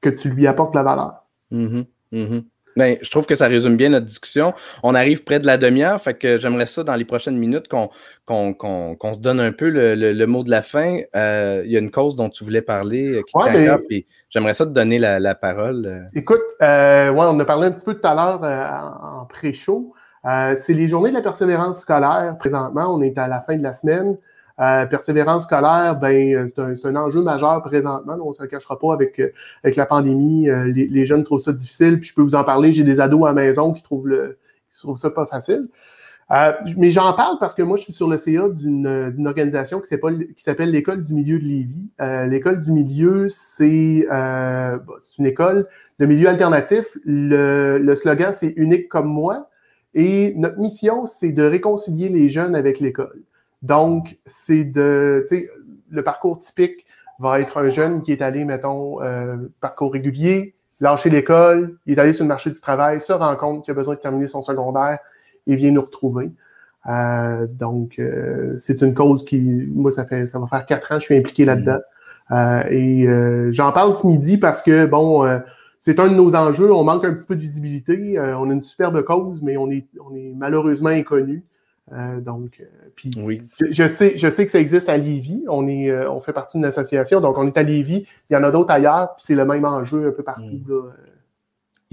que 0.00 0.08
tu 0.08 0.30
lui 0.30 0.46
apportes 0.46 0.74
la 0.74 0.82
valeur. 0.82 1.24
Mm-hmm. 1.52 1.86
Mm-hmm. 2.12 2.44
Ben, 2.76 2.96
je 3.00 3.10
trouve 3.10 3.26
que 3.26 3.34
ça 3.34 3.46
résume 3.46 3.76
bien 3.76 3.90
notre 3.90 4.06
discussion. 4.06 4.52
On 4.82 4.94
arrive 4.94 5.24
près 5.24 5.38
de 5.38 5.46
la 5.46 5.58
demi-heure, 5.58 6.00
fait 6.00 6.14
que 6.14 6.38
j'aimerais 6.38 6.66
ça 6.66 6.82
dans 6.82 6.94
les 6.94 7.04
prochaines 7.04 7.38
minutes 7.38 7.68
qu'on 7.68 7.90
qu'on 8.26 9.14
se 9.14 9.20
donne 9.20 9.38
un 9.40 9.52
peu 9.52 9.68
le, 9.68 10.26
mot 10.26 10.42
de 10.42 10.50
la 10.50 10.62
fin. 10.62 11.00
Euh, 11.14 11.62
il 11.64 11.72
y 11.72 11.76
a 11.76 11.80
une 11.80 11.90
cause 11.90 12.16
dont 12.16 12.30
tu 12.30 12.42
voulais 12.42 12.62
parler 12.62 13.16
euh, 13.16 13.22
qui 13.22 13.38
tient 13.38 13.74
à 13.74 13.78
puis 13.78 14.06
j'aimerais 14.30 14.54
ça 14.54 14.64
te 14.64 14.70
donner 14.70 14.98
la, 14.98 15.34
parole. 15.34 15.86
Euh. 15.86 16.18
Écoute, 16.18 16.42
ouais, 16.60 17.12
on 17.12 17.38
a 17.38 17.44
parlé 17.44 17.66
un 17.66 17.72
petit 17.72 17.84
peu 17.84 17.94
tout 17.94 18.06
à 18.06 18.14
l'heure 18.14 18.42
en, 18.42 19.26
pré-show. 19.26 19.92
C'est 20.24 20.74
les 20.74 20.88
journées 20.88 21.10
de 21.10 21.14
la 21.14 21.22
persévérance 21.22 21.80
scolaire 21.80 22.36
présentement. 22.38 22.94
On 22.94 23.02
est 23.02 23.18
à 23.18 23.28
la 23.28 23.40
fin 23.42 23.56
de 23.56 23.62
la 23.62 23.72
semaine. 23.72 24.16
Euh, 24.60 24.86
persévérance 24.86 25.44
scolaire, 25.44 25.98
ben, 25.98 26.46
c'est 26.48 26.86
un, 26.86 26.96
enjeu 26.96 27.22
majeur 27.22 27.60
présentement. 27.62 28.16
On 28.22 28.28
ne 28.28 28.34
se 28.34 28.44
cachera 28.44 28.78
pas 28.78 28.92
avec, 28.92 29.18
euh, 29.18 29.32
avec 29.64 29.76
la 29.76 29.86
pandémie. 29.86 30.48
Euh, 30.48 30.64
les, 30.72 31.06
jeunes 31.06 31.24
trouvent 31.24 31.40
ça 31.40 31.52
difficile. 31.52 31.98
Puis 31.98 32.10
je 32.10 32.14
peux 32.14 32.22
vous 32.22 32.36
en 32.36 32.44
parler. 32.44 32.72
J'ai 32.72 32.84
des 32.84 33.00
ados 33.00 33.24
à 33.24 33.28
la 33.28 33.34
maison 33.34 33.72
qui 33.72 33.82
trouvent, 33.82 34.06
le, 34.06 34.38
qui 34.70 34.78
trouvent 34.78 34.98
ça 34.98 35.10
pas 35.10 35.26
facile. 35.26 35.68
Euh, 36.30 36.52
mais 36.76 36.90
j'en 36.90 37.12
parle 37.12 37.36
parce 37.38 37.54
que 37.54 37.62
moi, 37.62 37.76
je 37.76 37.82
suis 37.82 37.92
sur 37.92 38.08
le 38.08 38.16
CA 38.16 38.48
d'une 38.48 39.26
organisation 39.26 39.80
qui 39.80 39.88
s'appelle 39.88 40.70
l'École 40.70 41.04
du 41.04 41.12
milieu 41.12 41.38
de 41.38 41.44
Lévis. 41.44 41.90
Euh, 42.00 42.26
L'École 42.26 42.60
du 42.60 42.72
milieu, 42.72 43.28
c'est 43.28 44.06
euh, 44.10 44.78
une 45.18 45.26
école 45.26 45.68
de 45.98 46.06
milieu 46.06 46.28
alternatif. 46.28 46.96
Le, 47.04 47.78
le 47.78 47.94
slogan, 47.94 48.32
c'est 48.32 48.54
unique 48.56 48.88
comme 48.88 49.08
moi. 49.08 49.50
Et 49.94 50.34
notre 50.36 50.58
mission, 50.58 51.06
c'est 51.06 51.32
de 51.32 51.42
réconcilier 51.42 52.08
les 52.08 52.28
jeunes 52.28 52.54
avec 52.54 52.80
l'école. 52.80 53.22
Donc, 53.64 54.18
c'est 54.26 54.64
de, 54.64 55.24
tu 55.28 55.36
sais, 55.36 55.50
le 55.90 56.04
parcours 56.04 56.38
typique 56.38 56.86
va 57.18 57.40
être 57.40 57.58
un 57.58 57.70
jeune 57.70 58.02
qui 58.02 58.12
est 58.12 58.22
allé, 58.22 58.44
mettons, 58.44 59.02
euh, 59.02 59.36
parcours 59.60 59.92
régulier, 59.92 60.54
lâcher 60.80 61.10
l'école, 61.10 61.76
il 61.86 61.94
est 61.94 61.98
allé 61.98 62.12
sur 62.12 62.24
le 62.24 62.28
marché 62.28 62.50
du 62.50 62.60
travail, 62.60 63.00
se 63.00 63.12
rend 63.12 63.34
compte 63.36 63.64
qu'il 63.64 63.72
a 63.72 63.74
besoin 63.74 63.94
de 63.94 64.00
terminer 64.00 64.26
son 64.26 64.42
secondaire, 64.42 64.98
et 65.46 65.56
vient 65.56 65.70
nous 65.70 65.80
retrouver. 65.82 66.30
Euh, 66.86 67.46
donc, 67.46 67.98
euh, 67.98 68.56
c'est 68.58 68.82
une 68.82 68.94
cause 68.94 69.24
qui, 69.24 69.40
moi, 69.40 69.90
ça 69.90 70.04
fait, 70.04 70.26
ça 70.26 70.38
va 70.38 70.46
faire 70.46 70.66
quatre 70.66 70.92
ans 70.92 70.96
que 70.96 71.00
je 71.00 71.06
suis 71.06 71.16
impliqué 71.16 71.44
là-dedans. 71.44 71.80
Euh, 72.30 72.62
et 72.70 73.52
j'en 73.52 73.72
parle 73.72 73.94
ce 73.94 74.06
midi 74.06 74.38
parce 74.38 74.62
que, 74.62 74.86
bon, 74.86 75.26
c'est 75.80 75.98
un 75.98 76.08
de 76.08 76.14
nos 76.14 76.34
enjeux. 76.34 76.72
On 76.72 76.84
manque 76.84 77.04
un 77.04 77.14
petit 77.14 77.26
peu 77.26 77.36
de 77.36 77.40
visibilité. 77.40 78.18
on 78.18 78.50
a 78.50 78.52
une 78.52 78.60
superbe 78.60 79.02
cause, 79.02 79.40
mais 79.42 79.56
on 79.56 79.70
est, 79.70 79.86
on 80.04 80.14
est 80.14 80.34
malheureusement 80.36 80.90
inconnu. 80.90 81.44
Donc, 81.90 82.62
puis 82.96 83.10
oui. 83.16 83.42
je, 83.70 83.86
sais, 83.86 84.16
je 84.16 84.30
sais 84.30 84.46
que 84.46 84.50
ça 84.50 84.58
existe 84.58 84.88
à 84.88 84.96
Lévis. 84.96 85.44
On 85.48 85.68
est, 85.68 85.92
on 86.06 86.20
fait 86.20 86.32
partie 86.32 86.56
d'une 86.56 86.64
association, 86.64 87.20
donc 87.20 87.36
on 87.36 87.46
est 87.46 87.58
à 87.58 87.62
Lévis. 87.62 88.06
Il 88.30 88.34
y 88.34 88.36
en 88.36 88.42
a 88.42 88.50
d'autres 88.50 88.70
ailleurs, 88.70 89.14
puis 89.16 89.24
c'est 89.26 89.34
le 89.34 89.44
même 89.44 89.64
enjeu 89.64 90.08
un 90.08 90.12
peu 90.12 90.22
partout. 90.22 90.62
Mm. 90.66 90.68
Là, 90.68 90.92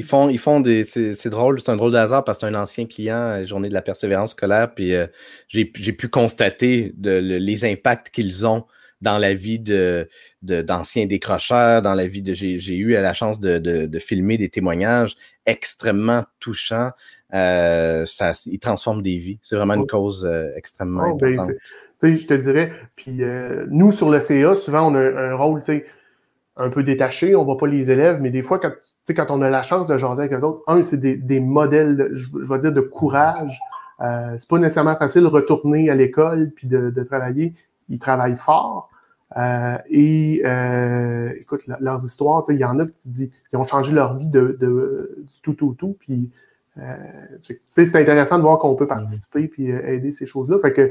ils 0.01 0.06
font, 0.06 0.30
ils 0.30 0.39
font 0.39 0.60
des. 0.62 0.84
C'est 0.84 1.30
drôle, 1.30 1.62
c'est 1.62 1.69
un 1.69 1.75
drôle 1.75 1.91
de 1.91 1.97
hasard 1.97 2.23
parce 2.23 2.39
que 2.39 2.47
c'est 2.47 2.54
un 2.54 2.60
ancien 2.60 2.86
client, 2.88 3.17
euh, 3.17 3.45
Journée 3.45 3.69
de 3.69 3.73
la 3.73 3.84
persévérance 3.84 4.32
scolaire, 4.32 4.73
puis 4.73 4.95
euh, 4.95 5.06
j'ai 5.47 5.65
pu 5.65 6.10
constater 6.10 6.93
les 6.97 7.65
impacts 7.65 8.10
qu'ils 8.10 8.45
ont 8.47 8.65
dans 9.01 9.17
la 9.17 9.34
vie 9.34 9.60
de 9.60 10.08
d'anciens 10.41 11.06
décrocheurs, 11.06 11.82
dans 11.82 11.93
la 11.93 12.08
vie 12.08 12.21
de. 12.21 12.34
J'ai 12.34 12.75
eu 12.75 12.91
la 12.91 13.13
chance 13.13 13.39
de, 13.39 13.99
filmer 13.99 14.38
des 14.38 14.49
témoignages 14.49 15.15
extrêmement 15.45 16.23
touchants. 16.39 16.91
Euh, 17.34 18.06
ça, 18.06 18.34
ils 18.46 18.60
transforment 18.60 19.02
des 19.02 19.17
vies. 19.17 19.39
C'est 19.41 19.56
vraiment 19.56 19.76
une 19.76 19.88
cause 19.88 20.28
extrêmement 20.56 21.12
oh, 21.13 21.15
ben, 21.15 21.39
importante. 21.39 21.56
je 22.02 22.28
te 22.28 22.34
dirais, 22.34 22.72
puis 22.96 23.22
nous, 23.70 23.91
sur 23.91 24.10
le 24.10 24.20
CA, 24.20 24.56
souvent, 24.56 24.91
on 24.91 24.96
a 24.96 25.00
un, 25.00 25.36
rôle 25.36 25.62
un 26.58 26.70
peu 26.70 26.84
détaché. 26.84 27.36
On 27.36 27.41
ne 27.41 27.46
voit 27.46 27.58
pas 27.58 27.67
les 27.67 27.89
élèves, 27.89 28.20
mais 28.20 28.32
des 28.32 28.44
fois, 28.44 28.60
quand 28.60 28.72
quand 29.13 29.28
on 29.30 29.41
a 29.41 29.50
la 29.50 29.62
chance 29.62 29.88
de 29.88 29.98
jaser 29.98 30.22
avec 30.22 30.32
les 30.32 30.44
autres, 30.44 30.62
un, 30.67 30.84
c'est 30.84 30.98
des, 30.98 31.39
modèles, 31.39 32.12
je, 32.13 32.28
vais 32.48 32.60
dire, 32.60 32.74
de 32.74 32.82
courage. 32.82 33.60
Euh, 34.02 34.36
c'est 34.38 34.50
pas 34.50 34.58
nécessairement 34.58 34.96
facile 34.96 35.22
de 35.22 35.28
retourner 35.28 35.89
à 35.89 35.96
l'école 35.96 36.52
puis 36.56 36.67
de, 36.67 37.04
travailler. 37.04 37.54
Ils 37.89 38.00
travaillent 38.00 38.38
fort. 38.38 38.89
Euh, 39.38 39.78
et 39.89 40.41
euh, 40.46 41.32
écoute, 41.39 41.62
leurs 41.80 42.04
histoires, 42.04 42.44
il 42.50 42.58
y 42.58 42.65
en 42.65 42.80
a 42.80 42.86
qui 42.86 43.10
disent, 43.10 43.32
ils 43.54 43.58
ont 43.58 43.63
changé 43.63 43.94
leur 43.94 44.17
vie 44.17 44.28
de, 44.28 44.58
du 44.60 45.41
tout, 45.41 45.54
tout, 45.54 45.76
tout. 45.78 45.96
Puis 46.00 46.30
euh, 46.30 46.50
c'est 47.67 47.95
intéressant 47.95 48.38
de 48.38 48.43
voir 48.43 48.60
qu'on 48.60 48.75
peut 48.75 48.88
participer 48.88 49.47
puis 49.47 49.69
aider 49.69 50.12
ces 50.12 50.25
choses-là. 50.25 50.57
Fait 50.60 50.71
que 50.71 50.89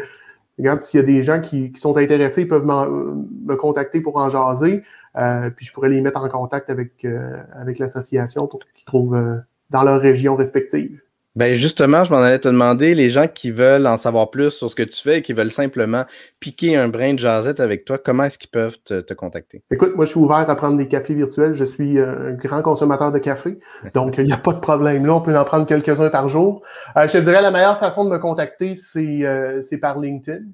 regarde, 0.59 0.83
s'il 0.83 1.01
y 1.01 1.03
a 1.03 1.07
des 1.07 1.23
gens 1.23 1.41
qui, 1.41 1.73
qui 1.73 1.81
sont 1.81 1.97
intéressés, 1.97 2.43
ils 2.43 2.49
peuvent 2.49 2.67
me 2.67 3.55
contacter 3.57 4.01
pour 4.01 4.17
en 4.17 4.29
jaser. 4.29 4.83
Euh, 5.17 5.51
puis 5.51 5.67
je 5.67 5.73
pourrais 5.73 5.89
les 5.89 6.01
mettre 6.01 6.21
en 6.21 6.29
contact 6.29 6.71
avec, 6.71 7.05
euh, 7.05 7.43
avec 7.53 7.79
l'association 7.79 8.47
pour 8.47 8.61
qu'ils 8.61 8.85
trouvent 8.85 9.17
euh, 9.17 9.39
dans 9.71 9.83
leur 9.83 10.01
région 10.01 10.37
respective. 10.37 11.01
Ben 11.37 11.55
justement, 11.55 12.03
je 12.03 12.11
m'en 12.11 12.19
allais 12.19 12.41
te 12.41 12.49
demander, 12.49 12.95
les 12.95 13.09
gens 13.09 13.29
qui 13.29 13.53
veulent 13.53 13.87
en 13.87 13.97
savoir 13.97 14.31
plus 14.31 14.51
sur 14.51 14.69
ce 14.69 14.75
que 14.75 14.83
tu 14.83 15.01
fais 15.01 15.19
et 15.19 15.23
qui 15.23 15.33
veulent 15.33 15.53
simplement 15.53 16.05
piquer 16.41 16.77
un 16.77 16.89
brin 16.89 17.15
de 17.15 17.21
jasette 17.21 17.61
avec 17.61 17.85
toi, 17.85 17.99
comment 17.99 18.25
est-ce 18.25 18.37
qu'ils 18.37 18.51
peuvent 18.51 18.79
te, 18.85 19.15
contacter? 19.15 19.63
Écoute, 19.71 19.95
moi 19.95 20.07
je 20.07 20.11
suis 20.11 20.19
ouvert 20.19 20.51
à 20.51 20.57
prendre 20.57 20.77
des 20.77 20.89
cafés 20.89 21.15
virtuels. 21.15 21.55
Je 21.55 21.65
suis 21.65 22.01
un 22.01 22.33
grand 22.33 22.63
consommateur 22.63 23.13
de 23.13 23.19
café, 23.19 23.59
donc 23.95 24.19
il 24.19 24.25
n'y 24.25 24.33
a 24.33 24.39
pas 24.39 24.53
de 24.53 24.61
problème. 24.61 25.07
Là, 25.07 25.15
on 25.15 25.21
peut 25.21 25.37
en 25.37 25.45
prendre 25.45 25.67
quelques-uns 25.67 26.11
par 26.11 26.29
jour. 26.29 26.63
je 26.97 27.13
te 27.13 27.19
dirais 27.19 27.43
la 27.43 27.53
meilleure 27.53 27.79
façon 27.79 28.05
de 28.05 28.11
me 28.11 28.19
contacter, 28.19 28.75
c'est 28.75 29.79
par 29.81 30.01
LinkedIn. 30.01 30.45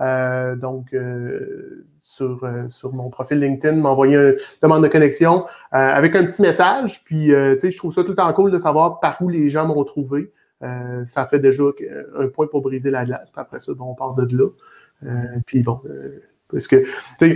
Euh, 0.00 0.56
donc, 0.56 0.94
euh, 0.94 1.86
sur, 2.02 2.42
euh, 2.44 2.68
sur 2.68 2.92
mon 2.92 3.10
profil 3.10 3.38
LinkedIn, 3.38 3.76
m'envoyer 3.76 4.16
une 4.16 4.36
demande 4.62 4.82
de 4.82 4.88
connexion 4.88 5.46
avec 5.70 6.16
un 6.16 6.24
petit 6.24 6.42
message. 6.42 7.04
Puis, 7.04 7.26
tu 7.26 7.60
sais, 7.60 7.70
je 7.70 7.78
trouve 7.78 7.92
ça 7.92 8.02
tout 8.02 8.10
le 8.10 8.16
temps 8.16 8.32
cool 8.32 8.50
de 8.50 8.58
savoir 8.58 9.00
par 9.00 9.20
où 9.20 9.28
les 9.28 9.48
gens 9.48 9.66
m'ont 9.66 9.84
trouvé. 9.84 10.32
ça 11.06 11.26
fait 11.26 11.38
déjà 11.38 11.64
un 12.18 12.28
point 12.28 12.46
pour 12.46 12.62
briser 12.62 12.90
la 12.90 13.04
glace. 13.04 13.30
Puis 13.30 13.40
après 13.40 13.60
ça, 13.60 13.72
bon, 13.74 13.90
on 13.90 13.94
part 13.94 14.14
de 14.14 14.36
là. 14.36 14.48
puis 15.46 15.62
bon, 15.62 15.80
parce 16.52 16.68
que, 16.68 16.84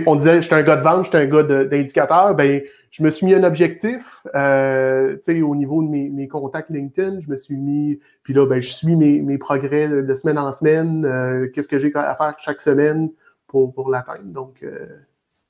on 0.05 0.15
disait, 0.15 0.41
j'étais 0.41 0.55
un 0.55 0.63
gars 0.63 0.77
de 0.77 0.83
vente, 0.83 1.05
j'étais 1.05 1.17
un 1.17 1.25
gars 1.25 1.43
d'indicateur. 1.65 2.35
Ben, 2.35 2.61
je 2.91 3.03
me 3.03 3.09
suis 3.09 3.25
mis 3.25 3.33
un 3.33 3.43
objectif, 3.43 4.25
euh, 4.35 5.17
au 5.27 5.55
niveau 5.55 5.83
de 5.83 5.87
mes, 5.87 6.27
contacts 6.27 6.69
LinkedIn. 6.69 7.19
Je 7.19 7.29
me 7.29 7.35
suis 7.35 7.57
mis, 7.57 7.99
puis 8.23 8.33
là, 8.33 8.45
ben, 8.45 8.61
je 8.61 8.71
suis 8.71 8.95
mes, 8.95 9.21
mes 9.21 9.37
progrès 9.37 9.89
de 9.89 10.15
semaine 10.15 10.37
en 10.37 10.51
semaine. 10.53 11.05
Euh, 11.05 11.47
qu'est-ce 11.53 11.67
que 11.67 11.79
j'ai 11.79 11.91
à 11.95 12.15
faire 12.15 12.35
chaque 12.39 12.61
semaine 12.61 13.09
pour, 13.47 13.73
pour 13.73 13.89
l'atteindre. 13.89 14.25
Donc, 14.25 14.63
euh, 14.63 14.85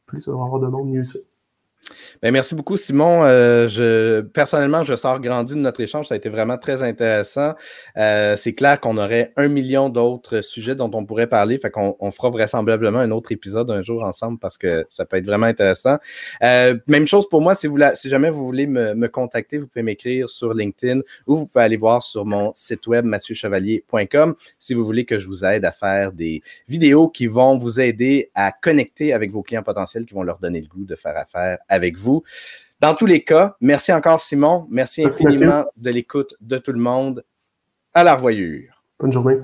plus 0.05 0.21
ça 0.21 0.31
va 0.31 0.43
avoir 0.43 0.59
de 0.59 0.67
monde, 0.67 0.89
mieux 0.89 1.03
ça. 1.03 1.19
Ben, 2.21 2.31
merci 2.31 2.55
beaucoup, 2.55 2.77
Simon. 2.77 3.21
Euh, 3.25 4.23
personnellement, 4.33 4.83
je 4.83 4.95
sors 4.95 5.19
grandi 5.19 5.53
de 5.53 5.59
notre 5.59 5.81
échange. 5.81 6.07
Ça 6.07 6.15
a 6.15 6.17
été 6.17 6.29
vraiment 6.29 6.57
très 6.57 6.81
intéressant. 6.83 7.53
Euh, 7.97 8.35
c'est 8.35 8.53
clair 8.53 8.79
qu'on 8.79 8.97
aurait 8.97 9.31
un 9.35 9.47
million 9.47 9.89
d'autres 9.89 10.41
sujets 10.41 10.75
dont 10.75 10.89
on 10.93 11.05
pourrait 11.05 11.27
parler. 11.27 11.57
Fait 11.57 11.69
qu'on 11.69 11.95
on 11.99 12.11
fera 12.11 12.29
vraisemblablement 12.29 12.99
un 12.99 13.11
autre 13.11 13.31
épisode 13.31 13.69
un 13.69 13.83
jour 13.83 14.03
ensemble 14.03 14.39
parce 14.39 14.57
que 14.57 14.85
ça 14.89 15.05
peut 15.05 15.17
être 15.17 15.25
vraiment 15.25 15.45
intéressant. 15.45 15.97
Euh, 16.43 16.77
même 16.87 17.05
chose 17.05 17.27
pour 17.29 17.41
moi, 17.41 17.55
si, 17.55 17.69
jamais 18.09 18.29
vous 18.29 18.45
voulez 18.45 18.67
me, 18.67 19.07
contacter, 19.07 19.59
vous 19.59 19.67
pouvez 19.67 19.83
m'écrire 19.83 20.29
sur 20.29 20.53
LinkedIn 20.53 21.01
ou 21.27 21.35
vous 21.35 21.45
pouvez 21.45 21.63
aller 21.63 21.77
voir 21.77 22.01
sur 22.01 22.25
mon 22.25 22.51
site 22.55 22.87
web 22.87 23.05
mathieuchevalier.com 23.05 24.35
si 24.57 24.73
vous 24.73 24.83
voulez 24.83 25.05
que 25.05 25.19
je 25.19 25.27
vous 25.27 25.45
aide 25.45 25.63
à 25.63 25.71
faire 25.71 26.11
des 26.11 26.41
vidéos 26.67 27.07
qui 27.07 27.27
vont 27.27 27.57
vous 27.57 27.79
aider 27.79 28.31
à 28.33 28.51
connecter 28.51 29.13
avec 29.13 29.31
vos 29.31 29.43
clients 29.43 29.63
potentiels 29.63 30.05
qui 30.05 30.15
vont 30.15 30.23
leur 30.23 30.39
donner 30.39 30.59
le 30.59 30.67
goût 30.67 30.85
de 30.85 30.95
faire 30.95 31.15
affaire 31.17 31.59
avec 31.75 31.97
vous. 31.97 32.23
Dans 32.79 32.95
tous 32.95 33.05
les 33.05 33.23
cas, 33.23 33.55
merci 33.61 33.93
encore, 33.93 34.19
Simon. 34.19 34.67
Merci, 34.69 35.05
infiniment 35.05 35.65
de 35.77 35.89
l'écoute 35.91 36.35
de 36.41 36.57
tout 36.57 36.71
le 36.71 36.79
monde. 36.79 37.23
À 37.93 38.03
la 38.03 38.15
revoyure. 38.15 38.83
Bonne 38.99 39.11
journée. 39.11 39.37